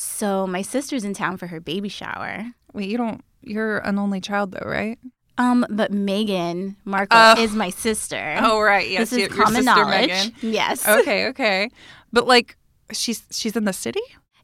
So 0.00 0.46
my 0.46 0.62
sister's 0.62 1.02
in 1.02 1.12
town 1.12 1.38
for 1.38 1.48
her 1.48 1.58
baby 1.58 1.88
shower. 1.88 2.44
Wait, 2.72 2.88
you 2.88 2.96
don't. 2.96 3.20
You're 3.42 3.78
an 3.78 3.98
only 3.98 4.20
child, 4.20 4.52
though, 4.52 4.64
right? 4.68 4.96
Um, 5.38 5.66
but 5.70 5.90
Meghan 5.90 6.76
Markle 6.84 7.18
Oh. 7.18 7.42
is 7.42 7.52
my 7.52 7.70
sister. 7.70 8.36
Oh, 8.40 8.60
right. 8.60 8.88
Yes, 8.88 9.00
this 9.10 9.12
is 9.14 9.18
your- 9.18 9.28
your 9.28 9.44
common 9.44 9.64
sister, 9.64 9.80
knowledge. 9.80 10.10
Meghan. 10.10 10.32
Yes. 10.42 10.86
Okay, 10.86 11.26
okay. 11.26 11.70
But 12.12 12.28
like, 12.28 12.56
she's 12.92 13.24
she's 13.32 13.56
in 13.56 13.64
the 13.64 13.72
city, 13.72 14.00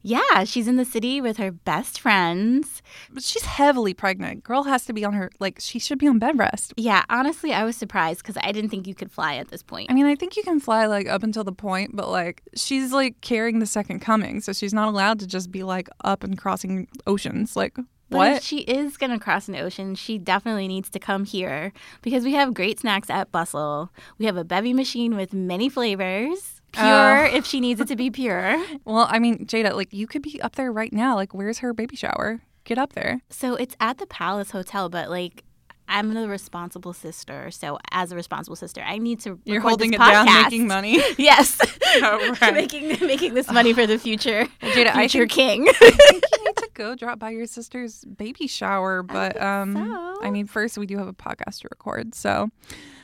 Yeah, 0.07 0.43
she's 0.43 0.67
in 0.67 0.75
the 0.75 0.85
city 0.85 1.19
with 1.19 1.37
her 1.37 1.51
best 1.51 1.99
friends. 1.99 2.83
but 3.11 3.23
she's 3.23 3.43
heavily 3.45 3.95
pregnant. 3.95 4.43
Girl 4.43 4.61
has 4.63 4.85
to 4.85 4.93
be 4.93 5.03
on 5.03 5.13
her 5.13 5.31
like 5.39 5.57
she 5.59 5.79
should 5.79 5.97
be 5.97 6.07
on 6.07 6.19
bed 6.19 6.37
rest. 6.37 6.75
Yeah, 6.77 7.03
honestly, 7.09 7.53
I 7.53 7.63
was 7.63 7.75
surprised 7.75 8.21
because 8.21 8.37
I 8.43 8.51
didn't 8.51 8.69
think 8.69 8.85
you 8.85 8.93
could 8.93 9.11
fly 9.11 9.35
at 9.37 9.47
this 9.47 9.63
point. 9.63 9.89
I 9.89 9.95
mean, 9.95 10.05
I 10.05 10.13
think 10.13 10.37
you 10.37 10.43
can 10.43 10.59
fly 10.59 10.85
like 10.85 11.07
up 11.07 11.23
until 11.23 11.43
the 11.43 11.51
point, 11.51 11.95
but 11.95 12.07
like 12.09 12.43
she's 12.55 12.93
like 12.93 13.19
carrying 13.21 13.57
the 13.57 13.65
second 13.65 14.01
coming, 14.01 14.41
so 14.41 14.53
she's 14.53 14.75
not 14.75 14.87
allowed 14.89 15.17
to 15.21 15.27
just 15.27 15.51
be 15.51 15.63
like 15.63 15.89
up 16.03 16.23
and 16.23 16.37
crossing 16.37 16.87
oceans. 17.07 17.55
Like 17.55 17.75
But 17.75 18.17
what? 18.17 18.31
if 18.33 18.43
she 18.43 18.59
is 18.59 18.97
going 18.97 19.11
to 19.11 19.17
cross 19.17 19.47
an 19.47 19.55
ocean, 19.55 19.95
she 19.95 20.19
definitely 20.19 20.67
needs 20.67 20.91
to 20.91 20.99
come 20.99 21.25
here 21.25 21.73
because 22.03 22.23
we 22.23 22.33
have 22.33 22.53
great 22.53 22.79
snacks 22.79 23.09
at 23.09 23.31
Bustle. 23.31 23.89
We 24.19 24.27
have 24.27 24.37
a 24.37 24.43
bevy 24.43 24.71
machine 24.73 25.15
with 25.15 25.33
many 25.33 25.67
flavors. 25.67 26.54
Pure 26.75 27.27
Oh. 27.27 27.35
if 27.35 27.45
she 27.45 27.59
needs 27.59 27.79
it 27.81 27.87
to 27.87 27.95
be 27.95 28.09
pure. 28.11 28.63
well, 28.85 29.07
I 29.09 29.19
mean, 29.19 29.45
Jada, 29.45 29.73
like 29.73 29.91
you 29.93 30.07
could 30.07 30.21
be 30.21 30.41
up 30.41 30.55
there 30.55 30.71
right 30.71 30.91
now. 30.93 31.15
Like, 31.15 31.33
where's 31.33 31.59
her 31.59 31.73
baby 31.73 31.95
shower? 31.95 32.41
Get 32.63 32.77
up 32.77 32.93
there. 32.93 33.21
So 33.29 33.55
it's 33.55 33.75
at 33.79 33.97
the 33.99 34.07
Palace 34.07 34.51
Hotel, 34.51 34.89
but 34.89 35.09
like 35.09 35.43
I'm 35.87 36.15
the 36.15 36.27
responsible 36.27 36.93
sister. 36.93 37.51
So 37.51 37.77
as 37.91 38.11
a 38.11 38.15
responsible 38.15 38.55
sister, 38.55 38.81
I 38.81 38.97
need 38.97 39.19
to 39.21 39.39
You're 39.45 39.61
holding 39.61 39.91
this 39.91 39.99
it 40.01 40.03
down, 40.03 40.25
making 40.43 40.67
money. 40.67 40.99
Yes. 41.17 41.59
Oh, 41.97 42.35
right. 42.41 42.53
making 42.53 42.89
making 43.07 43.35
this 43.35 43.49
money 43.49 43.71
for 43.71 43.87
the 43.87 43.97
future 43.97 44.45
Jada, 44.61 44.87
I 44.93 45.07
future 45.07 45.19
think- 45.19 45.31
king. 45.31 45.67
I 45.69 45.71
think 45.73 46.23
you 46.37 46.43
need 46.45 46.55
to 46.57 46.69
go 46.73 46.93
drop 46.95 47.19
by 47.19 47.29
your 47.29 47.45
sister's 47.45 48.03
baby 48.03 48.47
shower. 48.47 49.01
But 49.01 49.33
think 49.33 49.43
um, 49.45 49.73
so. 49.75 50.17
I 50.21 50.29
mean, 50.29 50.45
first 50.45 50.77
we 50.77 50.87
do 50.87 50.97
have 50.97 51.07
a 51.07 51.13
podcast 51.13 51.61
to 51.61 51.67
record. 51.71 52.13
So, 52.13 52.49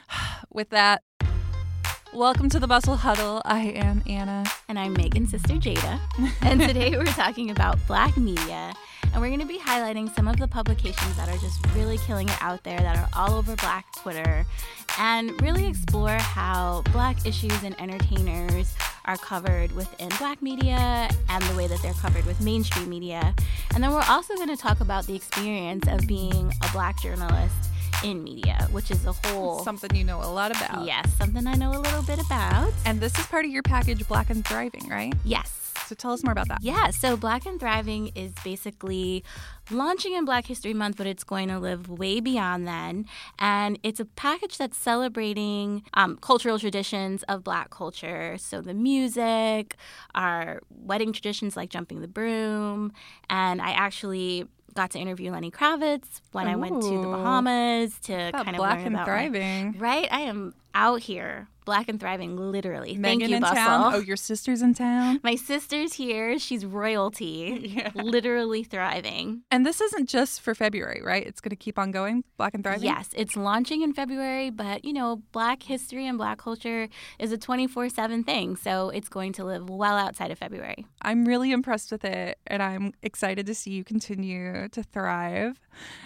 with 0.51 0.71
that, 0.71 1.03
welcome 2.13 2.49
to 2.49 2.59
the 2.59 2.67
Bustle 2.67 2.97
Huddle. 2.97 3.41
I 3.45 3.67
am 3.67 4.03
Anna. 4.05 4.43
and 4.67 4.77
I'm 4.77 4.95
Meghan's 4.95 5.31
sister 5.31 5.53
Jada. 5.53 5.99
And 6.41 6.59
today 6.59 6.91
we're 6.97 7.05
talking 7.05 7.51
about 7.51 7.77
black 7.87 8.17
media. 8.17 8.73
And 9.13 9.21
we're 9.21 9.29
going 9.29 9.39
to 9.39 9.45
be 9.45 9.59
highlighting 9.59 10.13
some 10.15 10.27
of 10.27 10.37
the 10.37 10.47
publications 10.47 11.15
that 11.17 11.29
are 11.29 11.37
just 11.37 11.65
really 11.75 11.97
killing 11.99 12.27
it 12.27 12.37
out 12.41 12.63
there, 12.63 12.79
that 12.79 12.97
are 12.97 13.09
all 13.15 13.37
over 13.37 13.55
black 13.57 13.85
Twitter, 13.97 14.45
and 14.97 15.41
really 15.41 15.65
explore 15.65 16.17
how 16.17 16.81
black 16.91 17.25
issues 17.25 17.63
and 17.63 17.79
entertainers 17.79 18.75
are 19.05 19.17
covered 19.17 19.71
within 19.73 20.09
black 20.17 20.41
media 20.41 21.09
and 21.29 21.43
the 21.43 21.55
way 21.55 21.67
that 21.67 21.81
they're 21.81 21.93
covered 21.93 22.25
with 22.25 22.39
mainstream 22.41 22.89
media. 22.89 23.33
And 23.73 23.83
then 23.83 23.91
we're 23.91 24.05
also 24.07 24.35
going 24.35 24.49
to 24.49 24.57
talk 24.57 24.81
about 24.81 25.07
the 25.07 25.15
experience 25.15 25.87
of 25.87 26.07
being 26.07 26.51
a 26.61 26.71
black 26.71 27.01
journalist 27.01 27.69
in 28.03 28.23
media, 28.23 28.67
which 28.71 28.91
is 28.91 29.05
a 29.05 29.13
whole. 29.13 29.63
Something 29.63 29.95
you 29.95 30.03
know 30.03 30.19
a 30.19 30.31
lot 30.31 30.55
about. 30.55 30.85
Yes, 30.85 31.11
something 31.15 31.45
I 31.47 31.55
know 31.55 31.71
a 31.71 31.79
little 31.79 32.03
bit 32.03 32.19
about. 32.19 32.71
And 32.85 32.99
this 32.99 33.17
is 33.17 33.25
part 33.27 33.45
of 33.45 33.51
your 33.51 33.63
package, 33.63 34.07
Black 34.07 34.29
and 34.29 34.45
Thriving, 34.45 34.87
right? 34.89 35.13
Yes. 35.23 35.57
So 35.91 35.95
tell 35.95 36.13
us 36.13 36.23
more 36.23 36.31
about 36.31 36.47
that. 36.47 36.59
Yeah, 36.61 36.89
so 36.91 37.17
Black 37.17 37.45
and 37.45 37.59
Thriving 37.59 38.11
is 38.15 38.31
basically 38.45 39.25
launching 39.69 40.13
in 40.13 40.23
Black 40.23 40.45
History 40.45 40.73
Month, 40.73 40.95
but 40.95 41.05
it's 41.05 41.25
going 41.25 41.49
to 41.49 41.59
live 41.59 41.89
way 41.89 42.21
beyond 42.21 42.65
then. 42.65 43.05
And 43.39 43.77
it's 43.83 43.99
a 43.99 44.05
package 44.05 44.57
that's 44.57 44.77
celebrating 44.77 45.83
um, 45.93 46.15
cultural 46.21 46.59
traditions 46.59 47.23
of 47.23 47.43
Black 47.43 47.71
culture. 47.71 48.37
So 48.37 48.61
the 48.61 48.73
music, 48.73 49.75
our 50.15 50.61
wedding 50.69 51.11
traditions 51.11 51.57
like 51.57 51.69
jumping 51.69 51.99
the 51.99 52.07
broom. 52.07 52.93
And 53.29 53.61
I 53.61 53.71
actually 53.71 54.47
got 54.73 54.91
to 54.91 54.99
interview 54.99 55.31
Lenny 55.31 55.51
Kravitz 55.51 56.21
when 56.31 56.47
I 56.47 56.55
went 56.55 56.81
to 56.81 56.89
the 57.01 57.07
Bahamas 57.07 57.97
to 58.03 58.31
kind 58.33 58.49
of 58.49 58.55
Black 58.55 58.77
learn 58.77 58.87
and 58.87 58.95
about 58.95 59.07
my- 59.07 59.13
Thriving. 59.29 59.75
right? 59.79 60.07
I 60.11 60.21
am 60.21 60.53
out 60.73 61.01
here, 61.01 61.47
Black 61.65 61.87
and 61.89 61.99
Thriving, 61.99 62.35
literally. 62.37 62.95
Meghan 62.95 63.01
Thank 63.03 63.27
you, 63.29 63.35
in 63.35 63.41
Bustle. 63.41 63.55
town. 63.55 63.93
Oh, 63.93 63.99
your 63.99 64.15
sister's 64.29 64.61
in 64.61 64.73
town. 64.73 65.19
My 65.23 65.35
sister's 65.35 65.93
here. 65.93 66.37
She's 66.39 66.65
royalty. 66.65 67.69
Yeah. 67.71 67.91
Literally 67.95 68.63
thriving. 68.63 69.43
And 69.49 69.65
this 69.65 69.79
isn't 69.79 70.09
just 70.09 70.41
for 70.41 70.53
February, 70.53 71.01
right? 71.03 71.25
It's 71.25 71.39
going 71.39 71.51
to 71.51 71.55
keep 71.55 71.79
on 71.79 71.91
going, 71.91 72.23
Black 72.37 72.53
and 72.53 72.63
Thriving? 72.63 72.83
Yes, 72.83 73.09
it's 73.15 73.37
launching 73.37 73.81
in 73.81 73.93
February, 73.93 74.49
but 74.49 74.83
you 74.83 74.91
know, 74.93 75.21
Black 75.31 75.63
history 75.63 76.05
and 76.07 76.17
Black 76.17 76.37
culture 76.37 76.89
is 77.19 77.31
a 77.31 77.37
24 77.37 77.89
7 77.89 78.23
thing. 78.23 78.55
So 78.55 78.89
it's 78.89 79.07
going 79.09 79.31
to 79.33 79.45
live 79.45 79.69
well 79.69 79.95
outside 79.97 80.31
of 80.31 80.37
February. 80.39 80.85
I'm 81.01 81.25
really 81.25 81.51
impressed 81.51 81.91
with 81.91 82.03
it, 82.03 82.37
and 82.47 82.61
I'm 82.61 82.93
excited 83.03 83.45
to 83.45 83.55
see 83.55 83.71
you 83.71 83.83
continue 83.83 84.67
to 84.69 84.83
thrive. 84.83 85.59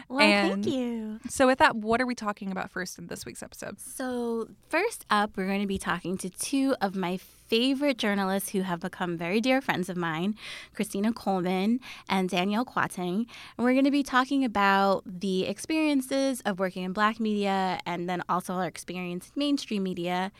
Well, 0.10 0.20
And- 0.22 0.64
thank 0.64 0.76
you. 0.76 1.20
So, 1.30 1.48
with 1.48 1.58
that, 1.60 1.76
what 1.76 2.00
are 2.02 2.06
we 2.06 2.14
talking 2.16 2.52
about 2.52 2.70
first 2.70 3.00
in 3.00 3.08
this 3.08 3.26
week's 3.26 3.42
episode? 3.42 3.80
So, 3.80 4.50
first 4.70 5.06
up, 5.10 5.32
we're 5.36 5.45
going 5.48 5.62
to 5.62 5.68
be 5.68 5.78
talking 5.78 6.18
to 6.20 6.30
two 6.30 6.76
of 6.82 6.96
my 6.96 7.18
favorite 7.48 7.98
journalists 7.98 8.50
who 8.50 8.62
have 8.62 8.80
become 8.80 9.18
very 9.18 9.40
dear 9.40 9.62
friends 9.62 9.90
of 9.90 9.96
mine, 9.96 10.36
Christina 10.74 11.14
Coleman 11.14 11.80
and 12.10 12.30
Danielle 12.30 12.66
Kwateng. 12.66 13.26
And 13.58 13.66
we're 13.66 13.74
going 13.74 13.86
to 13.86 13.92
be 13.92 14.04
talking 14.04 14.44
about 14.44 15.04
the 15.06 15.46
experiences 15.46 16.42
of 16.42 16.60
working 16.60 16.84
in 16.84 16.94
black 16.94 17.20
media 17.20 17.80
and 17.86 18.10
then 18.10 18.24
also 18.28 18.54
our 18.54 18.66
experience 18.66 19.32
in 19.36 19.40
mainstream 19.40 19.84
media. 19.84 20.32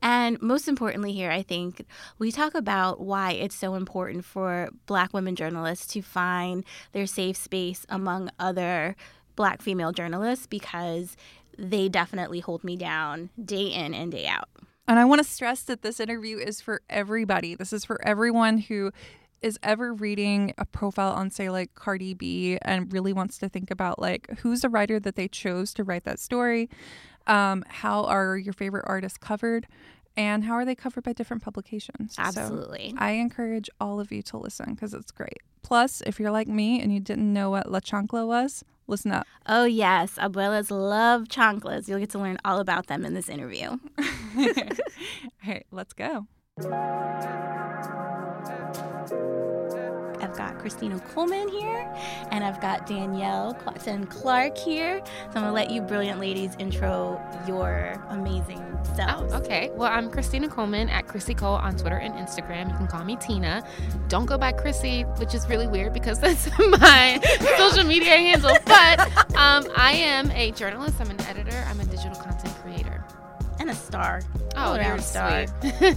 And 0.00 0.40
most 0.40 0.68
importantly, 0.68 1.12
here, 1.12 1.30
I 1.30 1.42
think 1.42 1.84
we 2.18 2.32
talk 2.32 2.54
about 2.54 3.00
why 3.00 3.32
it's 3.32 3.56
so 3.56 3.74
important 3.74 4.24
for 4.24 4.70
black 4.86 5.12
women 5.12 5.36
journalists 5.36 5.86
to 5.88 6.02
find 6.02 6.64
their 6.92 7.06
safe 7.06 7.36
space 7.36 7.84
among 7.88 8.30
other 8.38 8.96
black 9.36 9.62
female 9.62 9.92
journalists 9.92 10.46
because 10.46 11.16
they 11.58 11.88
definitely 11.88 12.40
hold 12.40 12.64
me 12.64 12.76
down 12.76 13.30
day 13.42 13.66
in 13.66 13.94
and 13.94 14.12
day 14.12 14.26
out. 14.26 14.48
And 14.86 14.98
I 14.98 15.04
want 15.04 15.22
to 15.22 15.28
stress 15.28 15.62
that 15.62 15.82
this 15.82 15.98
interview 15.98 16.36
is 16.36 16.60
for 16.60 16.82
everybody. 16.90 17.54
This 17.54 17.72
is 17.72 17.84
for 17.84 18.04
everyone 18.06 18.58
who 18.58 18.92
is 19.40 19.58
ever 19.62 19.92
reading 19.92 20.54
a 20.58 20.64
profile 20.64 21.12
on, 21.12 21.30
say, 21.30 21.50
like 21.50 21.74
Cardi 21.74 22.14
B 22.14 22.58
and 22.62 22.92
really 22.92 23.12
wants 23.12 23.38
to 23.38 23.48
think 23.48 23.70
about, 23.70 23.98
like, 23.98 24.28
who's 24.38 24.62
the 24.62 24.68
writer 24.68 24.98
that 25.00 25.16
they 25.16 25.28
chose 25.28 25.74
to 25.74 25.84
write 25.84 26.04
that 26.04 26.18
story? 26.18 26.68
Um, 27.26 27.64
how 27.68 28.04
are 28.04 28.36
your 28.36 28.52
favorite 28.52 28.84
artists 28.86 29.18
covered? 29.18 29.66
And 30.16 30.44
how 30.44 30.54
are 30.54 30.64
they 30.64 30.74
covered 30.74 31.04
by 31.04 31.12
different 31.12 31.42
publications? 31.42 32.14
So 32.16 32.22
Absolutely. 32.22 32.94
I 32.96 33.12
encourage 33.12 33.68
all 33.80 34.00
of 34.00 34.12
you 34.12 34.22
to 34.22 34.38
listen 34.38 34.74
because 34.74 34.94
it's 34.94 35.10
great. 35.10 35.42
Plus, 35.62 36.02
if 36.06 36.20
you're 36.20 36.30
like 36.30 36.46
me 36.46 36.80
and 36.80 36.92
you 36.92 37.00
didn't 37.00 37.32
know 37.32 37.50
what 37.50 37.70
La 37.70 37.80
Chancla 37.80 38.26
was, 38.26 38.64
listen 38.86 39.12
up. 39.12 39.26
Oh, 39.46 39.64
yes. 39.64 40.14
Abuelas 40.16 40.70
love 40.70 41.24
chanclas. 41.24 41.88
You'll 41.88 42.00
get 42.00 42.10
to 42.10 42.18
learn 42.18 42.38
all 42.44 42.60
about 42.60 42.86
them 42.86 43.04
in 43.04 43.14
this 43.14 43.28
interview. 43.28 43.78
all 44.38 44.46
right, 45.46 45.66
let's 45.70 45.92
go. 45.92 46.26
I've 50.34 50.38
got 50.38 50.58
Christina 50.58 50.98
Coleman 51.14 51.48
here, 51.48 51.88
and 52.32 52.42
I've 52.42 52.60
got 52.60 52.88
Danielle 52.88 53.54
Kwateng-Clark 53.54 54.58
here. 54.58 55.00
So 55.04 55.12
I'm 55.36 55.42
going 55.42 55.44
to 55.46 55.52
let 55.52 55.70
you 55.70 55.80
brilliant 55.80 56.18
ladies 56.18 56.56
intro 56.58 57.22
your 57.46 57.94
amazing 58.08 58.60
Oh, 58.86 58.96
selves. 58.96 59.32
okay. 59.34 59.70
Well, 59.74 59.90
I'm 59.90 60.10
Christina 60.10 60.48
Coleman 60.48 60.88
at 60.88 61.06
Chrissy 61.06 61.34
Cole 61.34 61.54
on 61.54 61.76
Twitter 61.76 61.96
and 61.98 62.14
Instagram. 62.14 62.68
You 62.70 62.76
can 62.76 62.86
call 62.88 63.04
me 63.04 63.16
Tina. 63.16 63.62
Don't 64.08 64.26
go 64.26 64.36
by 64.36 64.50
Chrissy, 64.52 65.02
which 65.18 65.34
is 65.34 65.48
really 65.48 65.66
weird 65.68 65.92
because 65.92 66.18
that's 66.20 66.48
my 66.58 67.20
social 67.56 67.84
media 67.84 68.10
handle. 68.16 68.56
But 68.66 69.00
um, 69.36 69.66
I 69.76 69.92
am 69.92 70.30
a 70.32 70.50
journalist. 70.52 70.96
I'm 71.00 71.10
an 71.10 71.20
editor. 71.22 71.64
I'm 71.68 71.78
a 71.80 71.84
digital 71.84 72.14
content 72.20 72.54
creator. 72.62 73.04
And 73.60 73.70
a 73.70 73.74
star. 73.74 74.20
Oh, 74.56 74.60
All 74.70 74.74
you're 74.76 74.84
around 74.84 75.02
star. 75.02 75.46
sweet. 75.46 75.96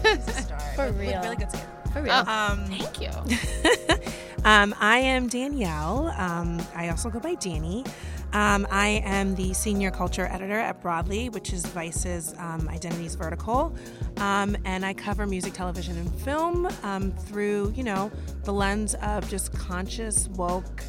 For 0.75 0.91
real. 0.91 1.21
Really 1.23 1.35
good 1.37 1.49
skin. 1.49 1.61
For 1.91 2.01
real. 2.03 2.13
Oh. 2.27 2.51
Um, 2.51 2.65
Thank 2.67 3.01
you. 3.01 3.09
um, 4.47 4.73
I 4.79 4.99
am 4.99 5.27
Danielle. 5.27 6.13
Um, 6.17 6.61
I 6.73 6.87
also 6.87 7.09
go 7.09 7.19
by 7.19 7.35
Danny. 7.35 7.83
Um, 8.31 8.65
I 8.71 9.01
am 9.03 9.35
the 9.35 9.53
senior 9.53 9.91
culture 9.91 10.25
editor 10.27 10.57
at 10.57 10.81
Broadly, 10.81 11.27
which 11.27 11.51
is 11.51 11.65
Vice's 11.65 12.33
um, 12.37 12.69
identities 12.69 13.15
vertical. 13.15 13.75
Um, 14.15 14.55
and 14.63 14.85
I 14.85 14.93
cover 14.93 15.27
music, 15.27 15.51
television, 15.51 15.97
and 15.97 16.13
film 16.21 16.69
um, 16.83 17.11
through, 17.11 17.73
you 17.75 17.83
know, 17.83 18.09
the 18.45 18.53
lens 18.53 18.95
of 19.01 19.29
just 19.29 19.51
conscious, 19.51 20.29
woke, 20.29 20.81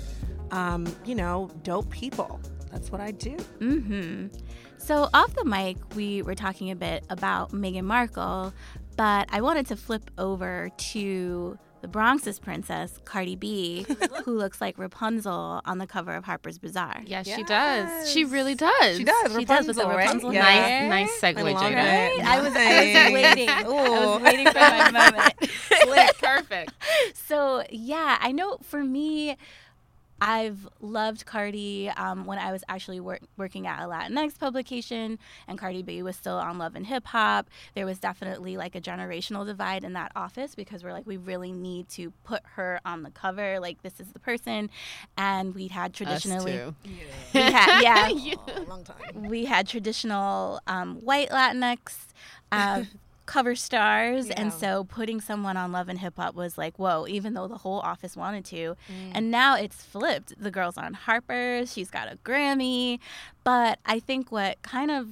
you 1.05 1.17
know, 1.17 1.51
dope 1.65 1.91
people. 1.91 2.41
That's 2.71 2.93
what 2.93 3.01
I 3.01 3.11
do. 3.11 3.37
Mm-hmm. 3.59 4.29
So 4.77 5.09
off 5.13 5.35
the 5.35 5.45
mic, 5.45 5.79
we 5.97 6.23
were 6.23 6.37
talking 6.37 6.71
a 6.71 6.77
bit 6.77 7.05
about 7.11 7.51
Meghan 7.51 7.83
Markle, 7.83 8.55
but 8.97 9.29
I 9.33 9.41
wanted 9.41 9.67
to 9.67 9.77
flip 9.77 10.13
over 10.17 10.71
to 10.93 11.59
the 11.81 11.89
Bronx's 11.89 12.39
princess, 12.39 12.99
Cardi 13.05 13.37
B, 13.37 13.87
who 14.25 14.37
looks 14.37 14.61
like 14.61 14.79
Rapunzel 14.79 15.61
on 15.65 15.79
the 15.79 15.87
cover 15.87 16.13
of 16.15 16.25
Harper's 16.25 16.59
Bazaar. 16.59 17.03
Yes, 17.07 17.27
she 17.27 17.43
does. 17.45 18.11
She 18.11 18.25
really 18.25 18.55
does. 18.55 18.97
She 18.97 19.05
does. 19.05 19.37
She 19.37 19.45
does 19.45 19.67
with 19.67 19.77
the 19.77 19.83
Rapunzel, 19.87 19.89
right? 19.89 20.05
Rapunzel 20.07 20.35
Yeah. 20.35 20.45
hair. 20.45 20.89
Nice, 20.89 21.23
nice 21.23 21.35
segue, 21.35 21.39
I 21.39 21.43
love 21.43 21.63
Jada. 21.63 21.75
Right? 21.75 22.21
I 22.25 22.41
was, 22.41 22.53
I 22.57 23.05
was 23.05 23.13
waiting. 23.15 23.49
I 23.49 23.63
was 23.63 24.23
waiting 24.23 24.47
for 24.47 24.59
my 24.59 24.91
moment. 24.91 26.19
Perfect. 26.19 26.73
So 27.15 27.65
yeah, 27.71 28.19
I 28.21 28.33
know 28.33 28.59
for 28.63 28.83
me, 28.85 29.37
I've 30.21 30.69
loved 30.81 31.27
Cardi 31.27 31.89
um, 31.91 32.25
when 32.25 32.39
I 32.39 32.51
was 32.53 32.65
actually 32.69 32.99
work, 33.01 33.21
working 33.37 33.67
at 33.67 33.81
a 33.81 33.87
Latinx 33.87 34.39
publication, 34.39 35.19
and 35.47 35.59
Cardi 35.59 35.83
B 35.83 36.03
was 36.03 36.17
still 36.17 36.37
on 36.37 36.59
Love 36.59 36.75
and 36.75 36.87
Hip 36.87 37.07
Hop. 37.07 37.49
There 37.75 37.87
was 37.87 37.99
definitely 37.99 38.57
like 38.57 38.75
a 38.75 38.81
generational 38.81 39.47
divide 39.47 39.85
in 39.85 39.93
that 39.93 40.11
office 40.17 40.55
because 40.55 40.83
we're 40.83 40.93
like, 40.93 41.07
we 41.07 41.17
really 41.17 41.53
need 41.53 41.89
to 41.91 42.11
put 42.25 42.43
her 42.57 42.81
on 42.85 43.03
the 43.05 43.11
cover. 43.11 43.61
Like 43.61 43.83
this 43.83 44.01
is 44.01 44.09
the 44.13 44.19
person, 44.19 44.71
and 45.17 45.55
we 45.55 45.69
had 45.69 45.95
traditionally, 45.95 46.59
Us 46.61 46.75
too. 46.85 46.91
we 47.35 47.41
had 47.41 47.81
yeah, 47.83 48.09
Oh, 48.11 48.65
long 48.69 48.85
time. 48.85 48.97
we 49.29 49.45
had 49.45 49.69
traditional 49.69 50.61
um, 50.67 50.97
white 50.97 51.29
Latinx 51.31 52.07
uh, 52.51 52.83
cover 53.29 53.55
stars, 53.55 54.31
and 54.31 54.53
so 54.53 54.85
putting 54.85 55.21
someone 55.21 55.57
on 55.57 55.71
Love 55.71 55.89
and 55.91 55.99
Hip 55.99 56.15
Hop 56.17 56.35
was 56.35 56.57
like, 56.57 56.79
whoa! 56.79 57.07
Even 57.07 57.35
though 57.35 57.47
the 57.47 57.59
whole 57.59 57.81
office 57.81 58.17
wanted 58.17 58.45
to, 58.47 58.75
Mm. 58.91 59.13
and 59.15 59.31
now 59.31 59.55
it's 59.55 59.83
flipped. 59.85 60.33
The 60.43 60.51
girl's 60.51 60.79
on 60.79 60.95
Harper's. 60.95 61.73
She's 61.73 61.91
got 61.91 62.11
a 62.11 62.17
Grammy, 62.25 62.99
but 63.45 63.79
I 63.85 64.01
think 64.01 64.33
what 64.33 64.61
kind 64.63 64.91
of 64.91 65.07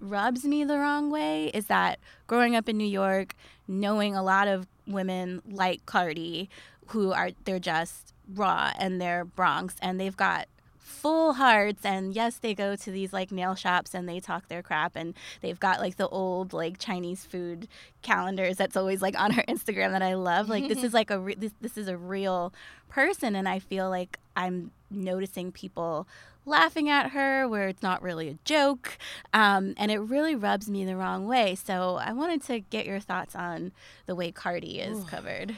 rubs 0.00 0.44
me 0.44 0.62
the 0.64 0.78
wrong 0.78 1.10
way 1.10 1.46
is 1.48 1.66
that 1.66 1.98
growing 2.26 2.54
up 2.54 2.68
in 2.68 2.76
New 2.76 2.84
York, 3.02 3.34
knowing 3.66 4.14
a 4.14 4.22
lot 4.22 4.46
of 4.46 4.66
women 4.86 5.40
like 5.50 5.84
Cardi, 5.86 6.48
who 6.88 7.12
are 7.12 7.30
they're 7.44 7.58
just 7.58 8.12
raw 8.34 8.72
and 8.78 9.00
they're 9.00 9.24
Bronx 9.24 9.74
and 9.80 9.98
they've 9.98 10.16
got 10.16 10.46
full 10.88 11.34
hearts 11.34 11.84
and 11.84 12.14
yes 12.14 12.38
they 12.38 12.54
go 12.54 12.74
to 12.74 12.90
these 12.90 13.12
like 13.12 13.30
nail 13.30 13.54
shops 13.54 13.94
and 13.94 14.08
they 14.08 14.18
talk 14.18 14.48
their 14.48 14.62
crap 14.62 14.96
and 14.96 15.14
they've 15.42 15.60
got 15.60 15.80
like 15.80 15.96
the 15.96 16.08
old 16.08 16.52
like 16.54 16.78
chinese 16.78 17.24
food 17.26 17.68
calendars 18.00 18.56
that's 18.56 18.76
always 18.76 19.02
like 19.02 19.18
on 19.20 19.32
her 19.32 19.42
instagram 19.48 19.90
that 19.90 20.02
i 20.02 20.14
love 20.14 20.48
like 20.48 20.66
this 20.66 20.82
is 20.82 20.94
like 20.94 21.10
a 21.10 21.18
re- 21.20 21.34
this, 21.34 21.52
this 21.60 21.76
is 21.76 21.88
a 21.88 21.96
real 21.96 22.52
person 22.88 23.36
and 23.36 23.46
i 23.46 23.58
feel 23.58 23.90
like 23.90 24.18
i'm 24.34 24.70
noticing 24.90 25.52
people 25.52 26.08
laughing 26.46 26.88
at 26.88 27.10
her 27.10 27.46
where 27.46 27.68
it's 27.68 27.82
not 27.82 28.00
really 28.00 28.28
a 28.30 28.38
joke 28.46 28.96
um, 29.34 29.74
and 29.76 29.90
it 29.90 29.98
really 29.98 30.34
rubs 30.34 30.70
me 30.70 30.82
the 30.86 30.96
wrong 30.96 31.26
way. 31.28 31.54
So 31.54 31.96
i 31.96 32.10
wanted 32.14 32.42
to 32.44 32.60
get 32.60 32.86
your 32.86 33.00
thoughts 33.00 33.36
on 33.36 33.72
the 34.06 34.14
way 34.14 34.32
cardi 34.32 34.80
is 34.80 35.04
covered. 35.04 35.54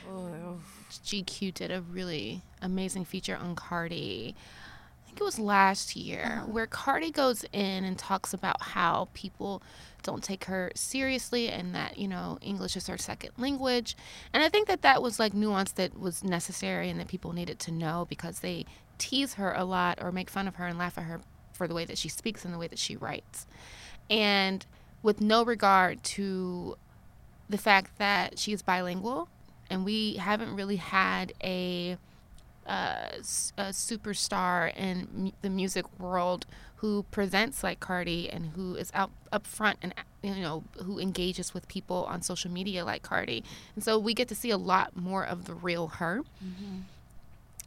GQ 0.91 1.55
did 1.55 1.71
a 1.71 1.81
really 1.81 2.43
amazing 2.61 3.05
feature 3.05 3.37
on 3.37 3.55
Cardi. 3.55 4.35
I 5.10 5.12
think 5.12 5.22
it 5.22 5.24
was 5.24 5.40
last 5.40 5.96
year, 5.96 6.22
uh-huh. 6.24 6.52
where 6.52 6.66
Cardi 6.68 7.10
goes 7.10 7.44
in 7.52 7.84
and 7.84 7.98
talks 7.98 8.32
about 8.32 8.62
how 8.62 9.08
people 9.12 9.60
don't 10.04 10.22
take 10.22 10.44
her 10.44 10.70
seriously 10.76 11.48
and 11.48 11.74
that, 11.74 11.98
you 11.98 12.06
know, 12.06 12.38
English 12.40 12.76
is 12.76 12.86
her 12.86 12.96
second 12.96 13.32
language. 13.36 13.96
And 14.32 14.40
I 14.40 14.48
think 14.48 14.68
that 14.68 14.82
that 14.82 15.02
was 15.02 15.18
like 15.18 15.34
nuance 15.34 15.72
that 15.72 15.98
was 15.98 16.22
necessary 16.22 16.88
and 16.90 17.00
that 17.00 17.08
people 17.08 17.32
needed 17.32 17.58
to 17.60 17.72
know 17.72 18.06
because 18.08 18.38
they 18.38 18.66
tease 18.98 19.34
her 19.34 19.52
a 19.52 19.64
lot 19.64 19.98
or 20.00 20.12
make 20.12 20.30
fun 20.30 20.46
of 20.46 20.54
her 20.54 20.66
and 20.66 20.78
laugh 20.78 20.96
at 20.96 21.04
her 21.04 21.20
for 21.52 21.66
the 21.66 21.74
way 21.74 21.84
that 21.86 21.98
she 21.98 22.08
speaks 22.08 22.44
and 22.44 22.54
the 22.54 22.58
way 22.58 22.68
that 22.68 22.78
she 22.78 22.94
writes. 22.94 23.48
And 24.08 24.64
with 25.02 25.20
no 25.20 25.44
regard 25.44 26.04
to 26.04 26.76
the 27.48 27.58
fact 27.58 27.98
that 27.98 28.38
she 28.38 28.52
is 28.52 28.62
bilingual 28.62 29.28
and 29.68 29.84
we 29.84 30.14
haven't 30.18 30.54
really 30.54 30.76
had 30.76 31.32
a, 31.42 31.98
uh, 32.70 33.08
s- 33.19 33.52
a 33.58 33.64
superstar 33.87 34.75
in 34.76 35.08
mu- 35.12 35.31
the 35.43 35.50
music 35.50 35.84
world 35.99 36.46
who 36.76 37.05
presents 37.11 37.62
like 37.62 37.78
Cardi 37.81 38.31
and 38.31 38.43
who 38.55 38.75
is 38.75 38.90
out 38.94 39.11
up 39.32 39.46
front 39.46 39.76
and 39.82 39.93
you 40.22 40.37
know 40.46 40.62
who 40.84 40.99
engages 40.99 41.52
with 41.55 41.69
people 41.69 42.05
on 42.12 42.22
social 42.22 42.50
media 42.50 42.84
like 42.84 43.02
Cardi. 43.02 43.43
And 43.75 43.82
so 43.84 43.99
we 43.99 44.14
get 44.14 44.28
to 44.28 44.34
see 44.34 44.50
a 44.50 44.56
lot 44.72 44.96
more 44.96 45.25
of 45.25 45.44
the 45.46 45.55
real 45.55 45.88
her. 46.00 46.22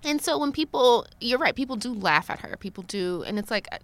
And 0.03 0.21
so 0.21 0.37
when 0.37 0.51
people, 0.51 1.05
you're 1.21 1.39
right, 1.39 1.55
people 1.55 1.75
do 1.77 1.93
laugh 1.93 2.29
at 2.29 2.39
her. 2.41 2.57
People 2.57 2.83
do, 2.83 3.23
and 3.25 3.39
it's 3.39 3.49
like, 3.49 3.67
uh, 3.71 3.77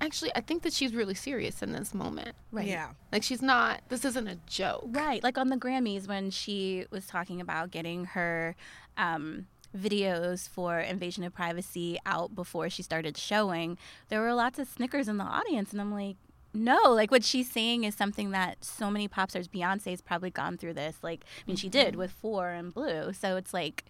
actually, 0.00 0.30
I 0.34 0.40
think 0.40 0.62
that 0.62 0.72
she's 0.72 0.94
really 0.94 1.14
serious 1.14 1.62
in 1.62 1.72
this 1.72 1.92
moment. 1.92 2.34
right 2.50 2.66
Yeah. 2.66 2.88
Like 3.12 3.22
she's 3.22 3.42
not. 3.42 3.82
This 3.90 4.04
isn't 4.06 4.26
a 4.26 4.38
joke. 4.46 4.84
Right, 4.86 5.22
like 5.22 5.36
on 5.36 5.48
the 5.50 5.56
Grammys 5.56 6.08
when 6.08 6.30
she 6.30 6.86
was 6.90 7.06
talking 7.06 7.40
about 7.42 7.70
getting 7.70 8.06
her 8.06 8.54
um, 8.96 9.46
videos 9.76 10.48
for 10.48 10.80
Invasion 10.80 11.24
of 11.24 11.34
Privacy 11.34 11.98
out 12.04 12.34
before 12.34 12.68
she 12.68 12.82
started 12.82 13.16
showing, 13.16 13.78
there 14.08 14.20
were 14.20 14.34
lots 14.34 14.58
of 14.58 14.68
snickers 14.68 15.08
in 15.08 15.16
the 15.16 15.24
audience, 15.24 15.72
and 15.72 15.80
I'm 15.80 15.92
like, 15.92 16.16
no, 16.54 16.78
like 16.86 17.10
what 17.10 17.24
she's 17.24 17.50
saying 17.50 17.84
is 17.84 17.94
something 17.94 18.30
that 18.30 18.64
so 18.64 18.90
many 18.90 19.08
pop 19.08 19.30
stars, 19.30 19.48
Beyonce's 19.48 20.00
probably 20.00 20.30
gone 20.30 20.56
through 20.56 20.74
this. 20.74 20.96
Like, 21.02 21.24
I 21.24 21.42
mean, 21.46 21.56
she 21.56 21.68
did 21.68 21.88
mm-hmm. 21.88 21.98
with 21.98 22.10
Four 22.10 22.50
and 22.50 22.72
Blue, 22.72 23.12
so 23.12 23.36
it's 23.36 23.52
like, 23.52 23.84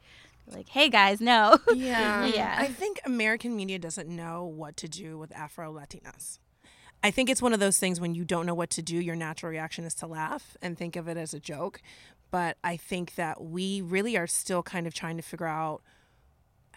like, 0.52 0.68
hey 0.68 0.88
guys, 0.88 1.20
no, 1.20 1.58
Yeah. 1.74 2.26
Yeah. 2.34 2.56
I 2.58 2.66
think 2.66 3.00
American 3.04 3.56
media 3.56 3.78
doesn't 3.78 4.08
know 4.08 4.44
what 4.44 4.76
to 4.78 4.88
do 4.88 5.18
with 5.18 5.34
Afro 5.34 5.72
Latinas. 5.72 6.38
I 7.02 7.10
think 7.10 7.30
it's 7.30 7.42
one 7.42 7.52
of 7.52 7.60
those 7.60 7.78
things 7.78 8.00
when 8.00 8.14
you 8.14 8.24
don't 8.24 8.46
know 8.46 8.54
what 8.54 8.70
to 8.70 8.82
do, 8.82 8.96
your 8.96 9.16
natural 9.16 9.50
reaction 9.50 9.84
is 9.84 9.94
to 9.96 10.06
laugh 10.06 10.56
and 10.62 10.76
think 10.76 10.96
of 10.96 11.08
it 11.08 11.16
as 11.16 11.34
a 11.34 11.40
joke. 11.40 11.80
But 12.30 12.56
I 12.64 12.76
think 12.76 13.14
that 13.14 13.42
we 13.42 13.80
really 13.80 14.16
are 14.16 14.26
still 14.26 14.62
kind 14.62 14.86
of 14.86 14.94
trying 14.94 15.16
to 15.16 15.22
figure 15.22 15.46
out 15.46 15.82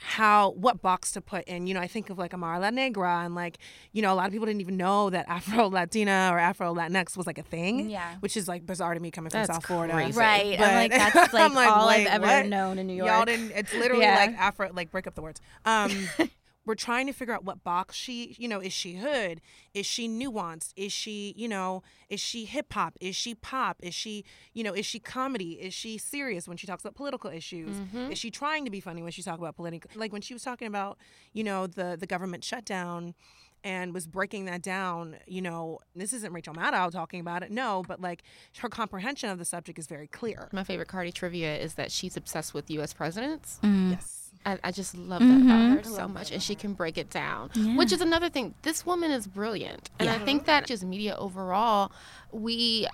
how 0.01 0.51
what 0.51 0.81
box 0.81 1.11
to 1.11 1.19
put 1.21 1.43
in. 1.45 1.67
You 1.67 1.73
know, 1.73 1.81
I 1.81 1.87
think 1.87 2.09
of 2.09 2.17
like 2.17 2.33
Amara 2.33 2.59
La 2.59 2.69
Negra 2.69 3.21
and 3.25 3.35
like, 3.35 3.57
you 3.91 4.01
know, 4.01 4.13
a 4.13 4.15
lot 4.15 4.27
of 4.27 4.31
people 4.31 4.45
didn't 4.45 4.61
even 4.61 4.77
know 4.77 5.09
that 5.09 5.27
Afro 5.27 5.67
Latina 5.69 6.29
or 6.31 6.39
Afro 6.39 6.73
Latinx 6.73 7.17
was 7.17 7.27
like 7.27 7.37
a 7.37 7.43
thing. 7.43 7.89
Yeah. 7.89 8.15
Which 8.21 8.37
is 8.37 8.47
like 8.47 8.65
bizarre 8.65 8.93
to 8.93 8.99
me 9.01 9.11
coming 9.11 9.29
That's 9.29 9.47
from 9.47 9.55
South 9.55 9.65
Florida. 9.65 9.93
crazy. 9.93 10.17
right? 10.17 10.57
But- 10.57 10.69
I'm 10.69 10.75
like, 10.75 10.91
that's 11.13 11.33
like, 11.33 11.43
I'm 11.43 11.53
like, 11.53 11.69
all 11.69 11.87
wait, 11.87 12.07
I've 12.07 12.23
ever 12.23 12.25
what? 12.43 12.45
known 12.45 12.79
in 12.79 12.87
New 12.87 12.93
York. 12.93 13.09
Y'all 13.09 13.25
didn't. 13.25 13.51
It's 13.53 13.73
literally 13.73 14.03
Yeah. 14.03 14.15
like 14.15 14.37
Afro. 14.37 14.71
Like 14.71 14.89
break 14.91 15.05
up 15.05 15.15
the 15.15 15.21
words. 15.21 15.41
Um, 15.65 15.91
we're 16.69 16.75
trying 16.75 17.07
to 17.07 17.13
figure 17.13 17.33
out 17.33 17.43
what 17.43 17.63
box 17.63 17.95
she. 17.95 18.35
You 18.37 18.47
know, 18.47 18.59
is 18.59 18.71
she 18.71 18.93
hood? 18.93 19.41
Is 19.73 19.87
she 19.87 20.07
nuanced? 20.07 20.71
Is 20.75 20.93
she, 20.93 21.33
you 21.35 21.47
know, 21.47 21.81
is 22.09 22.19
she 22.19 22.45
hip 22.45 22.71
hop? 22.71 22.95
Is 23.01 23.15
she 23.15 23.33
pop? 23.33 23.77
Is 23.81 23.95
she, 23.95 24.23
you 24.53 24.63
know, 24.63 24.71
is 24.71 24.85
she 24.85 24.99
comedy? 24.99 25.53
Is 25.53 25.73
she 25.73 25.97
serious 25.97 26.47
when 26.47 26.57
she 26.57 26.67
talks 26.67 26.83
about 26.83 26.93
political 26.93 27.31
issues? 27.31 27.75
Mm-hmm. 27.75 28.11
Is 28.11 28.19
she 28.19 28.29
trying 28.29 28.65
to 28.65 28.71
be 28.71 28.79
funny 28.79 29.01
when 29.01 29.11
she 29.11 29.23
talks 29.23 29.39
about 29.39 29.55
political? 29.55 29.89
Like 29.95 30.13
when 30.13 30.21
she 30.21 30.35
was 30.35 30.43
talking 30.43 30.67
about, 30.67 30.99
you 31.33 31.43
know, 31.43 31.65
the 31.65 31.97
the 31.99 32.05
government 32.05 32.43
shutdown 32.43 33.15
and 33.63 33.91
was 33.91 34.05
breaking 34.05 34.45
that 34.45 34.61
down, 34.61 35.17
you 35.25 35.41
know, 35.41 35.79
this 35.95 36.13
isn't 36.13 36.31
Rachel 36.31 36.53
Maddow 36.53 36.91
talking 36.91 37.19
about 37.19 37.41
it, 37.41 37.49
no, 37.49 37.83
but 37.87 37.99
like 37.99 38.21
her 38.59 38.69
comprehension 38.69 39.29
of 39.29 39.39
the 39.39 39.43
subject 39.43 39.79
is 39.79 39.87
very 39.87 40.07
clear. 40.07 40.49
My 40.51 40.63
favorite 40.63 40.87
Cardi 40.87 41.11
trivia 41.11 41.57
is 41.57 41.73
that 41.73 41.91
she's 41.91 42.15
obsessed 42.15 42.53
with 42.53 42.69
U.S. 42.69 42.93
presidents. 42.93 43.59
Yes. 43.63 44.18
I, 44.45 44.57
I 44.63 44.71
just 44.71 44.95
love 44.95 45.19
that 45.19 45.25
about 45.25 45.41
mm-hmm. 45.41 45.75
her 45.75 45.83
so 45.83 46.07
much, 46.07 46.31
and 46.31 46.41
she 46.41 46.55
can 46.55 46.73
break 46.73 46.97
it 46.97 47.09
down. 47.09 47.49
Which 47.75 47.91
is 47.91 48.01
another 48.01 48.29
thing. 48.29 48.55
This 48.61 48.85
woman 48.85 49.11
is 49.11 49.27
brilliant, 49.27 49.89
and 49.99 50.09
I 50.09 50.17
think 50.19 50.45
that 50.45 50.65
just 50.65 50.83
media 50.83 51.15
overall, 51.17 51.91
we, 52.31 52.87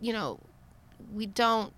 you 0.00 0.12
know, 0.12 0.38
we 1.12 1.26
don't. 1.26 1.72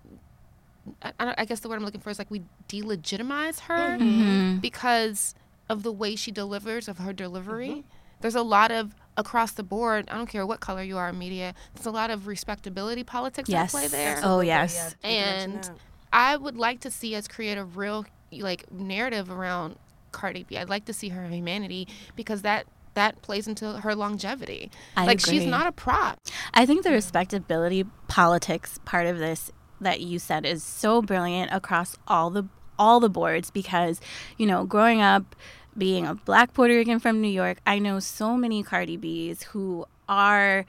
I, 1.01 1.13
I 1.39 1.45
guess 1.45 1.61
the 1.61 1.69
word 1.69 1.77
I'm 1.77 1.85
looking 1.85 2.01
for 2.01 2.09
is 2.09 2.19
like 2.19 2.29
we 2.29 2.43
delegitimize 2.67 3.61
her 3.61 3.97
mm-hmm. 3.97 4.57
because 4.57 5.33
of 5.69 5.83
the 5.83 5.91
way 5.91 6.15
she 6.15 6.31
delivers, 6.31 6.87
of 6.87 6.99
her 6.99 7.13
delivery. 7.13 7.83
There's 8.21 8.35
a 8.35 8.43
lot 8.43 8.71
of 8.71 8.93
across 9.17 9.51
the 9.51 9.63
board. 9.63 10.07
I 10.09 10.15
don't 10.15 10.27
care 10.27 10.45
what 10.45 10.59
color 10.59 10.83
you 10.83 10.97
are 10.97 11.09
in 11.09 11.17
media. 11.17 11.53
There's 11.73 11.85
a 11.85 11.91
lot 11.91 12.09
of 12.09 12.27
respectability 12.27 13.03
politics 13.03 13.49
yes. 13.49 13.73
at 13.73 13.79
play 13.79 13.87
there. 13.87 14.19
Oh 14.23 14.41
yes. 14.41 14.95
And 15.03 15.69
I 16.11 16.37
would 16.37 16.55
like 16.55 16.81
to 16.81 16.91
see 16.91 17.15
us 17.15 17.27
create 17.27 17.57
a 17.57 17.63
real 17.65 18.05
like 18.41 18.71
narrative 18.71 19.29
around 19.29 19.77
Cardi 20.11 20.43
B. 20.43 20.57
I'd 20.57 20.69
like 20.69 20.85
to 20.85 20.93
see 20.93 21.09
her 21.09 21.27
humanity 21.27 21.87
because 22.15 22.41
that 22.43 22.65
that 22.93 23.21
plays 23.21 23.47
into 23.47 23.79
her 23.79 23.95
longevity. 23.95 24.71
I 24.95 25.05
like 25.05 25.19
she's 25.19 25.45
not 25.45 25.67
a 25.67 25.71
prop. 25.71 26.19
I 26.53 26.65
think 26.65 26.83
the 26.83 26.91
respectability 26.91 27.85
politics 28.07 28.79
part 28.85 29.07
of 29.07 29.17
this 29.17 29.51
that 29.81 30.01
you 30.01 30.19
said 30.19 30.45
is 30.45 30.63
so 30.63 31.01
brilliant 31.01 31.51
across 31.51 31.97
all 32.07 32.29
the 32.29 32.47
all 32.79 32.99
the 32.99 33.09
boards 33.09 33.51
because 33.51 33.99
you 34.37 34.45
know 34.45 34.65
growing 34.65 35.01
up 35.01 35.35
being 35.77 36.05
a 36.05 36.13
black 36.13 36.53
Puerto 36.53 36.73
Rican 36.73 36.99
from 36.99 37.19
New 37.19 37.29
York, 37.29 37.57
I 37.65 37.79
know 37.79 37.99
so 37.99 38.37
many 38.37 38.61
Cardi 38.61 38.97
B's 38.97 39.43
who 39.43 39.85
are 40.07 40.65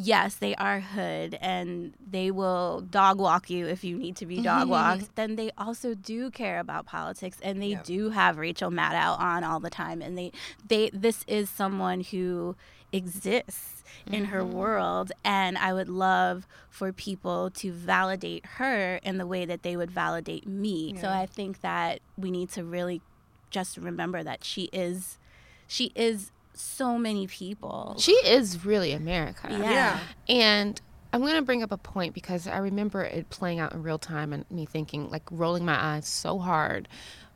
yes, 0.00 0.36
they 0.36 0.54
are 0.54 0.80
hood 0.80 1.36
and 1.40 1.92
they 2.10 2.30
will 2.30 2.80
dog 2.80 3.18
walk 3.18 3.50
you 3.50 3.66
if 3.66 3.84
you 3.84 3.96
need 3.96 4.16
to 4.16 4.26
be 4.26 4.40
dog 4.40 4.62
mm-hmm. 4.62 4.70
walked, 4.70 5.16
then 5.16 5.36
they 5.36 5.50
also 5.58 5.94
do 5.94 6.30
care 6.30 6.58
about 6.58 6.86
politics 6.86 7.38
and 7.42 7.62
they 7.62 7.74
do 7.84 8.10
have 8.10 8.38
Rachel 8.38 8.70
Maddow 8.70 9.18
on 9.18 9.44
all 9.44 9.60
the 9.60 9.70
time 9.70 10.00
and 10.00 10.16
they 10.16 10.32
they 10.66 10.90
this 10.90 11.24
is 11.28 11.50
someone 11.50 12.00
who 12.00 12.56
exists 12.92 13.84
in 14.06 14.26
her 14.26 14.40
mm-hmm. 14.40 14.52
world 14.52 15.12
and 15.24 15.58
I 15.58 15.72
would 15.72 15.88
love 15.88 16.46
for 16.68 16.92
people 16.92 17.50
to 17.50 17.70
validate 17.70 18.46
her 18.46 19.00
in 19.02 19.18
the 19.18 19.26
way 19.26 19.44
that 19.44 19.62
they 19.62 19.76
would 19.76 19.90
validate 19.90 20.46
me. 20.46 20.96
So 21.00 21.08
I 21.08 21.26
think 21.26 21.60
that 21.60 22.00
we 22.16 22.30
need 22.30 22.48
to 22.50 22.64
really 22.64 23.02
just 23.50 23.76
remember 23.76 24.22
that 24.22 24.44
she 24.44 24.70
is 24.72 25.18
she 25.66 25.92
is 25.94 26.30
so 26.54 26.98
many 26.98 27.26
people. 27.26 27.94
She 27.98 28.12
is 28.12 28.64
really 28.64 28.92
America. 28.92 29.48
yeah. 29.50 29.98
And 30.28 30.80
I'm 31.12 31.20
going 31.22 31.34
to 31.34 31.42
bring 31.42 31.62
up 31.62 31.72
a 31.72 31.76
point 31.78 32.14
because 32.14 32.46
I 32.46 32.58
remember 32.58 33.02
it 33.02 33.30
playing 33.30 33.58
out 33.58 33.72
in 33.72 33.82
real 33.82 33.98
time 33.98 34.32
and 34.32 34.44
me 34.50 34.64
thinking, 34.66 35.10
like, 35.10 35.22
rolling 35.30 35.64
my 35.64 35.82
eyes 35.96 36.06
so 36.06 36.38
hard 36.38 36.88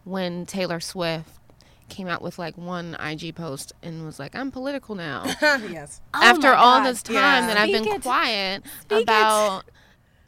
when 0.04 0.46
Taylor 0.46 0.78
Swift 0.80 1.30
came 1.90 2.06
out 2.08 2.22
with 2.22 2.38
like 2.38 2.56
one 2.56 2.96
IG 2.98 3.34
post 3.34 3.72
and 3.82 4.04
was 4.06 4.18
like, 4.18 4.34
I'm 4.34 4.50
political 4.50 4.94
now. 4.94 5.24
yes. 5.42 6.00
Oh 6.14 6.20
After 6.22 6.48
Oh 6.48 6.54
all 6.56 6.78
God. 6.80 6.86
this 6.86 7.02
time 7.02 7.14
Yeah. 7.14 7.46
that 7.48 7.56
I've 7.58 7.70
been 7.70 7.86
it. 7.86 8.02
quiet 8.02 8.62
Speak 8.80 8.98
it. 9.00 9.02
about 9.02 9.64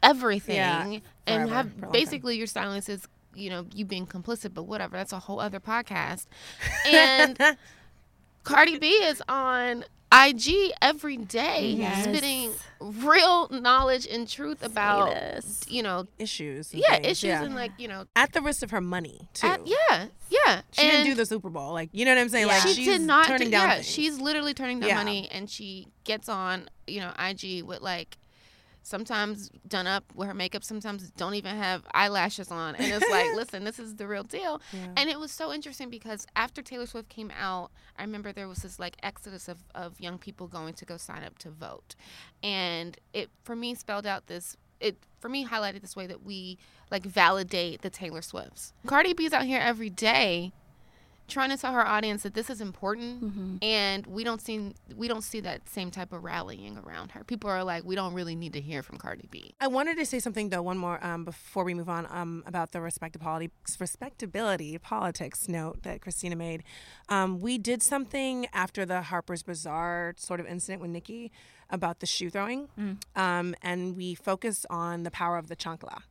everything 0.03 0.55
Yeah, 0.55 0.99
and 1.25 1.49
have 1.49 1.73
for 1.73 1.81
time. 1.81 1.91
basically 1.91 2.37
your 2.37 2.45
silence 2.47 2.89
is, 2.89 3.07
you 3.33 3.49
know, 3.49 3.65
you 3.73 3.85
being 3.85 4.05
complicit, 4.05 4.53
but 4.53 4.63
whatever. 4.63 4.97
That's 4.97 5.13
a 5.13 5.19
whole 5.19 5.39
other 5.39 5.59
podcast. 5.59 6.27
And 6.87 7.37
Cardi 8.47 8.77
B 8.79 8.87
is 8.87 9.21
on 9.27 9.83
IG 10.11 10.71
every 10.81 11.17
day, 11.17 11.71
Yes. 11.77 12.05
spitting 12.05 12.53
real 12.79 13.49
knowledge 13.49 14.07
and 14.07 14.27
truth 14.27 14.63
about, 14.63 15.13
you 15.67 15.83
know, 15.83 16.05
Issues. 16.17 16.73
yeah, 16.73 16.91
things, 16.95 17.07
issues 17.07 17.23
yeah. 17.27 17.43
and 17.43 17.55
like, 17.55 17.71
you 17.77 17.87
know, 17.89 18.05
at 18.15 18.31
the 18.31 18.41
risk 18.41 18.63
of 18.63 18.71
her 18.71 18.79
money 18.79 19.27
too. 19.33 19.47
at- 19.47 19.67
yeah, 19.67 20.05
yeah. 20.29 20.61
She 20.71 20.83
didn't 20.83 21.07
do 21.07 21.15
the 21.15 21.25
Super 21.25 21.49
Bowl. 21.49 21.73
Like 21.73 21.89
you 21.91 22.05
know 22.05 22.11
what 22.15 22.21
I'm 22.21 22.29
saying? 22.29 22.47
Yeah. 22.47 22.53
Like 22.53 22.61
she 22.67 22.73
she's 22.73 22.85
did 22.85 23.01
not. 23.01 23.27
turning 23.27 23.47
do- 23.47 23.51
down. 23.51 23.67
yeah, 23.69 23.75
things. 23.75 23.87
she's 23.87 24.19
literally 24.19 24.53
turning 24.53 24.79
down 24.79 24.89
Yeah. 24.89 24.95
money, 24.95 25.27
and 25.31 25.49
she 25.49 25.87
gets 26.05 26.29
on, 26.29 26.69
you 26.87 27.01
know, 27.01 27.11
IG 27.19 27.63
with 27.63 27.81
like. 27.81 28.17
Sometimes 28.87 29.49
done 29.67 29.85
up 29.85 30.05
with 30.15 30.29
her 30.29 30.33
makeup, 30.33 30.63
sometimes 30.63 31.11
don't 31.11 31.33
even 31.33 31.57
have 31.57 31.83
eyelashes 31.91 32.49
on. 32.51 32.73
And 32.75 32.85
it's 32.85 33.11
like, 33.11 33.25
listen, 33.35 33.65
this 33.65 33.79
is 33.79 33.95
the 33.95 34.07
real 34.07 34.23
deal. 34.23 34.61
And 34.95 35.09
it 35.09 35.19
was 35.19 35.29
so 35.29 35.51
interesting 35.51 35.89
because 35.89 36.25
after 36.37 36.61
Taylor 36.61 36.85
Swift 36.85 37.09
came 37.09 37.29
out, 37.37 37.69
I 37.97 38.03
remember 38.03 38.31
there 38.31 38.47
was 38.47 38.59
this 38.59 38.79
like 38.79 38.95
exodus 39.03 39.49
of, 39.49 39.57
of 39.75 39.99
young 39.99 40.17
people 40.17 40.47
going 40.47 40.73
to 40.75 40.85
go 40.85 40.95
sign 40.95 41.25
up 41.25 41.37
to 41.39 41.49
vote. 41.49 41.95
And 42.41 42.97
it, 43.11 43.29
for 43.43 43.57
me, 43.57 43.75
spelled 43.75 44.05
out 44.05 44.27
this, 44.27 44.55
it, 44.79 44.95
for 45.19 45.27
me, 45.27 45.45
highlighted 45.45 45.81
this 45.81 45.97
way 45.97 46.07
that 46.07 46.23
we 46.23 46.57
like 46.89 47.03
validate 47.03 47.81
the 47.81 47.89
Taylor 47.89 48.21
Swifts. 48.21 48.71
Cardi 48.85 49.11
B's 49.11 49.33
out 49.33 49.43
here 49.43 49.59
every 49.59 49.89
day 49.89 50.53
trying 51.27 51.49
to 51.49 51.57
tell 51.57 51.73
her 51.73 51.85
audience 51.85 52.23
that 52.23 52.33
this 52.33 52.49
is 52.49 52.61
important 52.61 53.61
and 53.61 54.07
we 54.07 54.23
don't 54.23 54.41
see 54.41 54.73
we 54.95 55.07
don't 55.07 55.23
see 55.23 55.39
that 55.41 55.67
same 55.69 55.91
type 55.91 56.13
of 56.13 56.23
rallying 56.23 56.77
around 56.77 57.11
her. 57.11 57.23
People 57.23 57.49
are 57.49 57.63
like 57.63 57.83
we 57.83 57.95
don't 57.95 58.13
really 58.13 58.35
need 58.35 58.53
to 58.53 58.61
hear 58.61 58.81
from 58.81 58.97
cardi 58.97 59.27
b. 59.29 59.53
I 59.59 59.67
wanted 59.67 59.97
to 59.97 60.05
say 60.05 60.19
something 60.19 60.49
though, 60.49 60.61
one 60.61 60.77
more 60.77 61.03
um, 61.05 61.25
before 61.25 61.63
we 61.63 61.73
move 61.73 61.89
on 61.89 62.07
um, 62.09 62.43
about 62.45 62.71
the 62.71 62.81
respectability 62.81 63.51
respectability 63.79 64.77
politics 64.77 65.47
note 65.49 65.83
that 65.83 66.01
Christina 66.01 66.35
made. 66.35 66.63
Um, 67.09 67.39
we 67.41 67.57
did 67.57 67.81
something 67.83 68.47
after 68.53 68.85
the 68.85 69.01
Harper's 69.03 69.43
Bazaar 69.43 70.13
sort 70.17 70.39
of 70.39 70.45
incident 70.45 70.81
with 70.81 70.91
Nicki 70.91 71.31
about 71.69 71.99
the 71.99 72.05
shoe 72.05 72.29
throwing, 72.29 72.69
um, 73.15 73.53
and 73.61 73.97
we 73.97 74.15
focused 74.15 74.65
on 74.69 75.03
the 75.03 75.11
power 75.11 75.37
of 75.37 75.47
the 75.49 75.55
chancla. 75.55 76.03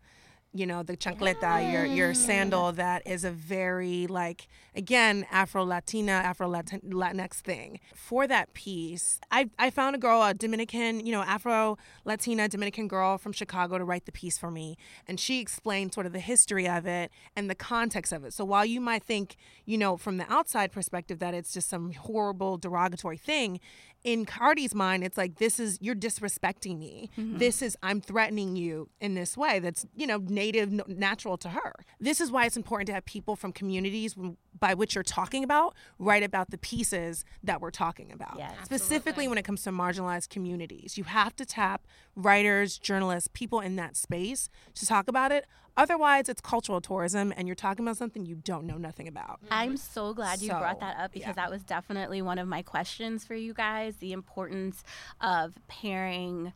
You 0.57 0.67
know, 0.67 0.83
the 0.83 0.97
chancleta, 0.97 1.71
your 1.71 1.85
your 1.85 2.11
ah. 2.11 2.15
sandal 2.15 2.73
that 2.73 3.07
is 3.07 3.25
a 3.25 3.31
very 3.31 4.07
like 4.07 4.49
again 4.75 5.27
Afro 5.31 5.65
Latina, 5.65 6.13
Afro 6.13 6.49
Latinx 6.49 7.35
thing. 7.35 7.81
For 7.95 8.27
that 8.27 8.55
piece, 8.55 9.21
I 9.31 9.51
I 9.59 9.71
found 9.71 9.97
a 9.97 9.99
girl, 9.99 10.23
a 10.23 10.33
Dominican, 10.33 11.05
you 11.05 11.13
know, 11.13 11.23
Afro 11.23 11.77
Latina 12.05 12.49
Dominican 12.49 12.89
girl 12.89 13.19
from 13.19 13.33
Chicago 13.33 13.77
to 13.77 13.85
write 13.85 14.07
the 14.07 14.13
piece 14.13 14.39
for 14.39 14.51
me, 14.51 14.79
and 15.07 15.21
she 15.21 15.41
explained 15.41 15.93
sort 15.93 16.07
of 16.07 16.13
the 16.13 16.21
history 16.21 16.67
of 16.67 16.87
it 16.87 17.11
and 17.37 17.51
the 17.51 17.55
context 17.55 18.13
of 18.13 18.25
it. 18.25 18.33
So 18.33 18.45
while 18.45 18.65
you 18.65 18.81
might 18.81 19.05
think, 19.05 19.37
you 19.67 19.77
know, 19.77 19.97
from 19.97 20.17
the 20.17 20.33
outside 20.33 20.73
perspective 20.73 21.19
that 21.19 21.35
it's 21.35 21.53
just 21.53 21.69
some 21.69 21.93
horrible 21.93 22.57
derogatory 22.57 23.19
thing, 23.19 23.61
in 24.07 24.25
Cardi's 24.25 24.73
mind, 24.73 25.03
it's 25.03 25.19
like 25.19 25.37
this 25.39 25.59
is 25.59 25.79
you're 25.83 25.97
disrespecting 25.97 26.79
me. 26.79 27.11
Mm-hmm. 27.19 27.39
This 27.39 27.61
is 27.61 27.77
I'm 27.83 28.01
threatening 28.01 28.55
you 28.55 28.89
in 29.01 29.15
this 29.15 29.37
way. 29.37 29.59
That's 29.59 29.85
you 29.97 30.07
know 30.07 30.19
native, 30.19 30.89
natural 30.89 31.37
to 31.39 31.49
her. 31.49 31.75
This 31.99 32.21
is 32.21 32.31
why 32.31 32.47
it's 32.47 32.57
important 32.57 32.87
to 32.87 32.93
have 32.95 33.05
people 33.05 33.35
from 33.35 33.53
communities 33.53 34.15
by 34.59 34.75
which 34.75 34.95
you're 34.95 35.05
talking 35.05 35.43
about 35.43 35.75
write 35.99 36.23
about 36.23 36.51
the 36.51 36.59
pieces 36.59 37.25
that 37.43 37.61
we're 37.61 37.73
talking 37.73 38.13
about. 38.13 38.37
Yes. 38.39 38.55
Specifically 38.65 39.27
when 39.27 39.39
it 39.39 39.45
comes 39.45 39.63
to 39.65 39.71
marginalized 39.71 40.29
communities, 40.29 40.97
you 40.97 41.05
have 41.05 41.35
to 41.37 41.45
tap 41.45 41.87
writers, 42.15 42.79
journalists, 42.79 43.29
people 43.33 43.59
in 43.59 43.75
that 43.75 43.97
space 43.97 44.49
to 44.75 44.87
talk 44.87 45.09
about 45.09 45.33
it. 45.33 45.47
Otherwise, 45.77 46.29
it's 46.29 46.41
cultural 46.41 46.81
tourism, 46.81 47.33
and 47.37 47.47
you're 47.47 47.55
talking 47.55 47.85
about 47.85 47.97
something 47.97 48.25
you 48.25 48.35
don't 48.37 48.67
know 48.67 48.79
nothing 48.79 49.09
about. 49.09 49.41
I'm 49.51 49.77
so 49.77 50.15
glad 50.15 50.41
you 50.41 50.49
So, 50.49 50.59
brought 50.59 50.81
that 50.81 50.97
up 50.99 51.13
because 51.13 51.29
yeah. 51.29 51.33
that 51.35 51.51
was 51.51 51.63
definitely 51.63 52.23
one 52.23 52.39
of 52.39 52.49
my 52.49 52.63
questions 52.63 53.25
for 53.25 53.35
you 53.35 53.53
guys 53.53 53.97
the 53.97 54.13
importance 54.13 54.83
of 55.21 55.55
pairing 55.69 56.53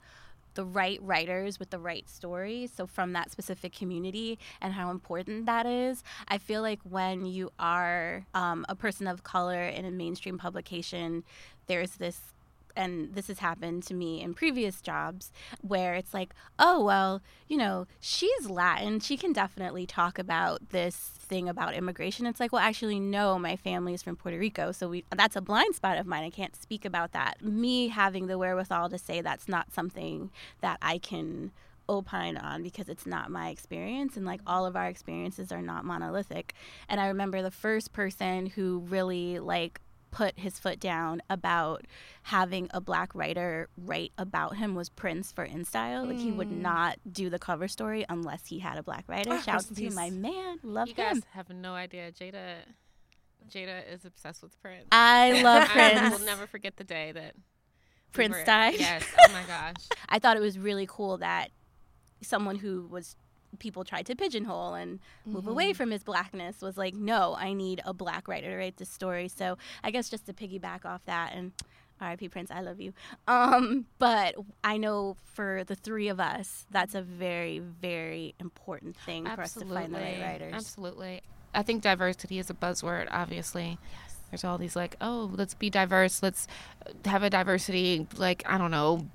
the 0.55 0.65
right 0.65 0.99
writers 1.03 1.59
with 1.59 1.71
the 1.71 1.79
right 1.79 2.09
stories. 2.09 2.73
So, 2.75 2.87
from 2.87 3.13
that 3.13 3.31
specific 3.31 3.73
community 3.75 4.39
and 4.61 4.73
how 4.73 4.91
important 4.91 5.47
that 5.47 5.67
is. 5.67 6.03
I 6.29 6.39
feel 6.39 6.63
like 6.63 6.81
when 6.83 7.27
you 7.27 7.51
are 7.59 8.25
um, 8.35 8.65
a 8.69 8.75
person 8.75 9.07
of 9.07 9.23
color 9.23 9.63
in 9.65 9.85
a 9.85 9.91
mainstream 9.91 10.39
publication, 10.39 11.25
there's 11.67 11.93
this 11.93 12.21
and 12.77 13.15
this 13.15 13.29
has 13.29 13.39
happened 13.39 13.83
to 13.85 13.95
me 13.95 14.21
in 14.21 14.35
previous 14.35 14.81
jobs 14.81 15.33
where 15.61 15.95
it's 15.95 16.15
like, 16.15 16.35
oh, 16.59 16.83
well, 16.85 17.23
you 17.49 17.57
know, 17.57 17.87
she's 18.01 18.49
Latin. 18.49 19.01
She 19.01 19.17
can 19.17 19.33
definitely 19.33 19.87
talk 19.87 20.19
about 20.19 20.71
this 20.71 20.97
thing 20.97 21.49
about 21.49 21.75
immigration. 21.75 22.27
It's 22.27 22.41
like, 22.41 22.53
well, 22.53 22.63
actually, 22.63 23.01
no, 23.01 23.39
my 23.39 23.57
family 23.57 23.95
is 23.95 24.03
from 24.03 24.17
Puerto 24.17 24.39
Rico. 24.39 24.73
So 24.73 24.89
we, 24.89 25.05
that's 25.15 25.37
a 25.37 25.41
blind 25.41 25.75
spot 25.75 25.99
of 25.99 26.07
mine. 26.07 26.25
I 26.25 26.31
can't 26.31 26.57
speak 26.57 26.85
about 26.85 27.13
that. 27.13 27.43
Me 27.43 27.89
having 27.89 28.27
the 28.27 28.39
wherewithal 28.39 28.91
to 28.91 28.99
say 28.99 29.21
that's 29.21 29.49
not 29.49 29.73
something 29.73 30.31
that 30.61 30.79
I 30.83 30.99
can 30.99 31.53
opine 31.91 32.37
on 32.37 32.63
because 32.63 32.89
it's 32.89 33.05
not 33.05 33.31
my 33.31 33.49
experience 33.49 34.17
and 34.17 34.25
like 34.25 34.41
all 34.47 34.65
of 34.65 34.77
our 34.77 34.87
experiences 34.87 35.51
are 35.51 35.61
not 35.61 35.85
monolithic 35.85 36.55
and 36.89 37.01
i 37.01 37.09
remember 37.09 37.43
the 37.43 37.51
first 37.51 37.93
person 37.93 38.47
who 38.47 38.79
really 38.89 39.41
like 39.41 39.81
put 40.11 40.39
his 40.39 40.59
foot 40.59 40.81
down 40.81 41.23
about 41.31 41.85
having 42.25 42.69
a 42.73 42.81
black 42.81 43.15
writer 43.15 43.69
write 43.77 44.13
about 44.19 44.57
him 44.57 44.75
was 44.75 44.89
Prince 44.89 45.31
for 45.33 45.47
InStyle. 45.47 46.07
Like 46.09 46.19
he 46.19 46.33
would 46.33 46.51
not 46.51 46.99
do 47.11 47.31
the 47.31 47.39
cover 47.39 47.69
story 47.69 48.05
unless 48.09 48.47
he 48.47 48.59
had 48.59 48.77
a 48.79 48.83
black 48.83 49.05
writer. 49.09 49.31
Ah, 49.33 49.41
Shout 49.41 49.55
rest 49.55 49.71
out 49.73 49.77
to 49.79 49.91
my 49.91 50.11
man. 50.11 50.59
Love 50.63 50.89
you 50.89 50.95
him. 50.95 51.15
guys 51.15 51.23
have 51.33 51.49
no 51.51 51.75
idea 51.75 52.11
jada 52.13 52.57
jada 53.51 53.83
is 53.93 54.05
obsessed 54.05 54.43
with 54.43 54.61
prince 54.61 54.87
I 54.93 55.43
love 55.43 55.63
I 55.75 55.95
Prince. 55.95 56.19
will 56.19 56.27
never 56.27 56.47
forget 56.47 56.77
the 56.77 56.85
day 56.85 57.11
that 57.13 57.35
we 57.35 57.43
Prince 58.13 58.37
were- 58.37 58.45
died. 58.45 58.75
yes 58.79 59.05
oh 59.19 59.33
my 59.33 59.43
gosh 59.47 59.87
I 60.09 60.19
thought 60.19 60.37
it 60.37 60.41
was 60.41 60.59
really 60.59 60.87
cool 60.89 61.17
that 61.19 61.49
someone 62.23 62.57
who 62.57 62.87
was 62.91 63.17
people 63.59 63.85
tried 63.85 64.07
to 64.07 64.15
pigeonhole 64.15 64.75
and 64.75 65.01
move 65.27 65.47
away 65.47 65.73
from 65.73 65.91
his 65.91 66.03
blackness 66.03 66.63
was 66.63 66.77
like, 66.77 66.95
no, 66.95 67.35
I 67.39 67.53
need 67.53 67.81
a 67.85 67.93
black 67.93 68.29
writer 68.29 68.51
to 68.51 68.57
write 68.57 68.77
this 68.77 68.89
story. 68.89 69.29
So 69.29 69.59
I 69.83 69.91
guess 69.91 70.09
just 70.09 70.27
to 70.27 70.33
piggyback 70.33 70.85
off 70.85 71.05
that 71.07 71.33
and 71.35 71.53
R.I.P. 72.01 72.29
Prince, 72.31 72.51
I 72.51 72.61
love 72.61 72.81
you. 72.81 72.95
Um, 73.29 73.87
but 73.99 74.35
I 74.65 74.79
know 74.79 75.17
for 75.35 75.65
the 75.65 75.75
three 75.75 76.09
of 76.09 76.19
us, 76.19 76.67
that's 76.71 76.95
a 76.95 77.03
very, 77.03 77.59
very 77.59 78.35
important 78.41 78.97
thing 78.97 79.27
for 79.27 79.43
us 79.43 79.55
to 79.55 79.67
find 79.67 79.95
the 79.95 79.99
right 79.99 80.21
writers. 80.21 80.55
Absolutely. 80.55 81.21
I 81.53 81.63
think 81.63 81.83
diversity 81.83 82.39
is 82.39 82.49
a 82.49 82.55
buzzword, 82.55 83.09
obviously. 83.11 83.79
Yes. 83.83 84.17
There's 84.31 84.45
all 84.45 84.59
these 84.59 84.77
like, 84.77 84.97
oh, 85.01 85.31
let's 85.35 85.55
be 85.55 85.69
diverse. 85.69 86.23
Let's 86.23 86.47
have 87.05 87.23
a 87.23 87.31
diversity, 87.31 88.07
like, 88.17 88.45
I 88.47 88.57
don't 88.59 88.71
know, 88.71 89.07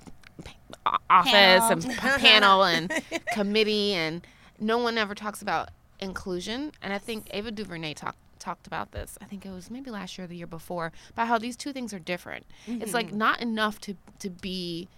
office 1.10 1.32
Panel. 1.32 1.70
and 1.70 1.84
panel 1.94 2.62
and 2.64 2.92
committee. 3.32 3.92
And 3.92 4.26
no 4.58 4.78
one 4.78 4.98
ever 4.98 5.14
talks 5.14 5.42
about 5.42 5.70
inclusion. 6.00 6.72
And 6.82 6.92
I 6.92 6.98
think 6.98 7.28
Ava 7.32 7.50
DuVernay 7.50 7.94
talked 7.94 8.18
talked 8.38 8.66
about 8.66 8.92
this. 8.92 9.18
I 9.20 9.24
think 9.24 9.44
it 9.44 9.50
was 9.50 9.70
maybe 9.70 9.90
last 9.90 10.16
year 10.16 10.26
or 10.26 10.28
the 10.28 10.36
year 10.36 10.46
before 10.46 10.92
about 11.10 11.26
how 11.26 11.38
these 11.38 11.56
two 11.56 11.72
things 11.72 11.92
are 11.92 11.98
different. 11.98 12.46
It's 12.66 12.94
like 12.94 13.08
mm-hmm. 13.08 13.18
not 13.18 13.40
enough 13.40 13.80
to 13.80 13.96
to 14.20 14.30
be 14.30 14.88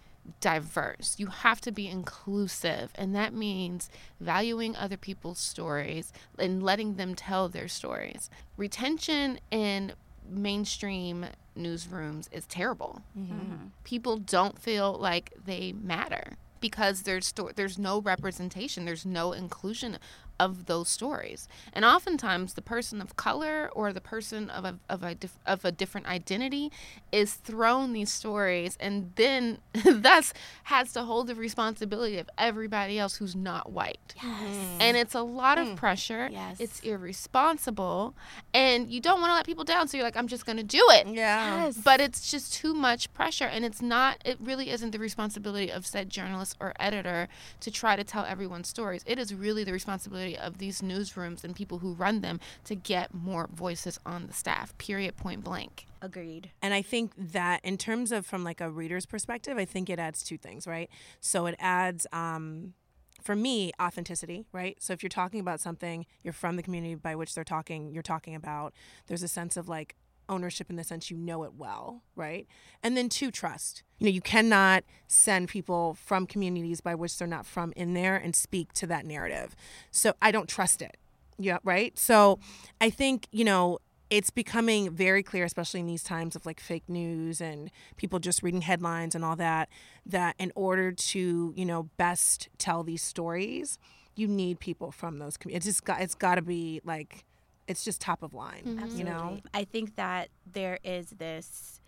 diverse. 0.41 1.17
You 1.19 1.29
have 1.29 1.61
to 1.63 1.73
be 1.73 1.89
inclusive. 1.89 2.91
And 2.95 3.15
that 3.15 3.33
means 3.33 3.91
valuing 4.21 4.77
other 4.77 4.97
people's 4.97 5.39
stories 5.39 6.13
and 6.39 6.63
letting 6.63 6.95
them 6.95 7.15
tell 7.15 7.49
their 7.49 7.69
stories. 7.69 8.31
Retention 8.57 9.41
in 9.51 9.93
mainstream 10.29 11.27
newsrooms 11.57 12.29
is 12.33 12.47
terrible. 12.47 13.03
Mm-hmm. 13.19 13.69
People 13.85 14.17
don't 14.19 14.59
feel 14.59 14.93
like 14.95 15.33
they 15.45 15.73
matter 15.73 16.37
because 16.61 17.03
there's 17.03 17.29
sto- 17.29 17.51
there's 17.55 17.79
no 17.79 18.01
representation, 18.01 18.85
there's 18.85 19.07
no 19.07 19.33
inclusion 19.33 19.99
of 20.39 20.67
those 20.67 20.89
stories. 20.89 21.49
And 21.73 21.85
oftentimes, 21.85 22.55
the 22.55 22.63
person 22.63 23.01
of 23.01 23.17
color 23.17 23.71
or 23.75 23.93
the 23.93 24.01
person 24.01 24.51
of 24.51 24.65
a, 24.65 24.79
of 24.89 25.03
a, 25.03 25.15
dif- 25.15 25.39
of 25.47 25.65
a 25.65 25.73
different 25.73 26.07
identity 26.07 26.71
is 27.13 27.35
thrown 27.35 27.93
these 27.93 28.13
stories 28.13 28.77
and 28.81 29.13
then 29.17 29.59
thus 29.85 30.33
has 30.65 30.93
to 30.93 31.03
hold 31.03 31.27
the 31.27 31.35
responsibility 31.35 32.19
of 32.19 32.29
everybody 32.39 32.99
else 32.99 33.17
who's 33.17 33.35
not 33.35 33.73
white. 33.73 34.15
Yes. 34.23 34.77
And 34.81 34.97
it's 34.97 35.15
a 35.15 35.23
lot 35.23 35.59
of 35.59 35.69
mm. 35.69 35.77
pressure. 35.77 36.29
Yes. 36.31 36.61
It's 36.61 36.81
irresponsible. 36.81 38.15
And 38.55 38.91
you 38.91 39.01
don't 39.01 39.21
want 39.21 39.31
to 39.31 39.35
let 39.35 39.47
people 39.47 39.65
down. 39.65 39.89
So 39.89 39.97
you're 39.97 40.05
like, 40.05 40.17
I'm 40.17 40.29
just 40.29 40.47
going 40.47 40.59
to 40.59 40.65
do 40.65 40.85
it. 40.91 41.07
Yeah. 41.09 41.65
Yes. 41.67 41.79
But 41.79 42.01
it's 42.01 42.31
just 42.31 42.55
too 42.55 42.75
much 42.75 43.13
pressure. 43.15 43.45
And 43.45 43.65
it's 43.65 43.83
not, 43.83 44.19
it 44.25 44.39
really 44.41 44.71
isn't 44.71 44.91
the 44.91 44.99
responsibility 44.99 45.71
of 45.71 45.87
said 45.87 46.11
journalist 46.11 46.57
or 46.61 46.75
editor 46.79 47.29
to 47.61 47.71
try 47.71 47.97
to 47.97 48.05
tell 48.05 48.25
everyone's 48.25 48.69
stories. 48.69 49.03
It 49.07 49.19
is 49.19 49.35
really 49.35 49.65
the 49.65 49.73
responsibility 49.73 50.28
responsibility 50.29 50.39
of 50.39 50.59
these 50.59 50.81
newsrooms 50.83 51.45
and 51.45 51.55
people 51.55 51.79
who 51.79 51.95
run 51.95 52.21
them 52.21 52.41
to 52.65 52.75
get 52.75 53.15
more 53.15 53.49
voices 53.53 53.99
on 54.05 54.27
the 54.27 54.33
staff, 54.33 54.77
period, 54.79 55.17
point 55.17 55.45
blank. 55.45 55.87
Agreed. 56.01 56.51
And 56.63 56.75
I 56.75 56.83
think 56.83 57.13
that 57.17 57.61
in 57.65 57.77
terms 57.77 58.13
of 58.13 58.27
from 58.27 58.45
like 58.45 58.61
a 58.61 58.71
reader's 58.71 59.07
perspective, 59.07 59.59
I 59.59 59.65
think 59.65 59.91
it 59.91 59.99
adds 59.99 60.23
two 60.23 60.39
things, 60.39 60.67
right? 60.67 60.89
So 61.21 61.47
it 61.47 61.57
adds 61.59 62.07
um 62.13 62.75
for 63.21 63.35
me 63.35 63.73
authenticity 63.83 64.47
right 64.53 64.77
so 64.79 64.93
if 64.93 65.03
you're 65.03 65.11
talking 65.11 65.41
about 65.41 65.59
something 65.59 66.07
you're 66.23 66.33
from 66.33 66.55
the 66.55 66.63
community 66.63 66.95
by 66.95 67.17
which 67.17 67.35
they're 67.35 67.43
talking 67.43 67.91
you're 67.91 68.01
talking 68.01 68.37
about 68.37 68.73
there's 69.09 69.25
a 69.25 69.29
sense 69.29 69.57
of 69.57 69.69
like 69.69 69.97
ownership 70.29 70.71
in 70.71 70.77
the 70.77 70.85
sense 70.85 71.11
you 71.11 71.17
know 71.17 71.45
it 71.45 71.55
well, 71.55 72.03
right? 72.17 72.47
And 72.83 72.97
then 72.97 73.09
two, 73.09 73.31
trust. 73.31 73.83
You 73.99 74.07
know, 74.07 74.13
you 74.13 74.21
cannot 74.21 74.85
send 75.07 75.49
people 75.49 75.95
from 75.95 76.27
communities 76.27 76.81
by 76.81 76.95
which 76.95 77.17
they're 77.19 77.29
not 77.29 77.47
from 77.47 77.73
in 77.77 77.95
there 77.95 78.17
and 78.17 78.35
speak 78.35 78.73
to 78.75 78.87
that 78.89 79.05
narrative. 79.05 79.57
So 79.91 80.15
I 80.21 80.31
don't 80.31 80.49
trust 80.49 80.83
it. 80.83 80.97
Yeah, 81.39 81.59
right? 81.63 81.97
So 81.99 82.41
I 82.81 82.91
think, 82.91 83.29
you 83.31 83.45
know, 83.45 83.79
it's 84.11 84.31
becoming 84.31 84.91
very 84.91 85.23
clear, 85.23 85.45
especially 85.45 85.81
in 85.81 85.87
these 85.87 86.03
times 86.03 86.35
of 86.35 86.47
like 86.47 86.61
fake 86.61 86.89
news 86.89 87.41
and 87.41 87.71
people 87.97 88.19
just 88.19 88.43
reading 88.43 88.63
headlines 88.63 89.15
and 89.15 89.25
all 89.25 89.37
that, 89.37 89.69
that 90.07 90.35
in 90.39 90.51
order 90.55 90.93
to, 90.93 91.53
you 91.55 91.65
know, 91.65 91.85
best 91.97 92.49
tell 92.59 92.83
these 92.83 93.03
stories, 93.03 93.79
you 94.17 94.27
need 94.27 94.61
people 94.61 94.91
from 94.91 95.19
those 95.19 95.37
communities. 95.37 95.81
Got, 95.81 96.01
it's 96.01 96.15
got 96.15 96.37
to 96.37 96.43
be 96.43 96.81
like 96.85 97.25
it's 97.69 97.85
just 97.85 98.01
top 98.01 98.23
of 98.23 98.35
line. 98.35 98.63
Mm-hmm. 98.67 98.99
You 98.99 99.05
know, 99.05 99.39
I 99.55 99.65
think 99.65 99.95
that 99.97 100.31
there 100.51 100.79
is 100.83 101.11
this 101.11 101.81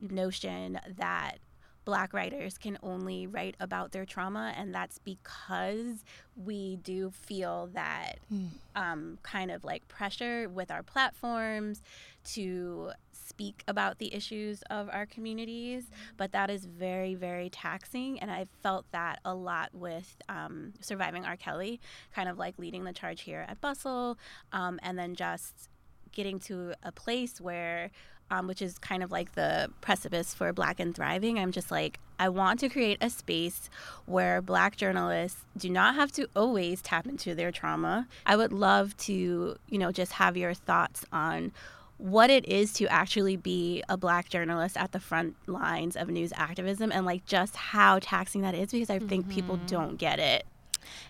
notion 0.00 0.78
that 0.98 1.38
black 1.84 2.14
writers 2.14 2.56
can 2.56 2.78
only 2.82 3.26
write 3.26 3.56
about 3.60 3.92
their 3.92 4.06
trauma 4.06 4.54
and 4.56 4.74
that's 4.74 4.98
because 4.98 6.02
we 6.36 6.76
do 6.76 7.10
feel 7.10 7.68
that 7.74 8.18
mm. 8.32 8.48
um, 8.74 9.18
kind 9.22 9.50
of 9.50 9.64
like 9.64 9.86
pressure 9.86 10.48
with 10.48 10.70
our 10.70 10.82
platforms 10.82 11.82
to 12.24 12.90
speak 13.26 13.62
about 13.66 13.98
the 13.98 14.14
issues 14.14 14.62
of 14.70 14.88
our 14.92 15.06
communities, 15.06 15.90
but 16.16 16.32
that 16.32 16.50
is 16.50 16.64
very, 16.64 17.14
very 17.14 17.50
taxing. 17.50 18.20
And 18.20 18.30
I 18.30 18.46
felt 18.62 18.86
that 18.92 19.20
a 19.24 19.34
lot 19.34 19.70
with 19.74 20.16
um, 20.28 20.72
surviving 20.80 21.24
R. 21.24 21.36
Kelly, 21.36 21.80
kind 22.14 22.28
of 22.28 22.38
like 22.38 22.58
leading 22.58 22.84
the 22.84 22.92
charge 22.92 23.22
here 23.22 23.44
at 23.48 23.60
Bustle, 23.60 24.18
um, 24.52 24.78
and 24.82 24.98
then 24.98 25.14
just 25.14 25.68
getting 26.12 26.38
to 26.38 26.74
a 26.82 26.92
place 26.92 27.40
where 27.40 27.90
um, 28.30 28.46
which 28.46 28.62
is 28.62 28.78
kind 28.78 29.02
of 29.02 29.12
like 29.12 29.34
the 29.34 29.70
precipice 29.80 30.34
for 30.34 30.52
Black 30.52 30.80
and 30.80 30.94
Thriving. 30.94 31.38
I'm 31.38 31.52
just 31.52 31.70
like, 31.70 32.00
I 32.18 32.28
want 32.28 32.60
to 32.60 32.68
create 32.68 32.98
a 33.00 33.10
space 33.10 33.68
where 34.06 34.40
Black 34.40 34.76
journalists 34.76 35.44
do 35.56 35.68
not 35.68 35.94
have 35.94 36.12
to 36.12 36.28
always 36.34 36.80
tap 36.80 37.06
into 37.06 37.34
their 37.34 37.52
trauma. 37.52 38.08
I 38.24 38.36
would 38.36 38.52
love 38.52 38.96
to, 38.98 39.56
you 39.68 39.78
know, 39.78 39.92
just 39.92 40.12
have 40.12 40.36
your 40.36 40.54
thoughts 40.54 41.04
on 41.12 41.52
what 41.98 42.28
it 42.30 42.46
is 42.46 42.72
to 42.74 42.86
actually 42.86 43.36
be 43.36 43.82
a 43.88 43.96
black 43.96 44.28
journalist 44.28 44.76
at 44.76 44.92
the 44.92 45.00
front 45.00 45.36
lines 45.46 45.96
of 45.96 46.08
news 46.08 46.32
activism 46.36 46.90
and 46.92 47.06
like 47.06 47.24
just 47.24 47.54
how 47.56 47.98
taxing 48.00 48.42
that 48.42 48.54
is 48.54 48.70
because 48.72 48.90
I 48.90 48.98
mm-hmm. 48.98 49.08
think 49.08 49.28
people 49.28 49.56
mm-hmm. 49.56 49.66
don't 49.66 49.96
get 49.96 50.18
it. 50.18 50.44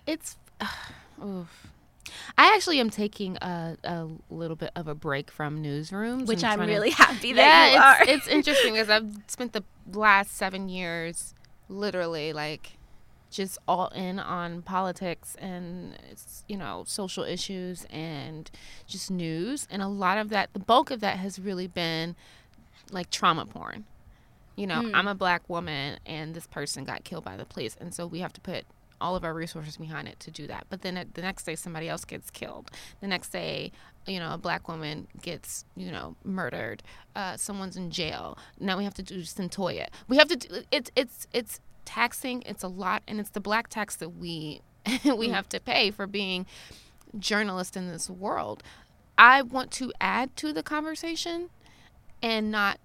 It's 0.05 0.37
uh, 0.61 1.43
I 2.37 2.53
actually 2.55 2.79
am 2.79 2.89
taking 2.89 3.37
a, 3.37 3.77
a 3.83 4.07
little 4.29 4.55
bit 4.55 4.71
of 4.75 4.87
a 4.87 4.95
break 4.95 5.31
from 5.31 5.63
newsrooms, 5.63 6.27
which 6.27 6.43
I'm 6.43 6.59
really 6.59 6.91
to, 6.91 6.95
happy 7.03 7.33
that 7.33 7.71
yeah, 7.71 8.13
it's, 8.13 8.25
it's 8.25 8.27
interesting 8.27 8.73
because 8.73 8.89
I've 8.89 9.11
spent 9.27 9.53
the 9.53 9.63
last 9.91 10.35
seven 10.35 10.69
years 10.69 11.33
literally 11.67 12.31
like 12.31 12.77
just 13.29 13.57
all 13.67 13.87
in 13.89 14.19
on 14.19 14.61
politics 14.61 15.35
and 15.39 15.97
you 16.47 16.57
know 16.57 16.83
social 16.87 17.23
issues 17.23 17.85
and 17.89 18.49
just 18.87 19.11
news. 19.11 19.67
And 19.69 19.81
a 19.81 19.87
lot 19.87 20.17
of 20.17 20.29
that 20.29 20.53
the 20.53 20.59
bulk 20.59 20.91
of 20.91 20.99
that 21.01 21.17
has 21.17 21.39
really 21.39 21.67
been 21.67 22.15
like 22.91 23.09
trauma 23.09 23.45
porn. 23.45 23.85
You 24.55 24.67
know 24.67 24.81
mm. 24.83 24.91
i'm 24.93 25.07
a 25.07 25.15
black 25.15 25.49
woman 25.49 25.99
and 26.05 26.33
this 26.33 26.47
person 26.47 26.85
got 26.85 27.03
killed 27.03 27.23
by 27.23 27.35
the 27.35 27.45
police. 27.45 27.75
And 27.79 27.93
so 27.93 28.07
we 28.07 28.19
have 28.19 28.33
to 28.33 28.41
put 28.41 28.65
all 29.01 29.17
of 29.17 29.25
our 29.25 29.33
resources 29.33 29.75
behind 29.75 30.07
it 30.07 30.17
to 30.21 30.31
do 30.31 30.47
that. 30.47 30.65
But 30.69 30.81
then 30.81 31.09
the 31.13 31.21
next 31.21 31.43
day 31.43 31.55
somebody 31.55 31.89
else 31.89 32.05
gets 32.05 32.31
killed. 32.31 32.71
The 33.01 33.07
next 33.07 33.29
day 33.29 33.71
you 34.07 34.19
know 34.19 34.33
a 34.33 34.37
black 34.37 34.67
woman 34.67 35.07
gets 35.21 35.65
you 35.75 35.91
know 35.91 36.15
murdered. 36.23 36.83
Uh, 37.15 37.35
someone's 37.37 37.75
in 37.75 37.91
jail. 37.91 38.37
Now 38.59 38.77
we 38.77 38.83
have 38.85 38.93
to 38.95 39.03
do 39.03 39.21
Cyntoia 39.21 39.87
we 40.07 40.17
have 40.17 40.29
to 40.29 40.35
do 40.35 40.61
it's 40.71 40.91
it's 40.95 41.27
it's 41.33 41.59
taxing. 41.85 42.43
It's 42.45 42.63
a 42.63 42.67
lot, 42.67 43.03
and 43.07 43.19
it's 43.19 43.29
the 43.29 43.39
black 43.39 43.69
tax 43.69 43.95
that 43.97 44.09
we 44.09 44.61
we 44.85 45.27
mm. 45.27 45.33
have 45.33 45.49
to 45.49 45.59
pay 45.59 45.91
for 45.91 46.07
being 46.07 46.45
journalists 47.17 47.75
in 47.75 47.91
this 47.91 48.09
world. 48.09 48.63
I 49.17 49.41
want 49.41 49.71
to 49.71 49.93
add 50.01 50.35
to 50.37 50.51
the 50.51 50.63
conversation 50.63 51.49
and 52.21 52.51
not 52.51 52.79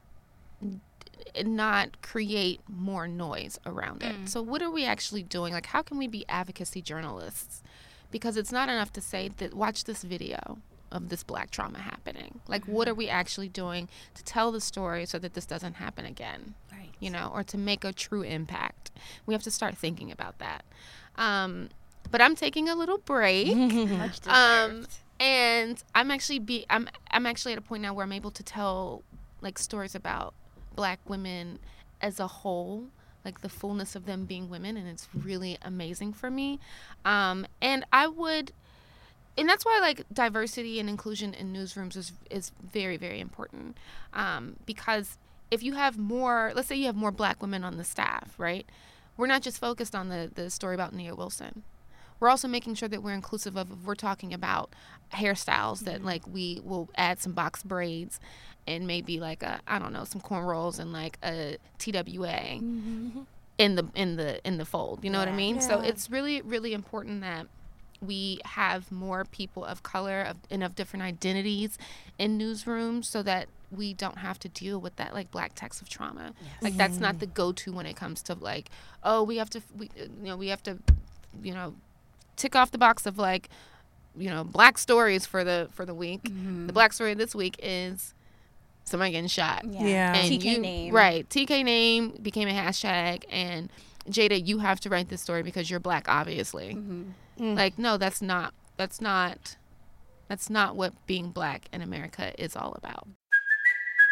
not 1.44 2.00
create 2.02 2.60
more 2.68 3.06
noise 3.06 3.58
around 3.66 4.02
it. 4.02 4.16
Mm. 4.16 4.28
So 4.28 4.42
what 4.42 4.62
are 4.62 4.70
we 4.70 4.84
actually 4.84 5.22
doing? 5.22 5.52
Like 5.52 5.66
how 5.66 5.82
can 5.82 5.98
we 5.98 6.06
be 6.06 6.24
advocacy 6.28 6.82
journalists? 6.82 7.62
Because 8.10 8.36
it's 8.36 8.52
not 8.52 8.68
enough 8.68 8.92
to 8.94 9.00
say 9.00 9.28
that 9.38 9.54
watch 9.54 9.84
this 9.84 10.02
video 10.02 10.58
of 10.90 11.08
this 11.08 11.22
black 11.22 11.50
trauma 11.50 11.78
happening. 11.78 12.40
Like 12.48 12.64
what 12.64 12.88
are 12.88 12.94
we 12.94 13.08
actually 13.08 13.48
doing 13.48 13.88
to 14.14 14.24
tell 14.24 14.50
the 14.50 14.60
story 14.60 15.06
so 15.06 15.18
that 15.18 15.34
this 15.34 15.46
doesn't 15.46 15.74
happen 15.74 16.04
again? 16.04 16.54
Right. 17.00 17.06
You 17.06 17.10
know, 17.10 17.30
or 17.32 17.42
to 17.44 17.58
make 17.58 17.84
a 17.84 17.92
true 17.92 18.22
impact. 18.22 18.90
We 19.26 19.34
have 19.34 19.42
to 19.44 19.50
start 19.50 19.76
thinking 19.76 20.10
about 20.12 20.38
that. 20.38 20.64
Um, 21.16 21.70
but 22.10 22.20
I'm 22.20 22.34
taking 22.34 22.68
a 22.68 22.74
little 22.74 22.98
break. 22.98 23.56
Much 23.56 24.26
um, 24.26 24.86
and 25.18 25.82
I'm 25.94 26.10
actually 26.10 26.38
be 26.38 26.66
I'm 26.70 26.88
I'm 27.10 27.26
actually 27.26 27.52
at 27.52 27.58
a 27.58 27.62
point 27.62 27.82
now 27.82 27.94
where 27.94 28.04
I'm 28.04 28.12
able 28.12 28.30
to 28.32 28.42
tell 28.42 29.02
like 29.40 29.58
stories 29.58 29.94
about 29.94 30.34
black 30.74 30.98
women 31.08 31.58
as 32.00 32.20
a 32.20 32.26
whole 32.26 32.86
like 33.24 33.42
the 33.42 33.48
fullness 33.48 33.94
of 33.94 34.06
them 34.06 34.24
being 34.24 34.48
women 34.48 34.76
and 34.76 34.88
it's 34.88 35.08
really 35.14 35.58
amazing 35.62 36.12
for 36.12 36.30
me 36.30 36.58
um, 37.04 37.46
and 37.60 37.84
i 37.92 38.06
would 38.06 38.52
and 39.36 39.48
that's 39.48 39.64
why 39.64 39.78
like 39.80 40.04
diversity 40.12 40.80
and 40.80 40.88
inclusion 40.88 41.34
in 41.34 41.52
newsrooms 41.52 41.96
is 41.96 42.12
is 42.30 42.52
very 42.62 42.96
very 42.96 43.20
important 43.20 43.76
um, 44.14 44.56
because 44.64 45.18
if 45.50 45.62
you 45.62 45.74
have 45.74 45.98
more 45.98 46.52
let's 46.54 46.68
say 46.68 46.76
you 46.76 46.86
have 46.86 46.96
more 46.96 47.10
black 47.10 47.40
women 47.42 47.64
on 47.64 47.76
the 47.76 47.84
staff 47.84 48.34
right 48.38 48.66
we're 49.20 49.26
not 49.26 49.42
just 49.42 49.58
focused 49.58 49.94
on 49.94 50.08
the, 50.08 50.30
the 50.34 50.48
story 50.48 50.74
about 50.74 50.94
Nia 50.94 51.14
Wilson. 51.14 51.62
We're 52.18 52.30
also 52.30 52.48
making 52.48 52.74
sure 52.74 52.88
that 52.88 53.02
we're 53.02 53.12
inclusive 53.12 53.54
of, 53.54 53.70
if 53.70 53.78
we're 53.84 53.94
talking 53.94 54.32
about 54.32 54.74
hairstyles, 55.12 55.80
that 55.80 55.96
mm-hmm. 55.96 56.06
like 56.06 56.26
we 56.26 56.60
will 56.64 56.88
add 56.96 57.20
some 57.20 57.32
box 57.32 57.62
braids 57.62 58.18
and 58.66 58.86
maybe 58.86 59.20
like 59.20 59.42
a, 59.42 59.60
I 59.66 59.78
don't 59.78 59.92
know, 59.92 60.04
some 60.04 60.22
cornrows 60.22 60.78
and 60.78 60.92
like 60.92 61.18
a 61.22 61.58
TWA. 61.78 62.58
Mm-hmm. 62.58 63.20
In 63.58 63.74
the 63.74 63.86
in 63.94 64.16
the 64.16 64.40
in 64.48 64.56
the 64.56 64.64
fold, 64.64 65.04
you 65.04 65.10
know 65.10 65.18
yeah. 65.18 65.26
what 65.26 65.34
I 65.34 65.36
mean. 65.36 65.56
Yeah. 65.56 65.60
So 65.60 65.80
it's 65.80 66.08
really 66.08 66.40
really 66.40 66.72
important 66.72 67.20
that 67.20 67.46
we 68.00 68.40
have 68.46 68.90
more 68.90 69.26
people 69.26 69.66
of 69.66 69.82
color 69.82 70.22
of, 70.22 70.38
and 70.50 70.64
of 70.64 70.74
different 70.74 71.02
identities 71.02 71.76
in 72.18 72.38
newsrooms 72.38 73.04
so 73.04 73.22
that 73.22 73.48
we 73.70 73.94
don't 73.94 74.18
have 74.18 74.38
to 74.40 74.48
deal 74.48 74.80
with 74.80 74.96
that 74.96 75.14
like 75.14 75.30
black 75.30 75.52
text 75.54 75.80
of 75.80 75.88
trauma. 75.88 76.32
Yes. 76.40 76.62
Like 76.62 76.76
that's 76.76 76.98
not 76.98 77.20
the 77.20 77.26
go-to 77.26 77.72
when 77.72 77.86
it 77.86 77.96
comes 77.96 78.22
to 78.24 78.34
like, 78.34 78.70
oh, 79.02 79.22
we 79.22 79.36
have 79.36 79.50
to, 79.50 79.62
we, 79.76 79.90
you 79.96 80.08
know, 80.22 80.36
we 80.36 80.48
have 80.48 80.62
to, 80.64 80.78
you 81.42 81.54
know, 81.54 81.74
tick 82.36 82.56
off 82.56 82.70
the 82.70 82.78
box 82.78 83.06
of 83.06 83.18
like, 83.18 83.48
you 84.16 84.28
know, 84.28 84.42
black 84.42 84.78
stories 84.78 85.26
for 85.26 85.44
the 85.44 85.68
for 85.72 85.86
the 85.86 85.94
week. 85.94 86.22
Mm-hmm. 86.24 86.66
The 86.66 86.72
black 86.72 86.92
story 86.92 87.14
this 87.14 87.34
week 87.34 87.56
is 87.62 88.14
somebody 88.84 89.12
getting 89.12 89.28
shot. 89.28 89.64
Yeah. 89.64 90.14
And 90.14 90.32
TK 90.32 90.44
you- 90.44 90.58
name. 90.58 90.94
Right. 90.94 91.28
TK 91.28 91.64
name 91.64 92.18
became 92.22 92.48
a 92.48 92.52
hashtag 92.52 93.24
and 93.30 93.70
Jada, 94.08 94.44
you 94.44 94.58
have 94.58 94.80
to 94.80 94.88
write 94.88 95.08
this 95.08 95.20
story 95.20 95.42
because 95.42 95.70
you're 95.70 95.78
black, 95.78 96.06
obviously. 96.08 96.74
Mm-hmm. 96.74 97.54
Like, 97.54 97.78
no, 97.78 97.96
that's 97.96 98.20
not 98.20 98.52
that's 98.76 99.00
not 99.00 99.56
that's 100.28 100.48
not 100.48 100.76
what 100.76 100.94
being 101.06 101.30
black 101.30 101.68
in 101.72 101.82
America 101.82 102.32
is 102.42 102.56
all 102.56 102.74
about. 102.76 103.06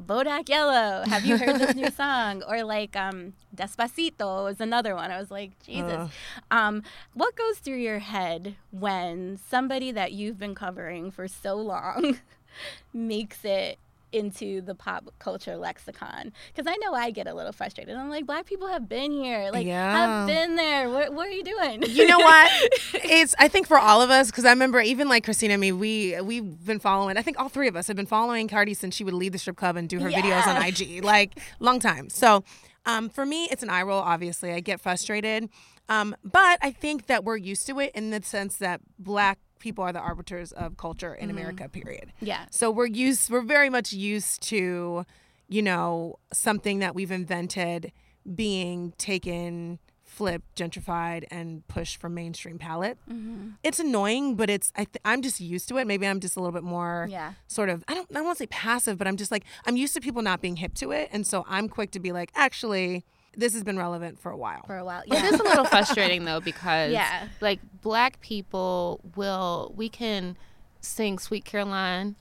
Bodak 0.00 0.48
Yellow. 0.48 1.04
Have 1.06 1.24
you 1.24 1.38
heard 1.38 1.60
this 1.60 1.74
new 1.74 1.90
song? 1.96 2.42
Or 2.46 2.62
like 2.64 2.96
um, 2.96 3.34
Despacito 3.54 4.50
is 4.50 4.60
another 4.60 4.94
one. 4.94 5.10
I 5.10 5.18
was 5.18 5.30
like, 5.30 5.52
Jesus. 5.64 6.10
Um, 6.50 6.82
what 7.14 7.34
goes 7.36 7.58
through 7.58 7.78
your 7.78 8.00
head 8.00 8.56
when 8.70 9.38
somebody 9.48 9.92
that 9.92 10.12
you've 10.12 10.38
been 10.38 10.54
covering 10.54 11.10
for 11.10 11.28
so 11.28 11.56
long 11.56 12.18
makes 12.92 13.44
it 13.44 13.78
into 14.12 14.60
the 14.60 14.74
pop 14.74 15.12
culture 15.18 15.56
lexicon? 15.56 16.32
Because 16.54 16.70
I 16.72 16.76
know 16.76 16.92
I 16.94 17.10
get 17.10 17.26
a 17.26 17.34
little 17.34 17.52
frustrated. 17.52 17.96
I'm 17.96 18.10
like, 18.10 18.26
black 18.26 18.46
people 18.46 18.68
have 18.68 18.88
been 18.88 19.12
here. 19.12 19.50
Like, 19.52 19.66
Yeah. 19.66 19.96
have 20.18 20.26
been 20.26 20.56
there. 20.56 20.88
What, 20.90 21.12
what 21.14 21.28
are 21.28 21.32
you 21.32 21.44
doing? 21.44 21.82
you 21.88 22.06
know 22.06 22.18
what? 22.18 22.50
It's 23.04 23.34
I 23.38 23.48
think 23.48 23.66
for 23.66 23.78
all 23.78 24.00
of 24.00 24.10
us 24.10 24.30
because 24.30 24.44
I 24.44 24.50
remember 24.50 24.80
even 24.80 25.08
like 25.08 25.24
Christina 25.24 25.54
and 25.54 25.60
me, 25.60 25.72
we 25.72 26.18
we've 26.22 26.64
been 26.64 26.78
following. 26.78 27.16
I 27.16 27.22
think 27.22 27.38
all 27.38 27.48
three 27.48 27.68
of 27.68 27.76
us 27.76 27.86
have 27.88 27.96
been 27.96 28.06
following 28.06 28.48
Cardi 28.48 28.74
since 28.74 28.94
she 28.94 29.04
would 29.04 29.14
leave 29.14 29.32
the 29.32 29.38
strip 29.38 29.56
club 29.56 29.76
and 29.76 29.88
do 29.88 29.98
her 30.00 30.08
videos 30.10 30.46
on 30.46 30.62
IG, 30.62 31.04
like 31.04 31.38
long 31.60 31.80
time. 31.80 32.08
So, 32.08 32.44
um, 32.86 33.08
for 33.08 33.26
me, 33.26 33.48
it's 33.50 33.62
an 33.62 33.70
eye 33.70 33.82
roll. 33.82 34.00
Obviously, 34.00 34.52
I 34.52 34.60
get 34.60 34.80
frustrated, 34.80 35.48
um, 35.88 36.14
but 36.24 36.58
I 36.62 36.70
think 36.70 37.06
that 37.06 37.24
we're 37.24 37.36
used 37.36 37.66
to 37.66 37.80
it 37.80 37.92
in 37.94 38.10
the 38.10 38.22
sense 38.22 38.56
that 38.58 38.80
black 38.98 39.38
people 39.62 39.82
are 39.84 39.92
the 39.92 40.00
arbiters 40.00 40.52
of 40.52 40.76
culture 40.76 41.14
in 41.14 41.30
America. 41.30 41.68
Period. 41.68 42.12
Yeah. 42.20 42.44
So 42.50 42.70
we're 42.70 42.86
used. 42.86 43.30
We're 43.30 43.40
very 43.42 43.70
much 43.70 43.92
used 43.92 44.42
to, 44.48 45.06
you 45.48 45.62
know, 45.62 46.18
something 46.32 46.80
that 46.80 46.94
we've 46.94 47.10
invented 47.12 47.92
being 48.34 48.92
taken, 48.98 49.78
flipped, 50.04 50.56
gentrified, 50.56 51.24
and 51.30 51.66
pushed 51.68 51.96
from 52.00 52.14
mainstream 52.14 52.58
palette. 52.58 52.98
Mm-hmm. 53.10 53.50
It's 53.62 53.78
annoying, 53.80 54.34
but 54.36 54.50
it's 54.50 54.72
I 54.76 54.84
th- 54.84 55.00
I'm 55.04 55.22
just 55.22 55.40
used 55.40 55.68
to 55.68 55.78
it. 55.78 55.86
Maybe 55.86 56.06
I'm 56.06 56.20
just 56.20 56.36
a 56.36 56.40
little 56.40 56.52
bit 56.52 56.62
more 56.64 57.06
Yeah. 57.10 57.32
sort 57.46 57.68
of 57.70 57.82
I 57.88 57.94
don't 57.94 58.08
I 58.10 58.14
don't 58.14 58.24
want 58.24 58.36
to 58.38 58.42
say 58.42 58.48
passive, 58.48 58.98
but 58.98 59.06
I'm 59.08 59.16
just 59.16 59.30
like 59.30 59.44
I'm 59.66 59.76
used 59.76 59.94
to 59.94 60.00
people 60.00 60.22
not 60.22 60.40
being 60.40 60.56
hip 60.56 60.74
to 60.74 60.90
it, 60.92 61.08
and 61.12 61.26
so 61.26 61.44
I'm 61.48 61.68
quick 61.68 61.90
to 61.92 62.00
be 62.00 62.12
like, 62.12 62.30
actually, 62.34 63.04
this 63.36 63.54
has 63.54 63.64
been 63.64 63.78
relevant 63.78 64.18
for 64.18 64.30
a 64.30 64.36
while. 64.36 64.62
For 64.66 64.76
a 64.76 64.84
while. 64.84 65.02
It 65.02 65.12
Yeah. 65.14 65.26
is 65.26 65.40
a 65.40 65.42
little 65.42 65.64
frustrating 65.64 66.24
though 66.24 66.40
because 66.40 66.92
Yeah. 66.92 67.28
like 67.40 67.60
black 67.80 68.20
people 68.20 69.00
will 69.16 69.72
we 69.76 69.88
can 69.88 70.36
sing 70.80 71.18
Sweet 71.18 71.44
Caroline 71.44 72.16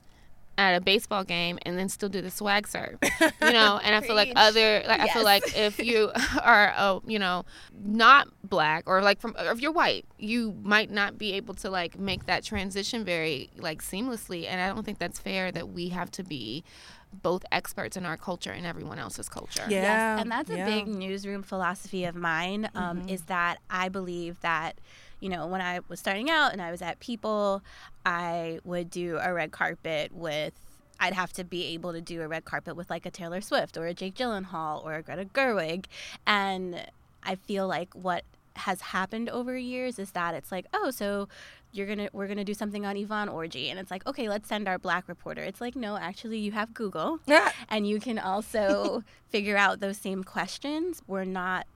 at 0.58 0.76
a 0.76 0.82
baseball 0.82 1.24
game 1.24 1.58
and 1.64 1.78
then 1.80 1.90
still 1.90 2.10
do 2.10 2.22
the 2.22 2.30
swag 2.30 2.68
surf. 2.68 3.00
You 3.02 3.30
know, 3.54 3.80
and 3.84 3.96
I 3.96 4.02
feel 4.02 4.16
like 4.16 4.32
other 4.36 4.84
like 4.88 5.00
I 5.00 5.08
feel 5.08 5.24
like 5.24 5.58
if 5.58 5.80
you 5.80 6.12
are 6.44 6.74
oh, 6.78 7.02
you 7.08 7.18
know, 7.20 7.46
not 7.84 8.28
black 8.44 8.84
or 8.86 9.02
like 9.02 9.20
from 9.20 9.36
or 9.40 9.52
if 9.52 9.60
you're 9.62 9.72
white, 9.72 10.06
you 10.18 10.56
might 10.62 10.92
not 10.92 11.18
be 11.18 11.34
able 11.34 11.56
to 11.56 11.70
like 11.70 11.98
make 11.98 12.26
that 12.28 12.44
transition 12.44 13.04
very 13.04 13.50
like 13.58 13.82
seamlessly 13.82 14.46
and 14.48 14.62
I 14.62 14.68
don't 14.68 14.84
think 14.86 15.00
that's 15.00 15.20
fair 15.20 15.52
that 15.52 15.70
we 15.70 15.90
have 15.90 16.12
to 16.12 16.24
be 16.24 16.64
both 17.14 17.44
experts 17.52 17.98
in 17.98 18.06
our 18.06 18.18
culture 18.18 18.52
and 18.52 18.66
everyone 18.66 19.00
else's 19.00 19.30
culture. 19.30 19.64
Yeah, 19.68 19.82
Yes, 19.82 20.22
and 20.22 20.32
that's 20.32 20.50
a 20.50 20.58
yeah. 20.58 20.66
big 20.66 20.88
newsroom 20.88 21.44
philosophy 21.44 22.06
of 22.06 22.16
mine. 22.16 22.70
Um, 22.76 23.08
Is 23.08 23.24
that 23.24 23.58
I 23.70 23.90
believe 23.90 24.40
that, 24.42 24.80
you 25.20 25.30
know, 25.30 25.46
when 25.48 25.62
I 25.62 25.80
was 25.88 26.00
starting 26.00 26.30
out 26.30 26.54
and 26.54 26.62
I 26.62 26.72
was 26.72 26.82
at 26.82 27.00
People, 27.00 27.62
I 28.06 28.60
would 28.64 28.90
do 28.90 29.18
a 29.22 29.34
red 29.34 29.52
carpet 29.52 30.14
with. 30.14 30.54
I'd 31.00 31.14
have 31.14 31.34
to 31.34 31.44
be 31.44 31.74
able 31.74 31.94
to 31.94 32.02
do 32.02 32.22
a 32.22 32.28
red 32.28 32.46
carpet 32.46 32.76
with 32.76 32.92
like 32.92 33.08
a 33.08 33.12
Taylor 33.12 33.42
Swift 33.42 33.76
or 33.76 33.88
a 33.88 33.94
Jake 33.94 34.14
Gyllenhaal 34.14 34.86
or 34.86 34.94
a 34.94 35.02
Greta 35.02 35.26
Gerwig, 35.26 35.86
and 36.28 36.86
I 37.24 37.36
feel 37.36 37.68
like 37.68 37.94
what 37.96 38.24
has 38.56 38.82
happened 38.82 39.28
over 39.30 39.58
years 39.58 39.98
is 39.98 40.12
that 40.12 40.36
it's 40.36 40.52
like, 40.52 40.68
oh, 40.74 40.92
so 40.92 41.28
you're 41.72 41.88
gonna 41.88 42.10
we're 42.14 42.28
gonna 42.28 42.44
do 42.44 42.54
something 42.54 42.86
on 42.86 42.98
Yvonne 42.98 43.30
Orji, 43.30 43.70
and 43.70 43.80
it's 43.80 43.92
like, 43.92 44.06
okay, 44.08 44.30
let's 44.30 44.48
send 44.48 44.68
our 44.68 44.78
black 44.78 45.08
reporter. 45.08 45.42
It's 45.42 45.62
like, 45.62 45.76
no, 45.76 45.98
actually, 45.98 46.40
you 46.40 46.52
have 46.52 46.74
Google, 46.74 47.20
and 47.70 47.88
you 47.88 48.00
can 48.00 48.20
also 48.20 49.04
figure 49.30 49.58
out 49.58 49.80
those 49.80 49.98
same 49.98 50.24
questions. 50.24 51.02
We're 51.08 51.24
not 51.24 51.68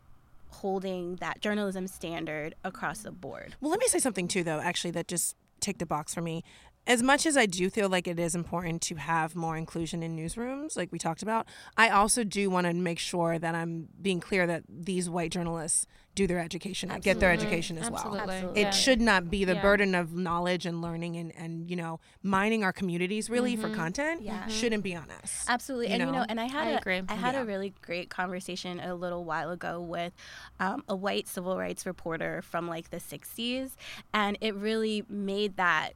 holding 0.49 1.15
that 1.17 1.41
journalism 1.41 1.88
standard 1.88 2.55
across 2.63 2.99
the 2.99 3.12
board. 3.12 3.55
Well, 3.60 3.71
let 3.71 3.79
me 3.79 3.88
say 3.88 3.99
something 3.99 4.27
too, 4.27 4.43
though, 4.43 4.60
actually, 4.60 4.91
that 4.91 5.08
just 5.08 5.36
ticked 5.60 5.81
a 5.81 5.86
box 5.86 6.13
for 6.13 6.21
me. 6.21 6.43
As 6.87 7.01
much 7.01 7.25
as 7.25 7.35
I 7.35 7.47
do 7.47 7.69
feel 7.71 7.89
like 7.89 8.07
it 8.07 8.19
is 8.19 8.35
important 8.35 8.81
to 8.83 8.95
have 8.95 9.35
more 9.35 9.57
inclusion 9.57 10.03
in 10.03 10.15
newsrooms, 10.15 10.77
like 10.77 10.91
we 10.91 10.99
talked 10.99 11.23
about, 11.23 11.47
I 11.75 11.89
also 11.89 12.23
do 12.23 12.49
want 12.49 12.67
to 12.67 12.73
make 12.73 12.99
sure 12.99 13.39
that 13.39 13.55
I'm 13.55 13.87
being 14.01 14.19
clear 14.19 14.45
that 14.45 14.63
these 14.69 15.09
white 15.09 15.31
journalists 15.31 15.87
do 16.13 16.27
their 16.27 16.39
education 16.39 16.91
and 16.91 17.03
get 17.03 17.19
their 17.19 17.31
education 17.31 17.77
as 17.77 17.89
well. 17.89 17.97
Absolutely. 18.15 18.33
Absolutely. 18.35 18.61
It 18.61 18.65
Yeah. 18.65 18.69
should 18.71 19.01
not 19.01 19.29
be 19.29 19.43
the 19.45 19.55
Yeah. 19.55 19.61
burden 19.61 19.95
of 19.95 20.13
knowledge 20.13 20.65
and 20.65 20.81
learning 20.81 21.17
and, 21.17 21.35
and 21.35 21.69
you 21.69 21.75
know, 21.75 21.99
mining 22.23 22.63
our 22.63 22.71
communities 22.71 23.29
really 23.29 23.55
for 23.57 23.69
content 23.69 24.21
Yeah. 24.21 24.47
shouldn't 24.47 24.83
be 24.83 24.95
on 24.95 25.09
us. 25.11 25.43
Absolutely, 25.49 25.87
You 25.87 25.93
and 25.93 25.99
you 26.01 26.05
know? 26.05 26.19
know, 26.19 26.25
and 26.29 26.39
I 26.39 26.45
had 26.45 26.67
I 26.67 26.71
a- 26.71 26.77
agree. 26.77 27.01
I 27.09 27.15
had 27.15 27.33
Yeah. 27.35 27.41
a 27.41 27.45
really 27.45 27.73
great 27.81 28.09
conversation 28.09 28.79
a 28.79 28.95
little 28.95 29.25
while 29.25 29.49
ago 29.51 29.81
with 29.81 30.13
um, 30.59 30.83
a 30.87 30.95
white 30.95 31.27
civil 31.27 31.57
rights 31.57 31.85
reporter 31.85 32.41
from 32.43 32.67
like 32.69 32.91
the 32.91 32.99
'60s, 32.99 33.75
and 34.13 34.37
it 34.39 34.55
really 34.55 35.03
made 35.09 35.57
that 35.57 35.93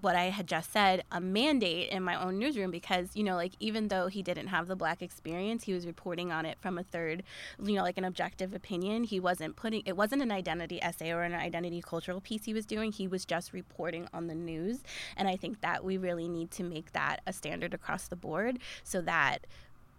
what 0.00 0.16
I 0.16 0.24
had 0.24 0.48
just 0.48 0.72
said 0.72 1.04
a 1.12 1.20
mandate 1.20 1.90
in 1.90 2.02
my 2.02 2.20
own 2.20 2.38
newsroom 2.38 2.70
because 2.70 3.10
you 3.14 3.22
know 3.22 3.36
like 3.36 3.52
even 3.60 3.88
though 3.88 4.08
he 4.08 4.22
didn't 4.22 4.48
have 4.48 4.66
the 4.66 4.76
black 4.76 5.02
experience 5.02 5.64
he 5.64 5.72
was 5.72 5.86
reporting 5.86 6.32
on 6.32 6.46
it 6.46 6.58
from 6.60 6.78
a 6.78 6.82
third 6.82 7.22
you 7.62 7.74
know 7.74 7.82
like 7.82 7.98
an 7.98 8.04
objective 8.04 8.54
opinion. 8.54 9.04
He 9.04 9.20
wasn't 9.20 9.56
putting 9.56 9.82
it 9.86 9.96
wasn't 9.96 10.22
an 10.22 10.32
identity 10.32 10.82
essay 10.82 11.10
or 11.10 11.22
an 11.22 11.34
identity 11.34 11.80
cultural 11.80 12.20
piece 12.20 12.44
he 12.44 12.54
was 12.54 12.66
doing. 12.66 12.92
He 12.92 13.06
was 13.06 13.24
just 13.24 13.52
reporting 13.52 14.08
on 14.12 14.26
the 14.26 14.34
news. 14.34 14.82
And 15.16 15.28
I 15.28 15.36
think 15.36 15.60
that 15.60 15.84
we 15.84 15.96
really 15.96 16.28
need 16.28 16.50
to 16.52 16.62
make 16.62 16.92
that 16.92 17.20
a 17.26 17.32
standard 17.32 17.74
across 17.74 18.08
the 18.08 18.16
board 18.16 18.58
so 18.82 19.00
that 19.02 19.46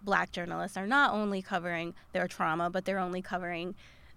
black 0.03 0.31
journalists 0.31 0.77
are 0.77 0.87
not 0.87 1.13
only 1.13 1.41
covering 1.41 1.93
their 2.13 2.27
trauma 2.27 2.69
but 2.69 2.85
they're 2.85 2.99
only 2.99 3.21
covering 3.21 3.75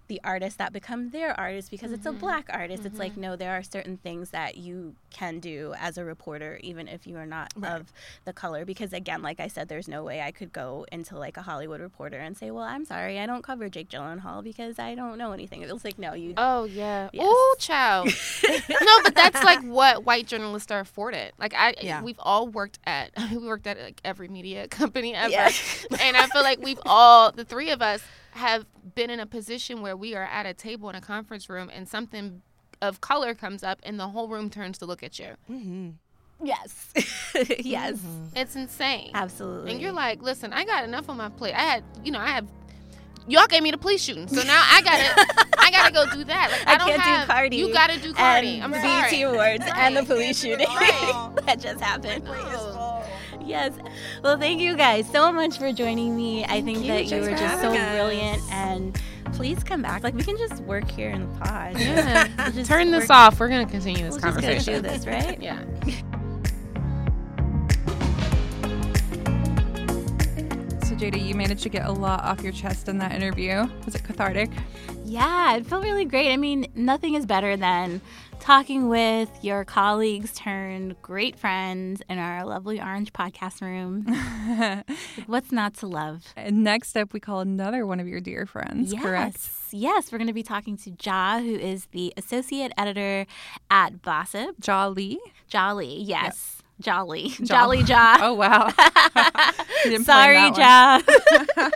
the 0.09 0.21
artists 0.25 0.57
that 0.57 0.73
become 0.73 1.11
their 1.11 1.38
artists 1.38 1.71
because 1.71 1.92
it's 1.92 2.07
a 2.07 2.11
mm-hmm. 2.11 2.18
black 2.18 2.47
artist. 2.51 2.85
It's 2.85 2.99
like 2.99 3.12
mm-hmm. 3.12 3.21
no, 3.21 3.37
there 3.37 3.53
are 3.53 3.62
certain 3.62 3.99
things 3.99 4.31
that 4.31 4.57
you 4.57 4.94
can 5.11 5.38
do 5.38 5.75
as 5.79 5.99
a 5.99 6.05
reporter, 6.05 6.59
even 6.62 6.88
if 6.88 7.07
you 7.07 7.16
are 7.16 7.27
not 7.27 7.53
of 7.62 7.92
the 8.25 8.33
color. 8.33 8.64
Because 8.64 8.92
again, 8.92 9.23
like 9.23 9.40
I 9.40 9.49
said, 9.49 9.68
there's 9.68 9.88
no 9.88 10.03
way 10.03 10.21
I 10.21 10.33
could 10.33 10.53
go 10.53 10.87
into 10.90 11.18
like 11.18 11.37
a 11.37 11.42
Hollywood 11.42 11.81
reporter 11.81 12.18
and 12.18 12.37
say, 12.37 12.51
"Well, 12.51 12.64
I'm 12.64 12.85
sorry, 12.85 13.18
I 13.18 13.27
don't 13.27 13.42
cover 13.42 13.68
Jake 13.68 13.88
Gyllenhaal 13.88 14.42
because 14.42 14.79
I 14.79 14.94
don't 14.94 15.18
know 15.18 15.33
anything." 15.33 15.62
It 15.62 15.73
was 15.73 15.85
like, 15.85 15.99
no, 15.99 16.14
you. 16.14 16.35
Oh 16.37 16.64
yeah. 16.64 17.11
Yes. 17.12 17.25
Oh, 17.27 17.57
child. 17.59 18.07
no, 18.68 19.03
but 19.03 19.14
that's 19.14 19.42
like 19.44 19.62
what 19.62 20.05
white 20.05 20.27
journalists 20.27 20.71
are 20.71 20.81
afforded. 20.81 21.33
Like 21.38 21.55
I, 21.55 21.75
Yeah. 21.81 22.03
we've 22.03 22.18
all 22.18 22.49
worked 22.49 22.79
at, 22.85 23.11
we 23.31 23.38
worked 23.38 23.66
at 23.66 23.79
like 23.79 24.01
every 24.05 24.29
media 24.29 24.68
company 24.68 25.14
ever, 25.14 25.31
Yeah. 25.31 25.51
and 26.01 26.16
I 26.16 26.27
feel 26.29 26.42
like 26.42 26.62
we've 26.62 26.81
all, 26.87 27.33
the 27.33 27.44
three 27.44 27.71
of 27.71 27.83
us, 27.83 28.03
have 28.38 28.66
been 28.94 29.11
in 29.11 29.20
a 29.20 29.27
position 29.27 29.83
where 29.83 29.96
we 29.96 30.14
are 30.14 30.24
at 30.24 30.46
a 30.46 30.55
table 30.55 30.88
in 30.88 30.96
a 30.96 31.01
conference 31.01 31.48
room, 31.48 31.70
and 31.72 31.88
something 31.88 32.42
of 32.81 33.01
color 33.01 33.35
comes 33.35 33.62
up, 33.62 33.81
and 33.83 33.98
the 33.98 34.09
whole 34.09 34.29
room 34.29 34.48
turns 34.51 34.79
to 34.79 34.87
look 34.87 35.03
at 35.03 35.18
you. 35.18 35.35
Mm-hmm. 35.51 35.90
yes, 36.44 36.92
yes, 37.61 37.96
mm-hmm. 37.98 38.37
It's 38.37 38.57
insane. 38.57 39.11
absolutely. 39.14 39.72
And 39.72 39.81
you're 39.81 39.92
like, 39.92 40.22
listen, 40.22 40.53
I 40.53 40.64
got 40.64 40.85
enough 40.85 41.09
on 41.09 41.16
my 41.16 41.29
plate. 41.29 41.55
I 41.55 41.61
had, 41.61 41.85
you 42.05 42.12
know, 42.12 42.20
I 42.20 42.29
have. 42.29 42.46
Y'all 43.27 43.46
gave 43.46 43.62
me 43.62 43.70
the 43.70 43.77
police 43.77 44.03
shooting, 44.03 44.27
so 44.27 44.42
now 44.42 44.62
I 44.64 44.81
gotta, 44.81 45.55
I 45.59 45.70
gotta 45.70 45.92
go 45.92 46.07
do 46.11 46.24
that. 46.24 46.51
Like 46.51 46.66
I, 46.66 46.74
I 46.74 46.79
don't 46.79 46.88
can't 46.88 47.03
have, 47.03 47.27
do 47.27 47.33
Cardi. 47.33 47.57
You 47.57 47.72
gotta 47.74 48.01
do 48.01 48.14
Cardi. 48.14 48.55
And 48.55 48.64
I'm 48.64 48.70
the 48.70 48.81
sorry. 48.81 49.11
BET 49.11 49.22
Awards 49.22 49.64
and 49.77 49.96
the 49.96 50.03
police 50.03 50.40
shooting 50.40 50.66
that 51.44 51.59
just 51.61 51.79
happened. 51.81 52.24
Yes. 53.49 53.73
Well, 54.23 54.37
thank 54.39 54.61
you 54.61 54.77
guys 54.77 55.11
so 55.11 55.33
much 55.33 55.59
for 55.59 55.73
joining 55.73 56.15
me. 56.15 56.45
I 56.45 56.61
think 56.61 56.87
that 56.87 57.07
you 57.07 57.21
were 57.23 57.31
just 57.31 57.61
so 57.63 57.71
us. 57.73 57.91
brilliant 57.93 58.43
and 58.53 59.01
please 59.33 59.65
come 59.65 59.81
back. 59.83 60.03
Like 60.03 60.15
we 60.15 60.23
can 60.23 60.37
just 60.37 60.63
work 60.65 60.89
here 60.91 61.11
in 61.11 61.21
the 61.33 61.39
pod. 61.41 61.79
Yeah. 61.79 62.29
We'll 62.37 62.53
just 62.53 62.69
Turn 62.71 62.91
this 62.91 63.05
work- 63.05 63.11
off. 63.17 63.41
We're 63.41 63.49
gonna 63.49 63.65
continue 63.67 64.05
this 64.05 64.21
We'll 64.23 64.33
just 64.33 64.41
gonna 64.41 64.47
conversation. 64.55 64.83
do 64.83 64.89
this, 64.89 65.07
right? 65.07 65.41
Yeah. 65.43 65.65
So 70.85 70.95
Jada, 70.95 71.23
you 71.23 71.35
managed 71.35 71.63
to 71.65 71.69
get 71.69 71.87
a 71.87 71.93
lot 71.93 72.23
off 72.25 72.43
your 72.43 72.53
chest 72.53 72.89
in 72.89 72.99
that 72.99 73.13
interview. 73.13 73.67
Was 73.85 73.95
it 73.95 74.05
cathartic? 74.05 74.51
Yeah, 75.05 75.57
it 75.57 75.67
felt 75.67 75.83
really 75.85 76.05
great. 76.05 76.33
I 76.33 76.37
mean, 76.37 76.67
nothing 76.75 77.15
is 77.15 77.25
better 77.27 77.57
than 77.57 78.01
talking 78.40 78.88
with 78.88 79.31
your 79.42 79.64
colleagues 79.64 80.33
turned 80.33 81.01
great 81.03 81.38
friends 81.38 82.03
in 82.09 82.18
our 82.18 82.44
lovely 82.44 82.81
orange 82.81 83.12
podcast 83.12 83.61
room. 83.61 84.07
What's 85.27 85.53
not 85.53 85.74
to 85.79 85.87
love? 85.87 86.33
And 86.37 86.64
next 86.64 86.96
up, 86.96 87.12
we 87.12 87.20
call 87.20 87.40
another 87.40 87.87
one 87.87 88.01
of 88.01 88.09
your 88.09 88.20
dear 88.20 88.46
friends, 88.46 88.92
yes. 88.92 89.03
correct? 89.03 89.51
Yes, 89.70 90.11
we're 90.11 90.18
going 90.18 90.29
to 90.29 90.33
be 90.33 90.42
talking 90.42 90.77
to 90.79 90.90
Jah, 90.90 91.40
who 91.40 91.55
is 91.55 91.87
the 91.92 92.12
associate 92.16 92.72
editor 92.79 93.27
at 93.70 94.03
Bossip. 94.03 94.59
Jolly. 94.61 95.18
Jolly, 95.48 96.01
yes. 96.01 96.58
Jolly. 96.81 97.29
Jo- 97.31 97.45
Jolly 97.45 97.81
Jah. 97.83 98.19
Oh 98.21 98.35
wow. 98.35 98.73
You 99.85 99.91
didn't 99.93 100.07
plan 100.07 100.25
Sorry, 100.25 100.51
that 100.51 101.05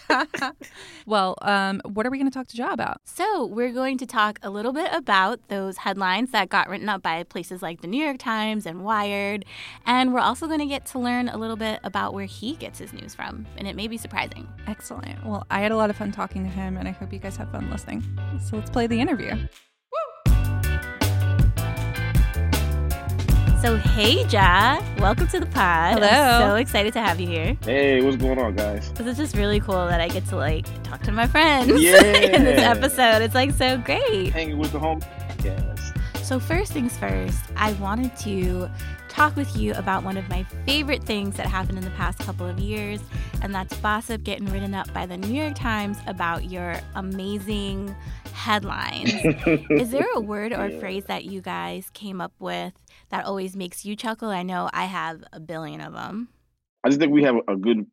one. 0.09 0.27
Jah. 0.41 0.51
Well, 1.07 1.37
um, 1.43 1.81
what 1.85 2.07
are 2.07 2.11
we 2.11 2.19
going 2.19 2.31
to 2.31 2.35
talk 2.35 2.47
to 2.49 2.57
Jah 2.57 2.73
about? 2.73 3.01
So, 3.05 3.47
we're 3.47 3.73
going 3.73 3.99
to 3.99 4.07
talk 4.07 4.38
a 4.43 4.51
little 4.51 4.73
bit 4.73 4.88
about 4.93 5.41
those 5.49 5.79
headlines 5.79 6.31
that 6.31 6.49
got 6.49 6.69
written 6.69 6.88
up 6.88 7.03
by 7.03 7.25
places 7.25 7.61
like 7.61 7.81
the 7.81 7.88
New 7.88 8.03
York 8.03 8.19
Times 8.19 8.67
and 8.67 8.85
Wired. 8.85 9.45
And 9.85 10.15
we're 10.15 10.21
also 10.21 10.47
going 10.47 10.61
to 10.61 10.67
get 10.67 10.87
to 10.87 10.99
learn 10.99 11.29
a 11.29 11.37
little 11.37 11.57
bit 11.57 11.81
about 11.83 12.15
where 12.15 12.25
he 12.25 12.55
gets 12.55 12.79
his 12.79 12.93
news 12.93 13.15
from. 13.15 13.47
And 13.57 13.67
it 13.67 13.75
may 13.75 13.88
be 13.88 13.97
surprising. 13.97 14.49
Excellent. 14.69 15.25
Well, 15.27 15.45
I 15.51 15.61
had 15.61 15.73
a 15.73 15.77
lot 15.77 15.91
of 15.91 15.97
fun 15.97 16.12
talking 16.12 16.45
to 16.45 16.51
him, 16.51 16.77
and 16.77 16.87
I 16.87 16.93
hope 16.93 17.12
you 17.12 17.19
guys 17.19 17.37
have 17.37 17.51
fun 17.51 17.71
listening. 17.71 18.05
So 18.49 18.57
let's 18.57 18.71
play 18.71 18.87
the 18.87 19.01
interview. 19.01 19.35
So, 23.62 23.77
hey, 23.77 24.25
Jah, 24.27 24.83
welcome 24.98 25.29
to 25.29 25.38
the 25.38 25.46
pod. 25.46 25.94
Hello. 25.94 26.09
I'm 26.09 26.51
so 26.51 26.55
excited 26.57 26.92
to 26.94 27.01
have 27.01 27.20
you 27.20 27.29
here. 27.29 27.57
Hey, 27.62 28.03
what's 28.03 28.16
going 28.16 28.37
on, 28.40 28.57
guys? 28.57 28.88
Because 28.88 29.07
it's 29.07 29.18
just 29.18 29.37
really 29.37 29.61
cool 29.61 29.87
that 29.87 30.01
I 30.01 30.09
get 30.09 30.27
to 30.31 30.37
like 30.37 30.66
talk 30.83 31.01
to 31.03 31.12
my 31.12 31.29
friends 31.29 31.68
Yeah. 31.81 32.03
in 32.03 32.42
this 32.42 32.61
episode. 32.61 33.22
It's 33.22 33.37
like 33.37 33.53
so 33.53 33.79
great. 33.79 34.33
Hanging 34.33 34.59
with 34.59 34.72
the 34.72 34.81
home. 34.81 35.01
Yes. 35.44 35.92
So, 36.25 36.40
first 36.40 36.72
things 36.72 36.96
first, 36.98 37.38
I 37.55 37.72
wanted 37.75 38.16
to 38.18 38.68
talk 39.09 39.37
with 39.37 39.57
you 39.57 39.75
about 39.75 40.03
one 40.03 40.16
of 40.16 40.29
my 40.29 40.42
favorite 40.66 41.05
things 41.05 41.37
that 41.37 41.46
happened 41.46 41.79
in 41.79 41.85
the 41.85 41.90
past 41.92 42.18
couple 42.18 42.46
of 42.48 42.59
years, 42.59 43.01
and 43.42 43.55
that's 43.55 43.77
Bossip 43.77 44.25
getting 44.25 44.46
written 44.51 44.75
up 44.75 44.92
by 44.92 45.07
the 45.07 45.16
New 45.16 45.40
York 45.40 45.55
Times 45.55 45.98
about 46.09 46.51
your 46.51 46.81
amazing 46.96 47.94
headlines. 48.33 49.12
Is 49.70 49.90
there 49.90 50.07
a 50.16 50.20
word 50.20 50.53
or 50.53 50.66
Yeah. 50.68 50.81
phrase 50.81 51.05
that 51.05 51.27
you 51.27 51.40
guys 51.40 51.90
came 51.92 52.20
up 52.20 52.33
with 52.40 52.72
that 53.12 53.27
always 53.27 53.55
makes 53.57 53.85
you 53.85 53.94
chuckle? 53.94 54.31
I 54.31 54.42
know 54.42 54.68
I 54.72 54.87
have 54.87 55.22
a 55.33 55.38
billion 55.40 55.81
of 55.81 55.92
them. 55.92 56.29
I 56.85 56.88
just 56.88 56.98
think 57.01 57.12
we 57.12 57.22
have 57.22 57.37
a 57.48 57.57
good 57.57 57.87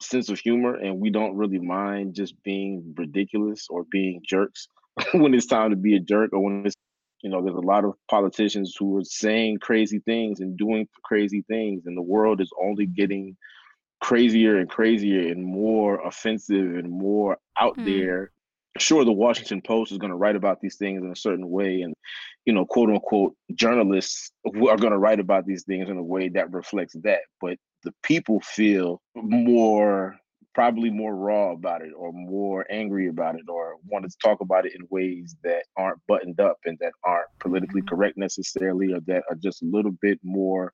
sense 0.00 0.30
of 0.30 0.38
humor 0.38 0.76
and 0.76 0.98
we 0.98 1.10
don't 1.10 1.36
really 1.36 1.58
mind 1.58 2.14
just 2.14 2.42
being 2.42 2.94
ridiculous 2.96 3.66
or 3.68 3.84
being 3.90 4.22
jerks 4.26 4.66
when 5.12 5.34
it's 5.34 5.46
time 5.46 5.70
to 5.70 5.76
be 5.76 5.94
a 5.96 6.00
jerk 6.00 6.32
or 6.32 6.40
when 6.42 6.64
it's 6.64 6.76
you 7.22 7.28
know 7.28 7.42
there's 7.42 7.54
a 7.56 7.60
lot 7.60 7.84
of 7.84 7.92
politicians 8.08 8.74
who 8.78 8.96
are 8.96 9.04
saying 9.04 9.58
crazy 9.60 9.98
things 9.98 10.40
and 10.40 10.56
doing 10.56 10.88
crazy 11.04 11.44
things 11.48 11.84
and 11.84 11.96
the 11.98 12.02
world 12.02 12.40
is 12.40 12.50
only 12.62 12.86
getting 12.86 13.36
crazier 14.00 14.56
and 14.58 14.70
crazier 14.70 15.28
and 15.30 15.44
more 15.44 16.00
offensive 16.06 16.76
and 16.76 16.90
more 16.90 17.36
out 17.58 17.76
Hmm. 17.76 17.84
there 17.84 18.30
sure 18.78 19.04
the 19.04 19.12
washington 19.12 19.60
post 19.60 19.92
is 19.92 19.98
going 19.98 20.10
to 20.10 20.16
write 20.16 20.36
about 20.36 20.62
these 20.62 20.76
things 20.76 21.02
in 21.04 21.12
a 21.12 21.16
certain 21.16 21.50
way 21.50 21.82
and 21.82 21.94
you 22.46 22.52
know 22.52 22.64
quote 22.64 22.88
unquote 22.90 23.34
journalists 23.54 24.30
who 24.44 24.68
are 24.68 24.76
going 24.76 24.92
to 24.92 24.98
write 24.98 25.20
about 25.20 25.46
these 25.46 25.64
things 25.64 25.88
in 25.88 25.96
a 25.96 26.02
way 26.02 26.28
that 26.28 26.52
reflects 26.52 26.94
that 27.02 27.20
but 27.40 27.56
the 27.84 27.92
people 28.02 28.40
feel 28.40 29.00
more 29.14 30.16
probably 30.54 30.90
more 30.90 31.14
raw 31.14 31.52
about 31.52 31.80
it 31.80 31.92
or 31.96 32.12
more 32.12 32.66
angry 32.70 33.06
about 33.06 33.36
it 33.36 33.44
or 33.48 33.76
want 33.86 34.04
to 34.04 34.10
talk 34.22 34.40
about 34.40 34.66
it 34.66 34.74
in 34.74 34.86
ways 34.90 35.36
that 35.44 35.62
aren't 35.76 36.00
buttoned 36.08 36.40
up 36.40 36.58
and 36.64 36.76
that 36.80 36.92
aren't 37.04 37.28
politically 37.38 37.82
correct 37.88 38.16
necessarily 38.18 38.92
or 38.92 39.00
that 39.06 39.22
are 39.30 39.36
just 39.36 39.62
a 39.62 39.66
little 39.66 39.92
bit 40.02 40.18
more 40.24 40.72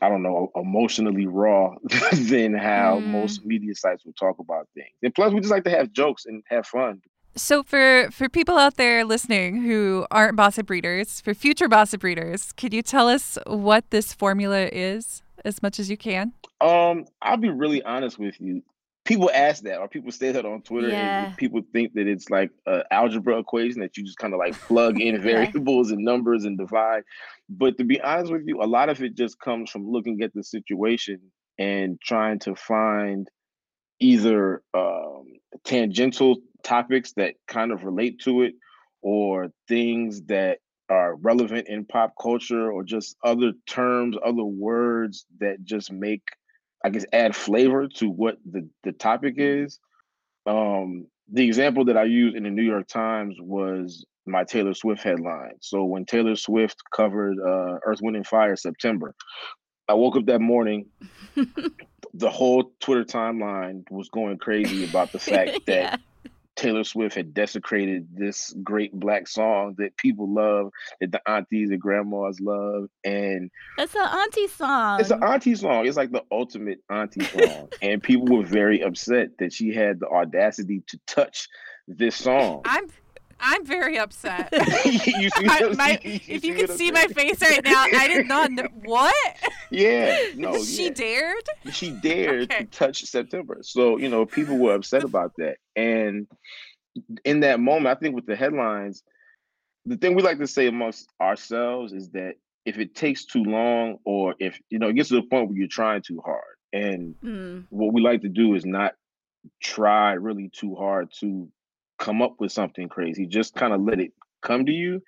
I 0.00 0.08
don't 0.08 0.22
know, 0.22 0.50
emotionally 0.56 1.26
raw 1.26 1.74
than 2.12 2.54
how 2.54 3.00
Mm. 3.00 3.10
most 3.10 3.44
media 3.44 3.74
sites 3.74 4.04
will 4.04 4.14
talk 4.14 4.38
about 4.38 4.68
things. 4.74 4.94
And 5.02 5.14
plus, 5.14 5.32
we 5.32 5.40
just 5.40 5.52
like 5.52 5.64
to 5.64 5.70
have 5.70 5.92
jokes 5.92 6.24
and 6.26 6.42
have 6.48 6.66
fun. 6.66 7.00
So 7.34 7.62
for 7.62 8.10
for 8.10 8.28
people 8.28 8.58
out 8.58 8.76
there 8.76 9.04
listening 9.04 9.62
who 9.62 10.06
aren't 10.10 10.36
Bossip 10.36 10.68
readers, 10.68 11.20
for 11.20 11.32
future 11.34 11.68
Bossip 11.68 12.02
readers, 12.02 12.52
could 12.52 12.74
you 12.74 12.82
tell 12.82 13.08
us 13.08 13.38
what 13.46 13.88
this 13.90 14.12
formula 14.12 14.68
is 14.70 15.22
as 15.44 15.62
much 15.62 15.78
as 15.80 15.88
you 15.90 15.96
can? 15.96 16.32
Um, 16.60 17.06
I'll 17.22 17.38
be 17.38 17.48
really 17.48 17.82
honest 17.82 18.18
with 18.18 18.38
you. 18.40 18.62
People 19.04 19.30
ask 19.34 19.64
that, 19.64 19.78
or 19.80 19.88
people 19.88 20.12
say 20.12 20.30
that 20.30 20.44
on 20.44 20.62
Twitter, 20.62 20.88
Yeah. 20.90 21.24
and 21.24 21.36
people 21.36 21.60
think 21.72 21.94
that 21.94 22.06
it's 22.06 22.30
like 22.30 22.50
an 22.66 22.82
algebra 22.92 23.38
equation 23.38 23.80
that 23.80 23.96
you 23.96 24.04
just 24.04 24.18
kind 24.18 24.32
of 24.32 24.38
like 24.38 24.54
plug 24.54 25.00
in 25.00 25.20
variables 25.22 25.90
and 25.90 26.04
numbers 26.04 26.44
and 26.44 26.56
divide. 26.56 27.02
But 27.48 27.78
to 27.78 27.84
be 27.84 28.00
honest 28.00 28.30
with 28.30 28.42
you, 28.46 28.62
a 28.62 28.66
lot 28.66 28.90
of 28.90 29.02
it 29.02 29.16
just 29.16 29.40
comes 29.40 29.70
from 29.70 29.90
looking 29.90 30.22
at 30.22 30.32
the 30.34 30.44
situation 30.44 31.18
and 31.58 31.98
trying 32.00 32.38
to 32.40 32.54
find 32.54 33.26
either 34.02 34.62
um, 34.74 35.26
tangential 35.64 36.36
topics 36.64 37.12
that 37.16 37.34
kind 37.46 37.70
of 37.70 37.84
relate 37.84 38.20
to 38.20 38.42
it 38.42 38.54
or 39.00 39.48
things 39.68 40.22
that 40.22 40.58
are 40.90 41.14
relevant 41.16 41.68
in 41.68 41.84
pop 41.84 42.12
culture 42.20 42.70
or 42.70 42.82
just 42.82 43.16
other 43.24 43.52
terms, 43.66 44.16
other 44.24 44.44
words 44.44 45.24
that 45.38 45.64
just 45.64 45.92
make, 45.92 46.22
I 46.84 46.90
guess, 46.90 47.06
add 47.12 47.34
flavor 47.34 47.88
to 47.96 48.10
what 48.10 48.36
the, 48.50 48.68
the 48.82 48.92
topic 48.92 49.34
is. 49.38 49.78
Um, 50.46 51.06
the 51.32 51.46
example 51.46 51.84
that 51.84 51.96
I 51.96 52.04
used 52.04 52.36
in 52.36 52.42
the 52.42 52.50
New 52.50 52.64
York 52.64 52.88
Times 52.88 53.36
was 53.40 54.04
my 54.26 54.44
Taylor 54.44 54.74
Swift 54.74 55.02
headline. 55.02 55.54
So 55.60 55.84
when 55.84 56.04
Taylor 56.04 56.36
Swift 56.36 56.76
covered 56.94 57.38
uh, 57.38 57.78
Earth, 57.86 58.00
Wind, 58.02 58.16
and 58.16 58.26
Fire 58.26 58.56
September, 58.56 59.14
I 59.88 59.94
woke 59.94 60.16
up 60.16 60.26
that 60.26 60.40
morning. 60.40 60.86
the 62.14 62.30
whole 62.30 62.72
Twitter 62.80 63.04
timeline 63.04 63.90
was 63.90 64.08
going 64.08 64.38
crazy 64.38 64.84
about 64.84 65.12
the 65.12 65.18
fact 65.30 65.66
that 65.66 66.00
Taylor 66.54 66.84
Swift 66.84 67.14
had 67.14 67.32
desecrated 67.32 68.06
this 68.14 68.54
great 68.62 68.92
black 68.92 69.26
song 69.26 69.74
that 69.78 69.96
people 69.96 70.32
love, 70.32 70.70
that 71.00 71.10
the 71.10 71.20
aunties 71.28 71.70
and 71.70 71.80
grandmas 71.80 72.40
love, 72.40 72.88
and 73.04 73.50
That's 73.78 73.94
an 73.94 74.02
auntie 74.02 74.48
song. 74.48 75.00
it's 75.00 75.10
an 75.10 75.22
auntie 75.24 75.54
song. 75.54 75.86
It's 75.86 75.96
like 75.96 76.12
the 76.12 76.22
ultimate 76.30 76.80
auntie 76.90 77.24
song, 77.24 77.68
and 77.80 78.02
people 78.02 78.36
were 78.36 78.44
very 78.44 78.82
upset 78.82 79.30
that 79.38 79.52
she 79.52 79.72
had 79.74 80.00
the 80.00 80.08
audacity 80.08 80.82
to 80.88 81.00
touch 81.06 81.48
this 81.88 82.16
song. 82.16 82.60
I'm 82.66 82.86
I'm 83.42 83.66
very 83.66 83.98
upset. 83.98 84.48
you 84.84 85.30
I- 85.36 85.74
my- 85.76 86.00
you 86.02 86.20
if 86.28 86.44
you 86.44 86.54
could 86.54 86.70
I'm 86.70 86.76
see 86.76 86.90
my 86.92 87.06
face 87.08 87.42
right 87.42 87.62
now, 87.64 87.84
I 87.92 88.08
did 88.08 88.26
not 88.26 88.50
know 88.52 88.68
what 88.84 89.14
Yeah, 89.70 90.16
no, 90.36 90.62
she 90.62 90.84
yeah. 90.84 90.90
dared. 90.90 91.48
she 91.72 91.90
dared 91.90 92.44
Okay. 92.52 92.64
to 92.64 92.70
touch 92.70 93.02
September. 93.04 93.58
So, 93.62 93.98
you 93.98 94.08
know, 94.08 94.24
people 94.26 94.56
were 94.58 94.74
upset 94.74 95.02
about 95.04 95.32
that. 95.38 95.56
And 95.76 96.26
in 97.24 97.40
that 97.40 97.58
moment, 97.60 97.86
I 97.96 98.00
think 98.00 98.14
with 98.14 98.26
the 98.26 98.36
headlines, 98.36 99.02
the 99.86 99.96
thing 99.96 100.14
we 100.14 100.22
like 100.22 100.38
to 100.38 100.46
say 100.46 100.66
amongst 100.68 101.08
ourselves 101.20 101.92
is 101.92 102.10
that 102.10 102.34
if 102.64 102.78
it 102.78 102.94
takes 102.94 103.24
too 103.24 103.42
long 103.42 103.96
or 104.04 104.36
if 104.38 104.60
you 104.70 104.78
know 104.78 104.88
it 104.88 104.92
gets 104.92 105.08
to 105.08 105.16
the 105.16 105.22
point 105.22 105.48
where 105.48 105.58
you're 105.58 105.66
trying 105.66 106.00
too 106.02 106.22
hard 106.24 106.44
and 106.72 107.16
Mm. 107.24 107.64
what 107.70 107.92
we 107.92 108.00
like 108.00 108.22
to 108.22 108.28
do 108.28 108.54
is 108.54 108.64
not 108.64 108.94
try 109.60 110.12
really 110.12 110.48
too 110.50 110.76
hard 110.76 111.10
to 111.18 111.48
come 112.02 112.20
up 112.26 112.34
with 112.40 112.52
something 112.52 112.88
crazy 112.88 113.24
just 113.26 113.54
kind 113.54 113.72
of 113.72 113.80
let 113.88 114.00
it 114.00 114.12
come 114.42 114.66
to 114.66 114.72
you. 114.72 115.00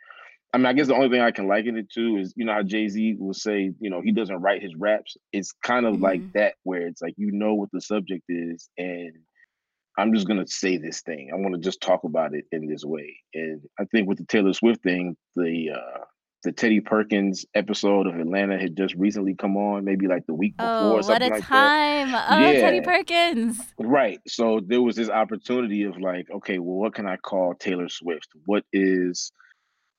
I 0.52 0.58
mean 0.58 0.66
i 0.66 0.72
guess 0.72 0.86
the 0.86 0.94
only 0.94 1.08
thing 1.10 1.20
i 1.20 1.32
can 1.32 1.48
liken 1.48 1.76
it 1.76 1.90
to 1.96 2.04
is 2.22 2.32
you 2.36 2.44
know 2.44 2.52
how 2.54 2.62
jay-z 2.62 3.16
will 3.18 3.34
say 3.34 3.72
you 3.80 3.90
know 3.90 4.00
he 4.00 4.12
doesn't 4.12 4.40
write 4.44 4.62
his 4.62 4.74
raps. 4.76 5.16
It's 5.32 5.52
kind 5.70 5.84
of 5.86 6.00
like 6.08 6.20
Mhm. 6.20 6.32
that 6.38 6.54
where 6.62 6.86
it's 6.86 7.02
like 7.02 7.14
you 7.16 7.32
know 7.32 7.54
what 7.54 7.70
the 7.72 7.80
subject 7.80 8.24
is 8.28 8.70
and 8.78 9.12
i'm 9.98 10.12
just 10.14 10.28
going 10.28 10.42
to 10.44 10.50
say 10.62 10.76
this 10.76 11.02
thing. 11.02 11.30
I 11.32 11.36
want 11.36 11.54
to 11.54 11.60
just 11.68 11.80
talk 11.80 12.02
about 12.04 12.34
it 12.38 12.44
in 12.52 12.62
this 12.68 12.84
way. 12.84 13.08
And 13.34 13.60
i 13.80 13.84
think 13.86 14.08
with 14.08 14.18
the 14.18 14.26
taylor 14.26 14.52
swift 14.52 14.82
thing 14.82 15.16
the 15.36 15.70
uh 15.80 16.04
the 16.44 16.52
Teddy 16.52 16.80
Perkins 16.80 17.44
episode 17.54 18.06
of 18.06 18.14
Atlanta 18.20 18.58
had 18.58 18.76
just 18.76 18.94
recently 18.94 19.34
come 19.34 19.56
on, 19.56 19.84
maybe 19.84 20.06
like 20.06 20.26
the 20.26 20.34
week 20.34 20.56
before 20.56 20.70
Oh, 20.70 20.90
or 20.92 20.94
what 20.96 21.04
something 21.06 21.30
a 21.30 21.34
like 21.34 21.48
that. 21.48 21.48
time. 21.48 22.14
Oh, 22.14 22.52
Teddy 22.52 22.80
Perkins. 22.82 23.60
Right. 23.78 24.20
So 24.28 24.60
there 24.64 24.82
was 24.82 24.94
this 24.96 25.08
opportunity 25.10 25.84
of 25.84 25.98
like, 25.98 26.30
okay, 26.30 26.58
well, 26.58 26.76
what 26.76 26.94
can 26.94 27.06
I 27.06 27.16
call 27.16 27.54
Taylor 27.54 27.88
Swift? 27.88 28.28
What 28.44 28.64
is 28.72 29.32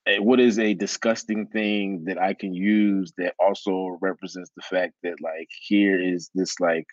eh, 0.08 0.20
what 0.20 0.40
is 0.40 0.60
a 0.60 0.74
disgusting 0.76 1.48
thing 1.48 2.06
that 2.06 2.22
I 2.22 2.34
can 2.34 2.54
use 2.54 3.12
that 3.18 3.34
also 3.40 3.98
represents 4.02 4.52
the 4.56 4.62
fact 4.62 4.94
that 5.04 5.16
like 5.22 5.50
here 5.62 6.00
is 6.00 6.30
this 6.36 6.60
like 6.60 6.88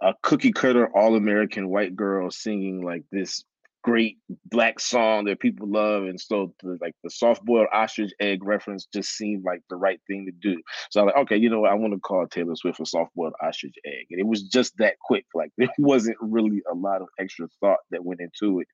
a 0.00 0.14
cookie 0.22 0.52
cutter 0.52 0.88
all 0.96 1.14
American 1.14 1.68
white 1.68 1.94
girl 1.94 2.30
singing 2.30 2.82
like 2.82 3.04
this 3.12 3.44
great 3.84 4.16
black 4.46 4.80
song 4.80 5.26
that 5.26 5.38
people 5.38 5.70
love 5.70 6.04
and 6.04 6.18
so 6.18 6.54
the, 6.62 6.78
like 6.80 6.94
the 7.04 7.10
soft 7.10 7.44
boiled 7.44 7.68
ostrich 7.70 8.12
egg 8.18 8.42
reference 8.42 8.86
just 8.92 9.10
seemed 9.10 9.44
like 9.44 9.60
the 9.68 9.76
right 9.76 10.00
thing 10.06 10.24
to 10.24 10.32
do. 10.32 10.60
So 10.90 11.00
i'm 11.00 11.06
like 11.06 11.16
okay 11.16 11.36
you 11.36 11.50
know 11.50 11.60
what? 11.60 11.70
I 11.70 11.74
want 11.74 11.92
to 11.92 12.00
call 12.00 12.26
taylor 12.26 12.56
swift 12.56 12.80
a 12.80 12.86
soft 12.86 13.14
boiled 13.14 13.34
ostrich 13.42 13.74
egg. 13.84 14.06
And 14.10 14.18
it 14.18 14.26
was 14.26 14.42
just 14.42 14.76
that 14.78 14.94
quick 14.98 15.26
like 15.34 15.50
there 15.58 15.68
wasn't 15.78 16.16
really 16.20 16.62
a 16.70 16.74
lot 16.74 17.02
of 17.02 17.08
extra 17.20 17.46
thought 17.60 17.80
that 17.90 18.04
went 18.04 18.20
into 18.20 18.60
it. 18.60 18.68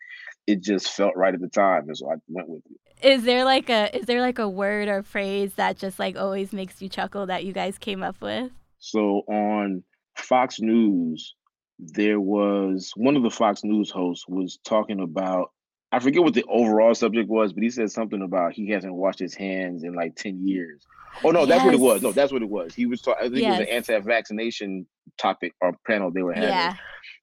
It 0.47 0.63
just 0.63 0.89
felt 0.89 1.17
right 1.17 1.35
at 1.35 1.41
the 1.41 1.49
time 1.49 1.89
and 1.89 1.97
so 1.97 2.09
i 2.09 2.15
went 2.29 2.49
with 2.49 2.63
it. 2.71 3.07
Is 3.07 3.25
there 3.25 3.45
like 3.45 3.69
a 3.69 3.95
is 3.97 4.07
there 4.07 4.21
like 4.21 4.39
a 4.39 4.49
word 4.49 4.89
or 4.89 5.03
phrase 5.03 5.55
that 5.55 5.77
just 5.77 5.99
like 5.99 6.17
always 6.17 6.53
makes 6.53 6.81
you 6.81 6.89
chuckle 6.89 7.27
that 7.27 7.45
you 7.45 7.53
guys 7.53 7.79
came 7.79 8.05
up 8.05 8.21
with? 8.21 8.53
So 8.79 9.23
on 9.27 9.83
Fox 10.17 10.61
News, 10.61 11.35
there 11.83 12.21
was 12.21 12.93
one 12.97 13.17
of 13.17 13.23
the 13.23 13.31
Fox 13.31 13.65
News 13.65 13.91
hosts 13.91 14.27
was 14.29 14.59
talking 14.65 15.01
about 15.01 15.51
I 15.93 15.99
forget 15.99 16.23
what 16.23 16.35
the 16.35 16.45
overall 16.49 16.95
subject 16.95 17.29
was, 17.29 17.53
but 17.53 17.65
he 17.65 17.71
said 17.71 17.91
something 17.91 18.23
about 18.23 18.53
he 18.53 18.69
hasn't 18.71 18.95
washed 18.95 19.19
his 19.19 19.35
hands 19.35 19.83
in 19.83 19.95
like 19.95 20.15
10 20.15 20.47
years. 20.47 20.87
Oh 21.25 21.31
no, 21.31 21.47
that's 21.47 21.65
what 21.65 21.75
it 21.75 21.81
was. 21.81 22.03
No, 22.03 22.13
that's 22.13 22.33
what 22.33 22.43
it 22.43 22.49
was. 22.49 22.75
He 22.75 22.87
was 22.87 23.01
talking 23.01 23.27
I 23.27 23.29
think 23.29 23.43
it 23.43 23.51
was 23.51 23.59
an 23.61 23.69
anti-vaccination 23.69 24.87
topic 25.19 25.53
or 25.61 25.75
panel 25.87 26.13
they 26.13 26.23
were 26.23 26.33
having. 26.33 26.51
Yeah. 26.51 26.77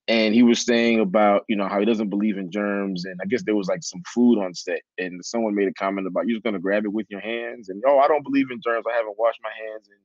And 0.09 0.33
he 0.33 0.41
was 0.41 0.61
saying 0.61 1.01
about, 1.01 1.43
you 1.49 1.57
know, 1.57 1.67
how 1.67 1.79
he 1.79 1.85
doesn't 1.85 2.09
believe 2.09 2.37
in 2.37 2.49
germs. 2.49 3.03
And 3.03 3.19
I 3.21 3.25
guess 3.25 3.43
there 3.43 3.57
was 3.57 3.67
like 3.67 3.83
some 3.83 4.01
food 4.13 4.39
on 4.41 4.53
set. 4.53 4.79
And 4.97 5.23
someone 5.23 5.53
made 5.53 5.67
a 5.67 5.73
comment 5.73 6.07
about 6.07 6.27
you're 6.27 6.37
just 6.37 6.45
gonna 6.45 6.59
grab 6.59 6.85
it 6.85 6.93
with 6.93 7.07
your 7.09 7.19
hands. 7.19 7.67
And 7.67 7.83
oh, 7.85 7.99
I 7.99 8.07
don't 8.07 8.23
believe 8.23 8.49
in 8.49 8.61
germs. 8.63 8.85
I 8.89 8.95
haven't 8.95 9.19
washed 9.19 9.41
my 9.43 9.51
hands 9.65 9.89
in 9.89 9.97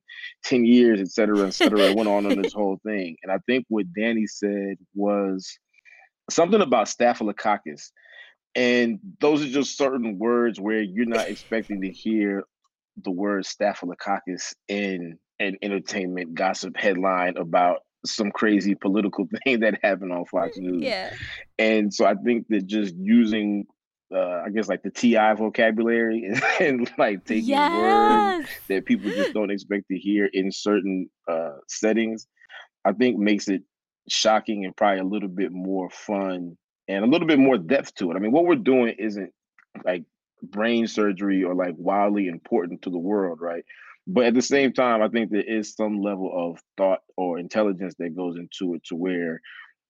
10 0.44 0.64
years, 0.64 1.00
et 1.00 1.08
cetera, 1.08 1.46
et 1.46 1.54
cetera. 1.54 1.80
It 1.82 1.96
went 1.96 2.08
on 2.08 2.26
on 2.26 2.40
this 2.42 2.52
whole 2.54 2.80
thing. 2.84 3.16
And 3.22 3.30
I 3.30 3.38
think 3.46 3.64
what 3.68 3.92
Danny 3.94 4.26
said 4.26 4.76
was 4.94 5.56
something 6.30 6.60
about 6.60 6.88
staphylococcus. 6.88 7.92
And 8.54 8.98
those 9.20 9.42
are 9.42 9.48
just 9.48 9.78
certain 9.78 10.18
words 10.18 10.60
where 10.60 10.82
you're 10.82 11.06
not 11.06 11.28
expecting 11.28 11.80
to 11.82 11.90
hear 11.90 12.44
the 13.02 13.10
word 13.10 13.46
staphylococcus 13.46 14.54
in 14.68 15.18
an 15.38 15.56
entertainment 15.62 16.34
gossip 16.34 16.76
headline 16.76 17.36
about 17.36 17.80
some 18.04 18.30
crazy 18.30 18.74
political 18.74 19.28
thing 19.44 19.60
that 19.60 19.78
happened 19.82 20.12
on 20.12 20.24
Fox 20.26 20.56
News. 20.56 20.82
Yeah. 20.82 21.12
And 21.58 21.92
so 21.92 22.04
I 22.04 22.14
think 22.14 22.46
that 22.48 22.66
just 22.66 22.94
using 22.96 23.66
uh, 24.14 24.42
I 24.44 24.50
guess 24.50 24.68
like 24.68 24.82
the 24.82 24.90
TI 24.90 25.34
vocabulary 25.36 26.24
and, 26.26 26.42
and 26.60 26.92
like 26.98 27.24
taking 27.24 27.56
words 27.56 28.48
that 28.68 28.84
people 28.84 29.10
just 29.10 29.32
don't 29.32 29.50
expect 29.50 29.88
to 29.88 29.98
hear 29.98 30.28
in 30.32 30.52
certain 30.52 31.08
uh, 31.28 31.56
settings, 31.68 32.26
I 32.84 32.92
think 32.92 33.18
makes 33.18 33.48
it 33.48 33.62
shocking 34.08 34.64
and 34.64 34.76
probably 34.76 35.00
a 35.00 35.04
little 35.04 35.28
bit 35.28 35.52
more 35.52 35.88
fun 35.90 36.56
and 36.88 37.04
a 37.04 37.08
little 37.08 37.26
bit 37.26 37.38
more 37.38 37.56
depth 37.56 37.94
to 37.96 38.10
it. 38.10 38.16
I 38.16 38.18
mean, 38.18 38.32
what 38.32 38.44
we're 38.44 38.56
doing 38.56 38.94
isn't 38.98 39.32
like 39.84 40.04
brain 40.42 40.86
surgery 40.86 41.44
or 41.44 41.54
like 41.54 41.74
wildly 41.78 42.28
important 42.28 42.82
to 42.82 42.90
the 42.90 42.98
world, 42.98 43.40
right? 43.40 43.64
But 44.06 44.26
at 44.26 44.34
the 44.34 44.42
same 44.42 44.72
time, 44.72 45.02
I 45.02 45.08
think 45.08 45.30
there 45.30 45.42
is 45.42 45.74
some 45.74 46.00
level 46.02 46.32
of 46.34 46.60
thought 46.76 47.00
or 47.16 47.38
intelligence 47.38 47.94
that 47.98 48.16
goes 48.16 48.36
into 48.36 48.74
it 48.74 48.84
to 48.86 48.96
where, 48.96 49.40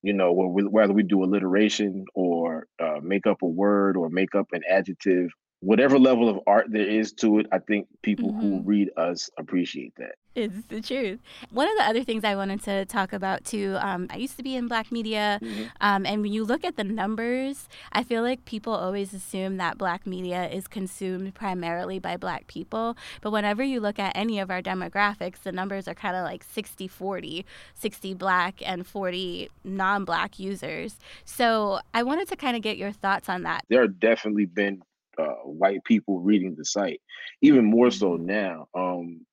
you 0.03 0.13
know, 0.13 0.33
whether 0.33 0.93
we 0.93 1.03
do 1.03 1.25
alliteration 1.25 2.05
or 2.15 2.67
uh, 2.83 3.01
make 3.03 3.27
up 3.27 3.43
a 3.43 3.47
word 3.47 3.97
or 3.97 4.11
make 4.11 4.35
up 4.35 4.49
an 4.53 4.63
adjective, 4.69 5.31
whatever 5.63 5.99
level 5.99 6.29
of 6.29 6.39
art 6.47 6.67
there 6.71 6.87
is 6.87 7.13
to 7.13 7.39
it, 7.39 7.47
I 7.53 7.59
think 7.61 7.87
people 8.03 8.33
who 8.33 8.61
Mhm. 8.61 8.63
read 8.67 8.91
us 8.97 9.31
appreciate 9.39 9.95
that. 9.97 10.17
It's 10.35 10.63
the 10.69 10.81
truth. 10.81 11.21
One 11.51 11.69
of 11.69 11.77
the 11.77 11.85
other 11.85 12.03
things 12.05 12.25
I 12.25 12.35
wanted 12.35 12.63
to 12.63 12.87
talk 12.87 13.13
about 13.13 13.45
too, 13.45 13.77
um, 13.81 14.07
I 14.11 14.17
used 14.17 14.37
to 14.39 14.43
be 14.43 14.57
in 14.57 14.67
black 14.67 14.91
media, 14.91 15.39
Mhm. 15.43 15.71
um, 15.81 16.07
and 16.07 16.23
when 16.23 16.33
you 16.33 16.43
look 16.43 16.65
at 16.65 16.77
the 16.77 16.85
numbers, 16.85 17.69
I 17.93 18.03
feel 18.03 18.23
like 18.23 18.45
people 18.47 18.73
always 18.73 19.13
assume 19.13 19.59
that 19.59 19.77
black 19.77 20.07
media 20.07 20.49
is 20.49 20.67
consumed 20.67 21.35
primarily 21.35 21.99
by 21.99 22.17
black 22.17 22.47
people. 22.47 22.97
But 23.21 23.31
whenever 23.31 23.63
you 23.63 23.79
look 23.79 23.99
at 23.99 24.17
any 24.17 24.41
of 24.41 24.51
our 24.51 24.63
demographics, 24.63 25.43
the 25.43 25.53
numbers 25.53 25.87
are 25.87 25.95
kind 25.95 26.17
of 26.17 26.25
like 26.25 26.43
60 26.45 26.89
40, 26.89 27.45
60 27.75 28.15
black 28.15 28.63
and 28.67 28.87
40 28.87 29.51
non 29.65 30.05
black 30.07 30.39
users. 30.39 30.99
So 31.27 31.79
I 31.93 32.03
wanted 32.03 32.27
to 32.29 32.37
kind 32.37 32.57
of 32.57 32.63
get 32.63 32.79
your 32.79 32.91
thoughts 32.91 33.29
on 33.29 33.43
that. 33.43 33.65
there 33.69 33.83
have 33.83 34.01
definitely 34.01 34.47
been 34.47 34.83
uh, 35.19 35.35
white 35.45 35.85
people 35.85 36.21
reading 36.21 36.55
the 36.57 36.65
site, 36.65 37.01
even 37.41 37.65
more 37.65 37.91
so 37.91 38.17
now. 38.17 38.67
Um, 38.75 39.27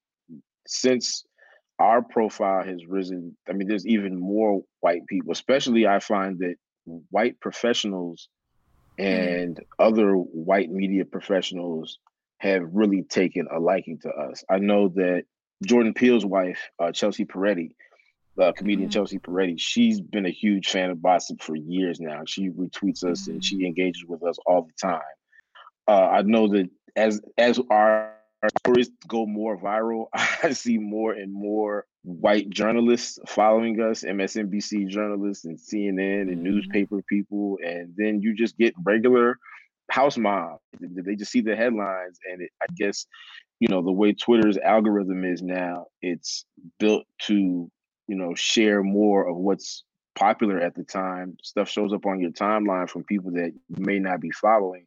since 0.67 1.25
our 1.79 2.01
profile 2.01 2.63
has 2.63 2.85
risen, 2.85 3.35
I 3.47 3.53
mean, 3.53 3.67
there's 3.67 3.87
even 3.87 4.19
more 4.19 4.61
white 4.81 5.05
people, 5.07 5.31
especially 5.31 5.87
I 5.87 5.99
find 5.99 6.37
that 6.39 6.55
white 7.09 7.39
professionals 7.39 8.29
and 8.97 9.59
other 9.79 10.13
white 10.13 10.69
media 10.69 11.05
professionals 11.05 11.99
have 12.39 12.63
really 12.73 13.03
taken 13.03 13.47
a 13.51 13.59
liking 13.59 13.99
to 13.99 14.09
us. 14.09 14.43
I 14.49 14.59
know 14.59 14.89
that 14.89 15.23
Jordan 15.65 15.93
Peele's 15.93 16.25
wife, 16.25 16.59
uh, 16.79 16.91
Chelsea 16.91 17.25
Peretti, 17.25 17.71
uh, 18.39 18.51
comedian 18.53 18.89
Mhm. 18.89 18.93
Chelsea 18.93 19.19
Peretti, 19.19 19.55
she's 19.57 19.99
been 19.99 20.25
a 20.25 20.31
huge 20.31 20.69
fan 20.69 20.89
of 20.89 21.01
Bossip 21.01 21.41
for 21.41 21.55
years 21.55 21.99
now. 21.99 22.23
She 22.25 22.49
retweets 22.49 23.03
us 23.03 23.27
and 23.27 23.43
she 23.43 23.65
engages 23.65 24.05
with 24.05 24.23
us 24.23 24.37
all 24.45 24.63
the 24.63 24.73
time. 24.81 25.01
Uh, 25.89 26.07
I 26.17 26.21
know 26.21 26.47
that 26.49 26.69
as 26.95 27.19
as 27.39 27.59
our, 27.71 28.13
our 28.43 28.49
stories 28.59 28.91
go 29.07 29.25
more 29.25 29.57
viral, 29.57 30.05
I 30.13 30.51
see 30.53 30.77
more 30.77 31.13
and 31.13 31.33
more 31.33 31.85
white 32.03 32.47
journalists 32.51 33.17
following 33.27 33.81
us, 33.81 34.03
MSNBC 34.03 34.87
journalists 34.87 35.45
and 35.45 35.57
CNN 35.57 36.21
and 36.31 36.37
Mhm. 36.37 36.43
newspaper 36.43 37.01
people, 37.09 37.57
and 37.65 37.91
then 37.97 38.21
you 38.21 38.35
just 38.35 38.55
get 38.57 38.75
regular 38.83 39.39
house 39.89 40.15
moms. 40.17 40.59
They 40.79 41.15
just 41.15 41.31
see 41.31 41.41
the 41.41 41.55
headlines, 41.55 42.19
and 42.31 42.43
it, 42.43 42.51
I 42.61 42.67
guess 42.75 43.07
you 43.59 43.67
know 43.67 43.81
the 43.81 43.91
way 43.91 44.13
Twitter's 44.13 44.59
algorithm 44.59 45.25
is 45.25 45.41
now, 45.41 45.87
it's 46.03 46.45
built 46.77 47.05
to 47.23 47.35
you 48.07 48.15
know 48.15 48.35
share 48.35 48.83
more 48.83 49.27
of 49.27 49.37
what's 49.37 49.83
popular 50.13 50.59
at 50.59 50.75
the 50.75 50.83
time. 50.83 51.35
Stuff 51.41 51.67
shows 51.67 51.93
up 51.93 52.05
on 52.05 52.19
your 52.19 52.31
timeline 52.31 52.87
from 52.87 53.03
people 53.05 53.31
that 53.31 53.53
you 53.69 53.83
may 53.83 53.97
not 53.97 54.21
be 54.21 54.29
following. 54.29 54.85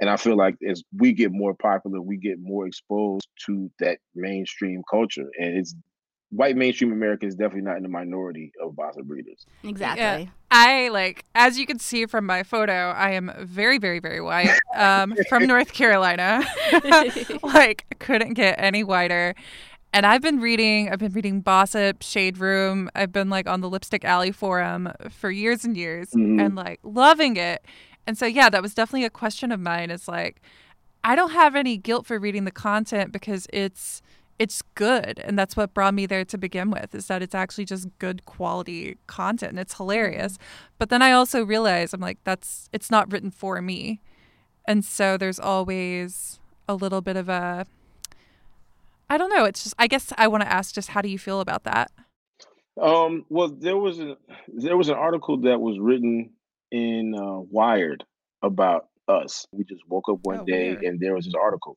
And 0.00 0.08
I 0.08 0.16
feel 0.16 0.36
like 0.36 0.56
as 0.66 0.82
we 0.96 1.12
get 1.12 1.30
more 1.30 1.54
popular, 1.54 2.00
we 2.00 2.16
get 2.16 2.38
more 2.40 2.66
exposed 2.66 3.28
to 3.46 3.70
that 3.80 3.98
mainstream 4.14 4.82
culture. 4.90 5.28
And 5.38 5.58
it's 5.58 5.74
white 6.30 6.56
mainstream 6.56 6.92
America 6.92 7.26
is 7.26 7.34
definitely 7.34 7.62
not 7.62 7.76
in 7.76 7.82
the 7.82 7.88
minority 7.88 8.52
of 8.62 8.74
Bossip 8.74 9.04
readers. 9.08 9.44
Exactly. 9.62 10.30
I 10.50 10.88
like, 10.88 11.24
as 11.34 11.58
you 11.58 11.66
can 11.66 11.78
see 11.78 12.06
from 12.06 12.24
my 12.24 12.42
photo, 12.44 12.90
I 12.90 13.10
am 13.12 13.30
very, 13.40 13.78
very, 13.78 13.98
very 13.98 14.20
white. 14.20 14.50
Um, 14.74 15.14
from 15.28 15.46
North 15.46 15.72
Carolina. 15.72 16.42
like, 17.42 17.84
couldn't 17.98 18.34
get 18.34 18.54
any 18.58 18.82
whiter. 18.84 19.34
And 19.92 20.06
I've 20.06 20.22
been 20.22 20.38
reading, 20.38 20.88
I've 20.88 21.00
been 21.00 21.12
reading 21.12 21.42
Bossip, 21.42 22.02
Shade 22.02 22.38
Room. 22.38 22.88
I've 22.94 23.10
been 23.12 23.28
like 23.28 23.48
on 23.48 23.60
the 23.60 23.68
Lipstick 23.68 24.04
Alley 24.04 24.30
forum 24.30 24.88
for 25.10 25.30
years 25.32 25.64
and 25.64 25.76
years 25.76 26.10
Mhm. 26.10 26.40
and 26.40 26.54
like 26.54 26.78
loving 26.84 27.36
it. 27.36 27.64
And 28.06 28.18
so, 28.18 28.26
yeah, 28.26 28.48
that 28.50 28.62
was 28.62 28.74
definitely 28.74 29.04
a 29.04 29.10
question 29.10 29.52
of 29.52 29.60
mine. 29.60 29.90
It's 29.90 30.08
like, 30.08 30.40
I 31.02 31.14
don't 31.14 31.30
have 31.30 31.54
any 31.54 31.76
guilt 31.76 32.06
for 32.06 32.18
reading 32.18 32.44
the 32.44 32.50
content 32.50 33.12
because 33.12 33.46
it's 33.52 34.02
it's 34.38 34.62
good. 34.74 35.18
And 35.22 35.38
that's 35.38 35.54
what 35.54 35.74
brought 35.74 35.92
me 35.92 36.06
there 36.06 36.24
to 36.24 36.38
begin 36.38 36.70
with 36.70 36.94
is 36.94 37.08
that 37.08 37.20
it's 37.20 37.34
actually 37.34 37.66
just 37.66 37.88
good 37.98 38.24
quality 38.24 38.96
content. 39.06 39.50
And 39.50 39.58
it's 39.58 39.76
hilarious. 39.76 40.38
But 40.78 40.88
then 40.88 41.02
i 41.02 41.12
also 41.12 41.44
realize 41.44 41.92
i'm 41.92 42.00
like 42.00 42.18
that's 42.24 42.68
it's 42.72 42.90
not 42.90 43.12
written 43.12 43.30
for 43.30 43.60
me. 43.60 44.00
And 44.66 44.84
so 44.84 45.16
there's 45.16 45.40
always 45.40 46.40
a 46.68 46.74
little 46.74 47.00
bit 47.02 47.16
of 47.16 47.28
a 47.28 47.66
i 49.10 49.18
don't 49.18 49.30
know. 49.30 49.44
It's 49.44 49.62
just 49.62 49.74
i 49.78 49.86
guess 49.86 50.12
i 50.16 50.26
want 50.26 50.42
to 50.42 50.52
ask 50.52 50.74
just 50.74 50.88
how 50.90 51.02
do 51.02 51.08
you 51.08 51.18
feel 51.18 51.40
about 51.40 51.64
that? 51.64 51.90
Um, 52.80 53.26
well, 53.28 53.48
there 53.48 53.76
was 53.76 54.00
a 54.00 54.16
there 54.48 54.76
was 54.76 54.88
an 54.88 54.94
article 54.94 55.36
that 55.42 55.60
was 55.60 55.78
written 55.78 56.30
in 56.70 57.14
uh, 57.14 57.40
Wired 57.40 58.04
about 58.42 58.86
us. 59.08 59.46
We 59.52 59.64
just 59.64 59.82
woke 59.88 60.08
up 60.08 60.18
one 60.22 60.40
Oh, 60.40 60.44
day 60.44 60.70
weird. 60.70 60.82
and 60.84 61.00
there 61.00 61.14
was 61.14 61.24
this 61.26 61.34
article, 61.34 61.76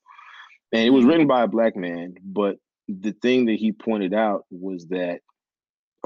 and 0.72 0.84
it 0.86 0.92
was 0.92 1.06
written 1.06 1.28
by 1.28 1.44
a 1.44 1.48
black 1.48 1.76
man. 1.76 2.16
But 2.24 2.58
the 2.88 3.14
thing 3.22 3.46
that 3.46 3.56
he 3.56 3.72
pointed 3.72 4.14
out 4.14 4.46
was 4.52 4.88
that 4.88 5.22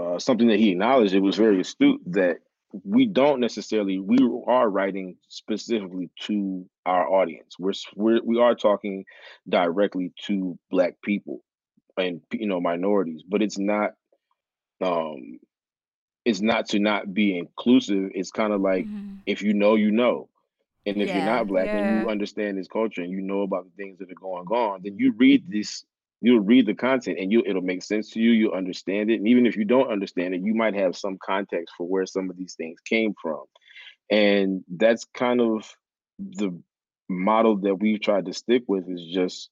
uh, 0.01 0.19
something 0.19 0.47
that 0.47 0.59
he 0.59 0.71
acknowledged. 0.71 1.13
It 1.13 1.21
was 1.21 1.35
very 1.37 1.59
astute 1.59 2.01
that 2.07 2.37
we 2.83 3.05
don't 3.07 3.39
necessarily 3.39 3.97
we 3.99 4.17
are 4.45 4.69
writing 4.69 5.15
specifically 5.29 6.09
to 6.21 6.65
our 6.85 7.07
audience. 7.07 7.55
We're 7.57 7.73
we're 7.95 8.21
we 8.23 8.39
are 8.39 8.55
talking 8.55 9.05
directly 9.49 10.11
to 10.25 10.57
black 10.69 10.95
people 11.03 11.41
and 11.97 12.21
you 12.31 12.47
know 12.47 12.59
minorities, 12.61 13.23
but 13.27 13.41
it's 13.41 13.57
not 13.57 13.91
um 14.83 15.39
it's 16.27 16.41
not 16.41 16.69
to 16.69 16.79
not 16.79 17.13
be 17.13 17.37
inclusive. 17.37 18.11
It's 18.13 18.31
kind 18.31 18.53
of 18.53 18.61
like 18.61 18.89
Mhm. 18.89 19.23
if 19.25 19.41
you 19.41 19.53
know, 19.53 19.75
you 19.75 19.91
know. 19.91 20.29
And 20.85 21.01
if 21.01 21.13
you're 21.13 21.23
not 21.23 21.47
black 21.47 21.73
and 21.73 21.89
you 21.89 22.09
understand 22.09 22.57
this 22.57 22.67
culture 22.67 23.01
and 23.01 23.11
you 23.11 23.21
know 23.21 23.41
about 23.41 23.65
the 23.65 23.71
things 23.81 23.99
that 23.99 24.11
are 24.11 24.15
going 24.15 24.47
on, 24.47 24.81
then 24.83 24.97
you 24.97 25.13
read 25.13 25.43
this, 25.49 25.85
you'll 26.21 26.39
read 26.41 26.65
the 26.67 26.75
content 26.75 27.19
and 27.19 27.31
you 27.31 27.43
it'll 27.45 27.61
make 27.61 27.83
sense 27.83 28.11
to 28.11 28.19
you, 28.21 28.31
you'll 28.31 28.53
understand 28.53 29.09
it. 29.11 29.15
And 29.15 29.27
even 29.27 29.45
if 29.45 29.57
you 29.57 29.65
don't 29.65 29.91
understand 29.91 30.33
it, 30.35 30.41
you 30.41 30.53
might 30.55 30.75
have 30.75 30.95
some 30.95 31.17
context 31.23 31.73
for 31.77 31.87
where 31.87 32.05
some 32.05 32.29
of 32.29 32.37
these 32.37 32.55
things 32.55 32.79
came 32.81 33.13
from. 33.21 33.43
And 34.09 34.63
that's 34.77 35.05
kind 35.05 35.41
of 35.41 35.75
the 36.19 36.59
model 37.09 37.57
that 37.57 37.75
we've 37.75 38.01
tried 38.01 38.25
to 38.25 38.33
stick 38.33 38.63
with 38.67 38.89
is 38.89 39.03
just 39.13 39.49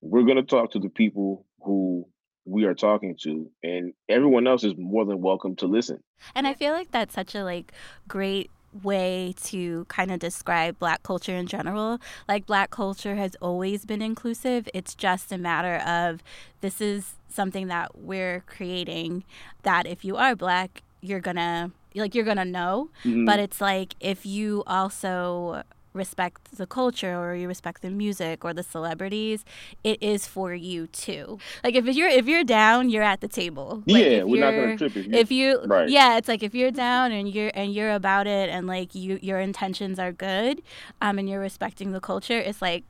we're 0.00 0.24
gonna 0.24 0.42
talk 0.42 0.72
to 0.72 0.78
the 0.80 0.90
people 0.90 1.46
who 1.64 2.06
we 2.44 2.64
are 2.64 2.74
talking 2.74 3.16
to, 3.22 3.50
and 3.62 3.92
everyone 4.08 4.46
else 4.46 4.64
is 4.64 4.74
more 4.76 5.04
than 5.04 5.20
welcome 5.20 5.56
to 5.56 5.66
listen. 5.66 6.02
And 6.34 6.46
I 6.46 6.54
feel 6.54 6.72
like 6.72 6.90
that's 6.90 7.14
such 7.14 7.34
a 7.34 7.44
like 7.44 7.72
great 8.08 8.50
way 8.82 9.34
to 9.42 9.84
kind 9.86 10.10
of 10.12 10.20
describe 10.20 10.78
black 10.78 11.02
culture 11.02 11.34
in 11.34 11.46
general. 11.46 11.98
Like 12.28 12.46
black 12.46 12.70
culture 12.70 13.16
has 13.16 13.34
always 13.40 13.84
been 13.84 14.00
inclusive. 14.00 14.68
It's 14.72 14.94
just 14.94 15.32
a 15.32 15.38
matter 15.38 15.76
of 15.84 16.22
this 16.60 16.80
is 16.80 17.14
something 17.28 17.66
that 17.68 17.98
we're 17.98 18.44
creating 18.46 19.24
that 19.64 19.86
if 19.86 20.04
you 20.04 20.16
are 20.16 20.36
black, 20.36 20.82
you're 21.00 21.20
to 21.36 21.72
like 21.96 22.14
you're 22.14 22.24
to 22.36 22.44
know, 22.44 22.90
Mhm. 23.04 23.26
but 23.26 23.40
it's 23.40 23.60
like 23.60 23.96
if 23.98 24.24
you 24.24 24.62
also 24.66 25.62
respect 25.92 26.56
the 26.56 26.66
culture 26.66 27.16
or 27.18 27.34
you 27.34 27.48
respect 27.48 27.82
the 27.82 27.90
music 27.90 28.44
or 28.44 28.52
the 28.54 28.62
celebrities 28.62 29.44
it 29.82 30.00
is 30.02 30.26
for 30.26 30.54
you 30.54 30.86
too 30.86 31.38
like 31.64 31.74
if 31.74 31.84
you're 31.86 32.08
if 32.08 32.26
you're 32.26 32.44
down 32.44 32.88
you're 32.90 33.02
at 33.02 33.20
the 33.20 33.28
table 33.28 33.82
Like, 33.86 34.04
yeah, 34.04 34.22
we're 34.22 34.40
not 34.40 34.54
gonna 34.54 34.76
trip 34.76 34.96
if 34.96 35.06
you, 35.06 35.12
if 35.14 35.30
you 35.32 35.60
Right. 35.66 35.88
yeah 35.88 36.16
it's 36.16 36.28
like 36.28 36.42
if 36.42 36.54
you're 36.54 36.70
down 36.70 37.12
and 37.12 37.28
you're 37.32 37.50
and 37.54 37.74
you're 37.74 37.92
about 37.92 38.26
it 38.26 38.48
and 38.48 38.66
like 38.66 38.94
you 38.94 39.18
your 39.22 39.40
intentions 39.40 39.98
are 39.98 40.12
good 40.12 40.62
um 41.02 41.18
and 41.18 41.28
you're 41.28 41.40
respecting 41.40 41.92
the 41.92 42.00
culture 42.00 42.38
it's 42.38 42.62
like 42.62 42.84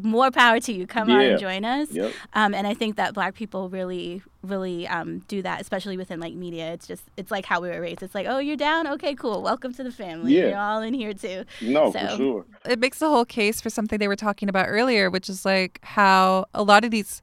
more 0.00 0.30
power 0.30 0.60
to 0.60 0.72
you. 0.72 0.86
Come 0.86 1.10
on 1.10 1.20
and 1.20 1.40
join 1.40 1.64
us. 1.64 1.90
Yep. 1.90 2.12
um 2.34 2.54
and 2.54 2.66
i 2.66 2.74
think 2.74 2.96
that 2.96 3.14
black 3.14 3.34
people 3.34 3.68
really 3.68 4.22
really 4.42 4.86
um 4.86 5.18
do 5.28 5.42
that 5.42 5.60
especially 5.60 5.96
within 5.96 6.20
like 6.20 6.34
media. 6.34 6.72
It's 6.72 6.86
just 6.86 7.02
it's 7.16 7.30
like 7.30 7.44
how 7.44 7.60
we 7.60 7.68
were 7.68 7.80
raised. 7.80 8.02
It's 8.02 8.14
like 8.14 8.26
oh 8.28 8.38
you're 8.38 8.56
down? 8.56 8.86
Okay 8.86 9.14
cool. 9.14 9.42
Welcome 9.42 9.74
to 9.74 9.82
the 9.82 9.90
family. 9.92 10.34
Yeah. 10.36 10.48
you're 10.48 10.58
all 10.58 10.80
in 10.82 10.94
here 10.94 11.12
too. 11.12 11.44
No, 11.60 11.92
So- 11.92 11.98
for 11.98 12.16
sure. 12.16 12.44
it 12.68 12.78
makes 12.78 12.98
the 13.00 13.08
whole 13.08 13.24
case 13.24 13.60
for 13.60 13.70
something 13.70 13.98
they 13.98 14.08
were 14.08 14.16
talking 14.16 14.48
about 14.48 14.66
earlier, 14.68 15.10
which 15.10 15.28
is 15.28 15.44
like 15.44 15.80
how 15.82 16.46
a 16.54 16.62
lot 16.62 16.84
of 16.84 16.90
these, 16.92 17.20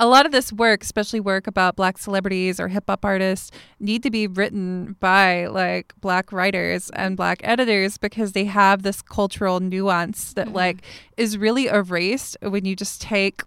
a 0.00 0.06
lot 0.06 0.26
of 0.26 0.32
this 0.32 0.52
work, 0.52 0.82
especially 0.82 1.20
work 1.20 1.46
about 1.46 1.74
black 1.76 1.98
celebrities 1.98 2.60
or 2.60 2.68
hip 2.68 2.84
hop 2.88 3.04
artists, 3.04 3.50
need 3.80 4.02
to 4.04 4.10
be 4.10 4.26
written 4.26 4.96
by 5.00 5.46
like 5.46 5.92
black 6.00 6.32
writers 6.32 6.90
and 6.90 7.16
black 7.16 7.40
editors 7.42 7.98
because 7.98 8.32
they 8.32 8.44
have 8.44 8.82
this 8.82 9.02
cultural 9.02 9.58
nuance 9.60 10.32
that 10.34 10.52
like 10.52 10.78
is 11.16 11.36
really 11.36 11.66
erased 11.66 12.36
when 12.42 12.64
you 12.64 12.76
just 12.76 13.00
take. 13.02 13.42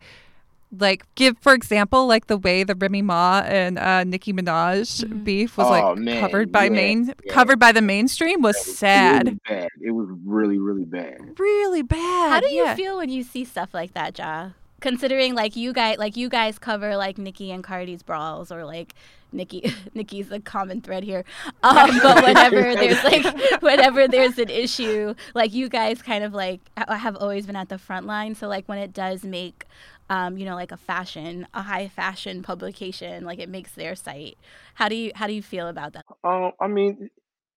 Like, 0.77 1.03
give 1.15 1.37
for 1.39 1.51
example, 1.53 2.07
like 2.07 2.27
the 2.27 2.37
way 2.37 2.63
the 2.63 2.75
Remy 2.75 3.01
Ma 3.01 3.41
and 3.45 3.77
uh, 3.77 4.05
Nicki 4.05 4.31
Minaj 4.31 5.21
beef 5.25 5.57
was 5.57 5.67
Oh, 5.67 5.69
like 5.69 5.97
man, 5.97 6.21
covered 6.21 6.49
by 6.49 6.63
yeah, 6.65 6.69
main 6.69 7.05
yeah. 7.25 7.33
covered 7.33 7.59
by 7.59 7.73
the 7.73 7.81
mainstream 7.81 8.41
was 8.41 8.55
was 8.55 8.77
sad, 8.77 9.25
Really 9.25 9.39
bad. 9.49 9.67
It 9.81 9.91
was 9.91 10.07
really, 10.25 10.59
really 10.59 10.85
bad. 10.85 11.37
really 11.37 11.81
bad. 11.81 12.29
how 12.29 12.39
do 12.39 12.47
you 12.47 12.63
yeah. 12.63 12.75
feel 12.75 12.95
when 12.97 13.09
you 13.09 13.21
see 13.21 13.43
stuff 13.43 13.73
like 13.73 13.93
that 13.95 14.13
Jah 14.13 14.55
considering 14.81 15.33
like 15.33 15.55
you 15.55 15.71
guys 15.71 15.97
like 15.97 16.17
you 16.17 16.27
guys 16.27 16.59
cover 16.59 16.97
like 16.97 17.17
Nicki 17.17 17.51
and 17.51 17.63
Cardi's 17.63 18.03
brawls 18.03 18.51
or 18.51 18.65
like 18.65 18.93
Nicki 19.31 19.73
Nicki's 19.93 20.29
a 20.31 20.39
common 20.41 20.81
thread 20.81 21.03
here. 21.03 21.23
Um, 21.63 21.99
but 22.03 22.23
whenever 22.23 22.75
there's 22.75 23.03
like 23.03 23.61
whenever 23.61 24.07
there's 24.07 24.37
an 24.37 24.49
issue, 24.49 25.15
like 25.33 25.53
you 25.53 25.69
guys 25.69 26.01
kind 26.01 26.23
of 26.25 26.33
like 26.33 26.59
ha- 26.77 26.95
have 26.95 27.15
always 27.15 27.45
been 27.45 27.55
at 27.55 27.69
the 27.69 27.77
front 27.77 28.05
line. 28.05 28.35
So 28.35 28.47
like 28.47 28.67
when 28.67 28.79
it 28.79 28.91
does 28.91 29.23
make 29.23 29.65
um, 30.09 30.37
you 30.37 30.43
know, 30.43 30.55
like 30.55 30.73
a 30.73 30.77
fashion, 30.77 31.47
a 31.53 31.61
high 31.61 31.87
fashion 31.87 32.43
publication, 32.43 33.23
like 33.23 33.39
it 33.39 33.47
makes 33.47 33.71
their 33.71 33.95
site. 33.95 34.37
How 34.73 34.89
do 34.89 34.95
you 34.95 35.13
how 35.15 35.25
do 35.25 35.31
you 35.31 35.41
feel 35.41 35.69
about 35.69 35.93
that? 35.93 36.03
Um, 36.25 36.51
I 36.59 36.67
mean, 36.67 37.09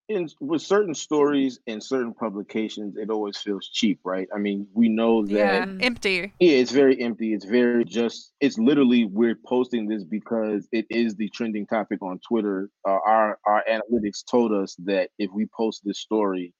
in 0.08 0.28
with 0.40 0.62
certain 0.62 0.94
stories 0.94 1.60
and 1.66 1.82
certain 1.82 2.12
publications, 2.12 2.96
it 2.96 3.10
always 3.10 3.38
feels 3.38 3.68
cheap, 3.72 4.00
right? 4.04 4.28
I 4.34 4.38
mean, 4.38 4.66
we 4.74 4.88
know 4.88 5.24
that 5.26 5.32
Yeah, 5.32 5.66
empty. 5.80 6.32
Yeah, 6.40 6.56
it's 6.58 6.72
very 6.72 7.00
empty. 7.00 7.32
It's 7.32 7.44
very 7.44 7.84
just. 7.84 8.32
It's 8.40 8.58
literally 8.58 9.06
we're 9.06 9.38
posting 9.46 9.88
this 9.88 10.04
because 10.04 10.68
it 10.72 10.86
is 10.90 11.14
the 11.14 11.28
trending 11.30 11.66
topic 11.66 12.02
on 12.02 12.20
Twitter. 12.26 12.68
Uh, 12.86 12.98
our 13.06 13.38
our 13.46 13.64
analytics 13.70 14.24
told 14.30 14.52
us 14.52 14.76
that 14.84 15.10
if 15.18 15.30
we 15.32 15.46
post 15.56 15.82
this 15.84 16.00
story, 16.00 16.52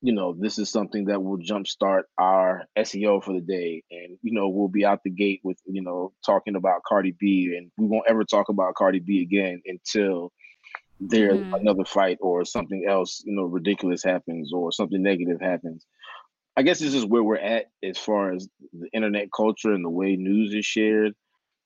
you 0.00 0.12
know, 0.12 0.34
this 0.36 0.58
is 0.58 0.68
something 0.68 1.04
that 1.04 1.22
will 1.22 1.38
jumpstart 1.38 2.02
our 2.18 2.64
SEO 2.76 3.22
for 3.22 3.32
the 3.32 3.40
day, 3.40 3.84
and 3.92 4.18
you 4.22 4.32
know, 4.32 4.48
we'll 4.48 4.68
be 4.68 4.84
out 4.84 5.00
the 5.04 5.10
gate 5.10 5.40
with 5.44 5.58
you 5.66 5.82
know 5.82 6.12
talking 6.26 6.56
about 6.56 6.82
Cardi 6.82 7.14
B, 7.20 7.54
and 7.56 7.70
we 7.76 7.86
won't 7.86 8.08
ever 8.08 8.24
talk 8.24 8.48
about 8.48 8.74
Cardi 8.74 8.98
B 8.98 9.22
again 9.22 9.62
until 9.66 10.32
there's 11.08 11.38
Mhm. 11.38 11.52
another 11.60 11.84
fight 11.84 12.18
or 12.20 12.44
something 12.44 12.86
else, 12.88 13.22
you 13.24 13.34
know, 13.34 13.44
ridiculous 13.44 14.02
happens 14.04 14.52
or 14.52 14.72
something 14.72 15.02
negative 15.02 15.40
happens. 15.40 15.86
I 16.56 16.62
guess 16.62 16.78
this 16.80 16.94
is 16.94 17.06
where 17.06 17.22
we're 17.22 17.36
at 17.36 17.66
as 17.82 17.98
far 17.98 18.32
as 18.32 18.48
the 18.72 18.88
internet 18.92 19.28
culture 19.34 19.72
and 19.72 19.84
the 19.84 19.90
way 19.90 20.16
news 20.16 20.54
is 20.54 20.66
shared. 20.66 21.14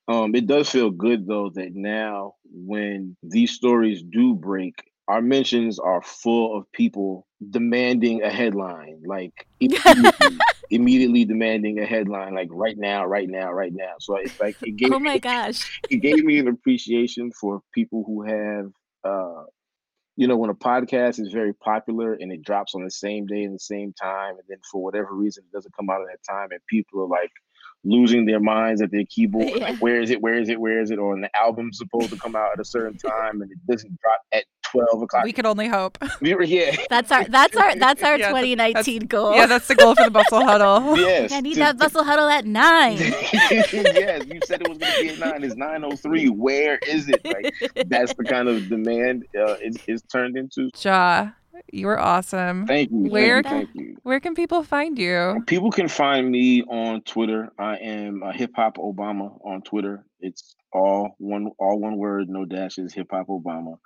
Um, 0.08 0.34
it 0.34 0.46
does 0.46 0.70
feel 0.70 0.90
good 0.90 1.26
though 1.26 1.50
that 1.54 1.74
now 1.74 2.34
when 2.52 3.16
these 3.22 3.52
stories 3.52 4.02
do 4.02 4.34
break, 4.34 4.74
our 5.08 5.22
mentions 5.22 5.78
are 5.78 6.02
full 6.02 6.56
of 6.58 6.70
people 6.72 7.26
demanding 7.50 8.22
a 8.22 8.30
headline, 8.30 9.02
like 9.06 9.32
immediately, 9.60 10.44
immediately 10.70 11.24
demanding 11.24 11.80
a 11.80 11.86
headline, 11.86 12.34
like 12.34 12.48
right 12.50 12.76
now, 12.78 13.04
right 13.06 13.28
now, 13.28 13.52
right 13.52 13.72
now. 13.74 13.94
So 14.00 14.16
it's 14.16 14.36
like 14.40 14.56
it 14.62 14.76
gave 14.76 14.92
Oh 14.92 14.98
my 14.98 15.18
gosh. 15.18 15.80
it 15.88 15.98
gave 15.98 16.24
me 16.24 16.38
an 16.38 16.48
appreciation 16.48 17.32
for 17.32 17.60
people 17.74 18.04
who 18.06 18.22
have 18.22 18.70
uh 19.06 19.44
you 20.16 20.26
know 20.26 20.36
when 20.36 20.50
a 20.50 20.54
podcast 20.54 21.20
is 21.20 21.30
very 21.32 21.52
popular 21.54 22.14
and 22.14 22.32
it 22.32 22.42
drops 22.42 22.74
on 22.74 22.82
the 22.84 22.90
same 22.90 23.26
day 23.26 23.42
and 23.44 23.54
the 23.54 23.58
same 23.58 23.92
time 23.92 24.30
and 24.38 24.44
then 24.48 24.58
for 24.70 24.82
whatever 24.82 25.12
reason 25.12 25.44
it 25.46 25.52
doesn't 25.54 25.74
come 25.78 25.90
out 25.90 26.00
at 26.02 26.08
that 26.08 26.32
time 26.32 26.48
and 26.50 26.60
people 26.68 27.02
are 27.02 27.06
like 27.08 27.30
losing 27.84 28.24
their 28.26 28.40
minds 28.40 28.80
at 28.82 28.90
their 28.90 29.04
keyboard 29.14 29.48
Yeah. 29.48 29.68
like 29.68 29.78
where 29.78 30.00
is 30.00 30.10
it? 30.10 30.20
Where 30.20 30.38
is 30.40 30.48
it? 30.48 30.58
Where 30.60 30.80
is 30.80 30.90
it? 30.90 30.98
Or 30.98 31.14
the 31.20 31.30
album's 31.36 31.78
supposed 31.78 32.10
to 32.10 32.16
come 32.18 32.34
out 32.34 32.50
at 32.54 32.60
a 32.60 32.64
certain 32.64 32.96
time 33.10 33.42
and 33.42 33.50
it 33.52 33.58
doesn't 33.70 33.96
drop 34.00 34.20
at 34.32 34.44
12 34.72 35.02
o'clock 35.02 35.24
We 35.24 35.32
could 35.32 35.46
only 35.46 35.68
hope. 35.68 35.98
We 36.20 36.34
were, 36.34 36.44
yeah 36.44 36.76
That's 36.90 37.10
our 37.12 37.24
that's 37.24 37.56
our 37.56 37.76
that's 37.84 38.02
our 38.02 38.16
Yeah, 38.18 38.32
that- 38.32 38.40
2019 38.42 39.06
goal. 39.06 39.34
yeah, 39.34 39.46
that's 39.46 39.68
the 39.68 39.74
goal 39.74 39.94
for 39.94 40.04
the 40.04 40.10
bustle 40.10 40.44
huddle. 40.44 40.96
yes 40.98 41.32
I 41.32 41.40
need 41.40 41.54
to- 41.54 41.60
that 41.60 41.72
to- 41.72 41.78
bustle 41.78 42.04
huddle 42.04 42.28
at 42.28 42.44
nine. 42.46 42.96
yes, 42.98 43.72
you 43.72 44.40
said 44.44 44.62
it 44.62 44.68
was 44.68 44.78
going 44.78 44.92
to 44.92 45.00
be 45.02 45.08
at 45.10 45.18
nine. 45.18 45.44
It's 45.44 45.56
nine 45.56 45.84
oh 45.84 45.96
three. 45.96 46.28
Where 46.28 46.78
is 46.86 47.08
it? 47.08 47.24
Like 47.24 47.54
that's 47.88 48.14
the 48.14 48.24
kind 48.24 48.48
of 48.48 48.68
demand 48.68 49.24
uh, 49.36 49.56
it's, 49.60 49.78
it's 49.86 50.02
turned 50.02 50.36
into. 50.36 50.70
Jah, 50.76 51.34
you 51.72 51.86
were 51.86 51.98
awesome. 51.98 52.66
Thank 52.66 52.90
you. 52.90 53.10
Where 53.10 53.42
Thank 53.42 53.68
you. 53.74 53.74
Thank 53.74 53.88
you. 53.90 53.96
Where 54.02 54.20
can 54.20 54.34
people 54.34 54.62
find 54.62 54.98
you? 54.98 55.42
People 55.46 55.70
can 55.70 55.88
find 55.88 56.30
me 56.30 56.62
on 56.64 57.02
Twitter. 57.02 57.52
I 57.58 57.76
am 57.76 58.22
uh, 58.22 58.32
Hip 58.32 58.52
Hop 58.56 58.76
Obama 58.76 59.38
on 59.44 59.62
Twitter. 59.62 60.04
It's 60.20 60.54
all 60.72 61.14
one 61.18 61.50
all 61.58 61.78
one 61.78 61.96
word, 61.96 62.28
no 62.28 62.44
dashes. 62.44 62.92
Hip 62.94 63.08
Hop 63.10 63.26
Obama. 63.28 63.78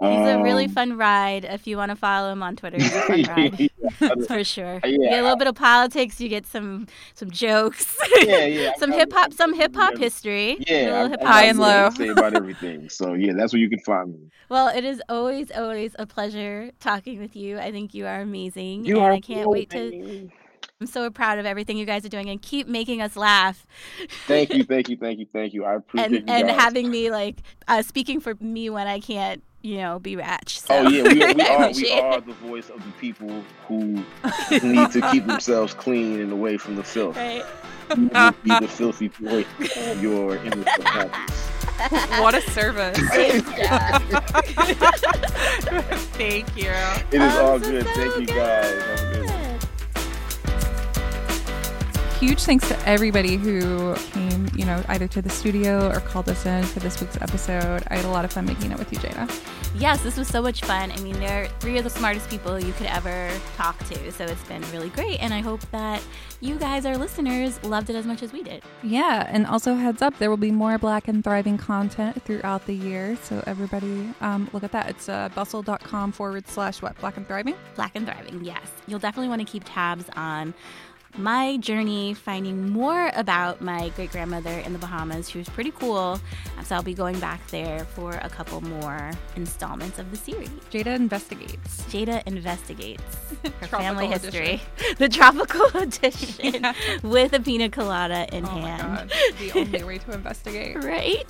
He's 0.00 0.28
a 0.28 0.40
really 0.42 0.66
Um, 0.66 0.70
fun 0.70 0.96
ride. 0.96 1.44
If 1.44 1.66
you 1.66 1.76
want 1.76 1.90
to 1.90 1.96
follow 1.96 2.30
him 2.30 2.40
on 2.42 2.54
Twitter, 2.54 2.76
he's 2.76 2.94
a 2.94 3.02
fun 3.02 3.22
ride. 3.36 3.58
yeah, 3.58 3.68
for 4.28 4.44
sure. 4.44 4.80
Yeah, 4.84 4.90
you 4.90 4.98
get 5.10 5.18
a 5.18 5.22
little 5.22 5.36
bit 5.36 5.48
of 5.48 5.56
politics. 5.56 6.20
You 6.20 6.28
get 6.28 6.46
some 6.46 6.86
some 7.14 7.30
jokes. 7.32 7.96
Yeah, 8.22 8.44
yeah, 8.44 8.72
some 8.78 8.92
hip 8.92 9.12
hop, 9.12 9.32
some 9.32 9.54
hip 9.54 9.74
hop 9.74 9.94
yeah. 9.94 9.98
history. 9.98 10.56
Yeah, 10.68 11.08
I- 11.20 11.24
I 11.24 11.26
High 11.26 11.44
and 11.46 11.58
low. 11.58 11.90
Say 11.90 12.08
about 12.08 12.34
everything. 12.34 12.88
So 12.88 13.14
yeah, 13.14 13.32
that's 13.36 13.52
where 13.52 13.60
you 13.60 13.68
can 13.68 13.80
find 13.80 14.12
me. 14.12 14.30
Well, 14.48 14.68
it 14.68 14.84
is 14.84 15.02
always, 15.08 15.50
always 15.50 15.96
a 15.98 16.06
pleasure 16.06 16.70
talking 16.80 17.18
with 17.18 17.34
you. 17.34 17.58
I 17.58 17.70
think 17.72 17.92
you 17.92 18.06
are 18.06 18.20
amazing, 18.20 18.84
You 18.84 18.96
and 18.96 19.04
are 19.04 19.12
I 19.12 19.20
can't 19.20 19.48
wait 19.50 19.68
to. 19.70 20.30
I'm 20.80 20.86
so 20.86 21.10
proud 21.10 21.40
of 21.40 21.46
everything 21.46 21.76
you 21.76 21.84
guys 21.84 22.04
are 22.04 22.08
doing, 22.08 22.28
and 22.30 22.40
keep 22.40 22.68
making 22.68 23.02
us 23.02 23.16
laugh. 23.16 23.66
Thank 24.28 24.54
you, 24.54 24.62
thank 24.62 24.88
you, 24.88 24.96
thank 24.96 25.18
you, 25.18 25.26
thank 25.32 25.52
you. 25.52 25.64
I 25.64 25.74
appreciate 25.74 26.20
and 26.20 26.30
and 26.30 26.50
having 26.50 26.88
me 26.88 27.10
like 27.10 27.42
uh, 27.66 27.82
speaking 27.82 28.20
for 28.20 28.34
me 28.40 28.70
when 28.70 28.86
I 28.86 29.00
can't, 29.00 29.42
you 29.62 29.78
know, 29.78 29.98
be 29.98 30.16
ratch. 30.16 30.60
So 30.60 30.78
Oh 30.78 30.88
yeah, 30.88 31.02
we, 31.02 31.14
we 31.14 31.42
are 31.42 31.70
we 31.72 31.92
are 32.00 32.20
the 32.20 32.34
voice 32.34 32.70
of 32.70 32.84
the 32.84 32.92
people 32.92 33.42
who 33.66 34.04
need 34.50 34.90
to 34.92 35.08
keep 35.10 35.26
themselves 35.26 35.74
clean 35.74 36.20
and 36.20 36.32
away 36.32 36.56
from 36.56 36.76
the 36.76 36.84
filth. 36.84 37.16
Right. 37.16 37.44
We 37.96 38.04
will 38.06 38.32
be 38.44 38.58
the 38.60 38.68
filthy 38.68 39.08
voice 39.08 39.46
of 39.76 40.02
your 40.02 40.36
inner 40.36 40.64
subconscious. 40.76 41.48
what 42.20 42.34
a 42.34 42.40
service. 42.50 42.98
Thank 46.18 46.56
you. 46.56 46.72
It 47.12 47.22
is 47.22 47.36
all 47.36 47.60
so, 47.60 47.70
good. 47.70 47.86
so 47.86 47.92
Thank 47.92 48.16
you 48.16 48.26
guys. 48.26 49.17
Huge 52.18 52.42
thanks 52.42 52.66
to 52.66 52.76
everybody 52.88 53.36
who 53.36 53.94
came, 53.94 54.48
you 54.56 54.64
know, 54.64 54.82
either 54.88 55.06
to 55.06 55.22
the 55.22 55.30
studio 55.30 55.88
or 55.88 56.00
called 56.00 56.28
us 56.28 56.46
in 56.46 56.64
for 56.64 56.80
this 56.80 57.00
week's 57.00 57.16
episode. 57.18 57.84
I 57.86 57.94
had 57.94 58.04
a 58.04 58.10
lot 58.10 58.24
of 58.24 58.32
fun 58.32 58.44
making 58.44 58.72
it 58.72 58.78
with 58.78 58.92
you, 58.92 58.98
Jada. 58.98 59.30
Yes, 59.76 60.02
this 60.02 60.16
was 60.16 60.26
so 60.26 60.42
much 60.42 60.62
fun. 60.62 60.90
I 60.90 60.96
mean, 60.96 61.16
they're 61.20 61.46
three 61.60 61.78
of 61.78 61.84
the 61.84 61.90
smartest 61.90 62.28
people 62.28 62.58
you 62.58 62.72
could 62.72 62.88
ever 62.88 63.30
talk 63.56 63.78
to. 63.90 64.10
So 64.10 64.24
it's 64.24 64.42
been 64.48 64.62
really 64.72 64.88
great. 64.88 65.22
And 65.22 65.32
I 65.32 65.38
hope 65.38 65.60
that 65.70 66.02
you 66.40 66.56
guys, 66.58 66.84
our 66.86 66.96
listeners, 66.96 67.62
loved 67.62 67.88
it 67.88 67.94
as 67.94 68.04
much 68.04 68.24
as 68.24 68.32
we 68.32 68.42
did. 68.42 68.64
Yeah, 68.82 69.24
and 69.28 69.46
also 69.46 69.76
heads 69.76 70.02
up, 70.02 70.18
there 70.18 70.28
will 70.28 70.36
be 70.36 70.50
more 70.50 70.76
Black 70.76 71.06
and 71.06 71.22
Thriving 71.22 71.56
content 71.56 72.20
throughout 72.24 72.66
the 72.66 72.74
year. 72.74 73.16
So 73.22 73.44
everybody, 73.46 74.12
um, 74.20 74.50
look 74.52 74.64
at 74.64 74.72
that. 74.72 74.90
It's 74.90 75.08
uh, 75.08 75.28
bustle.com 75.36 76.10
forward 76.10 76.48
slash 76.48 76.82
what? 76.82 76.98
Black 76.98 77.16
and 77.16 77.28
Thriving? 77.28 77.54
Black 77.76 77.92
and 77.94 78.06
Thriving, 78.06 78.42
yes. 78.42 78.72
You'll 78.88 78.98
definitely 78.98 79.28
want 79.28 79.40
to 79.40 79.46
keep 79.46 79.62
tabs 79.64 80.06
on 80.16 80.52
my 81.16 81.56
journey 81.56 82.14
finding 82.14 82.68
more 82.70 83.10
about 83.14 83.60
my 83.60 83.88
great 83.96 84.12
grandmother 84.12 84.50
in 84.50 84.72
the 84.72 84.78
Bahamas. 84.78 85.28
She 85.30 85.38
was 85.38 85.48
pretty 85.48 85.70
cool. 85.72 86.20
Uh, 86.58 86.62
so 86.62 86.76
I'll 86.76 86.82
be 86.82 86.94
going 86.94 87.18
back 87.18 87.44
there 87.48 87.84
for 87.86 88.12
a 88.12 88.28
couple 88.28 88.60
more 88.60 89.10
installments 89.34 89.98
of 89.98 90.10
the 90.10 90.16
series. 90.16 90.48
Jada 90.70 90.94
investigates. 90.94 91.82
Jada 91.84 92.22
investigates 92.26 93.02
her 93.60 93.66
family 93.66 94.06
history, 94.06 94.60
the 94.98 95.08
tropical 95.08 95.66
edition 95.80 96.54
Yeah. 96.62 96.72
with 97.02 97.32
a 97.32 97.40
pina 97.40 97.68
colada 97.68 98.26
in 98.36 98.44
Oh 98.46 98.50
my 98.52 98.60
hand. 98.60 99.10
God. 99.10 99.12
The 99.38 99.52
only 99.58 99.82
way 99.84 99.98
to 99.98 100.12
investigate. 100.12 100.76
Right? 100.84 101.24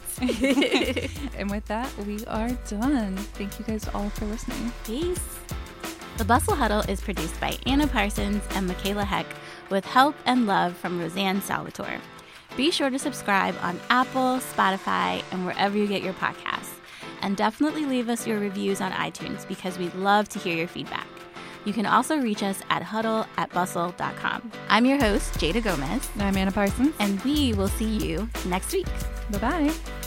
and 1.36 1.50
with 1.50 1.64
that, 1.66 1.88
we 2.06 2.24
are 2.26 2.50
done. 2.68 3.16
Thank 3.16 3.58
you 3.58 3.64
guys 3.64 3.88
all 3.94 4.10
for 4.10 4.26
listening. 4.26 4.72
Peace. 4.84 5.38
The 6.18 6.24
Bustle 6.24 6.56
Huddle 6.56 6.80
is 6.80 7.00
produced 7.00 7.40
by 7.40 7.56
Anna 7.66 7.86
Parsons 7.86 8.42
and 8.56 8.66
Michaela 8.66 9.04
Heck 9.04 9.26
with 9.70 9.84
help 9.84 10.14
and 10.26 10.46
love 10.46 10.76
from 10.76 10.98
Roseanne 10.98 11.40
Salvatore. 11.42 12.00
Be 12.56 12.70
sure 12.70 12.90
to 12.90 12.98
subscribe 12.98 13.54
on 13.62 13.78
Apple, 13.90 14.38
Spotify, 14.38 15.22
and 15.30 15.46
wherever 15.46 15.76
you 15.76 15.86
get 15.86 16.02
your 16.02 16.14
podcasts. 16.14 16.74
And 17.22 17.36
definitely 17.36 17.84
leave 17.84 18.08
us 18.08 18.26
your 18.26 18.38
reviews 18.38 18.80
on 18.80 18.92
iTunes 18.92 19.46
because 19.46 19.78
we'd 19.78 19.94
love 19.94 20.28
to 20.30 20.38
hear 20.38 20.56
your 20.56 20.68
feedback. 20.68 21.06
You 21.64 21.72
can 21.72 21.86
also 21.86 22.16
reach 22.18 22.42
us 22.42 22.62
at 22.70 22.82
huddle 22.82 23.26
at 23.36 23.52
bustle.com. 23.52 24.50
I'm 24.68 24.86
your 24.86 24.98
host, 24.98 25.34
Jada 25.34 25.62
Gomez, 25.62 26.08
I'm 26.18 26.36
Anna 26.36 26.52
Parsons. 26.52 26.94
and 26.98 27.20
we 27.24 27.52
will 27.54 27.68
see 27.68 27.98
you 27.98 28.28
next 28.46 28.72
week. 28.72 28.86
Bye 29.30 29.38
bye. 29.38 29.97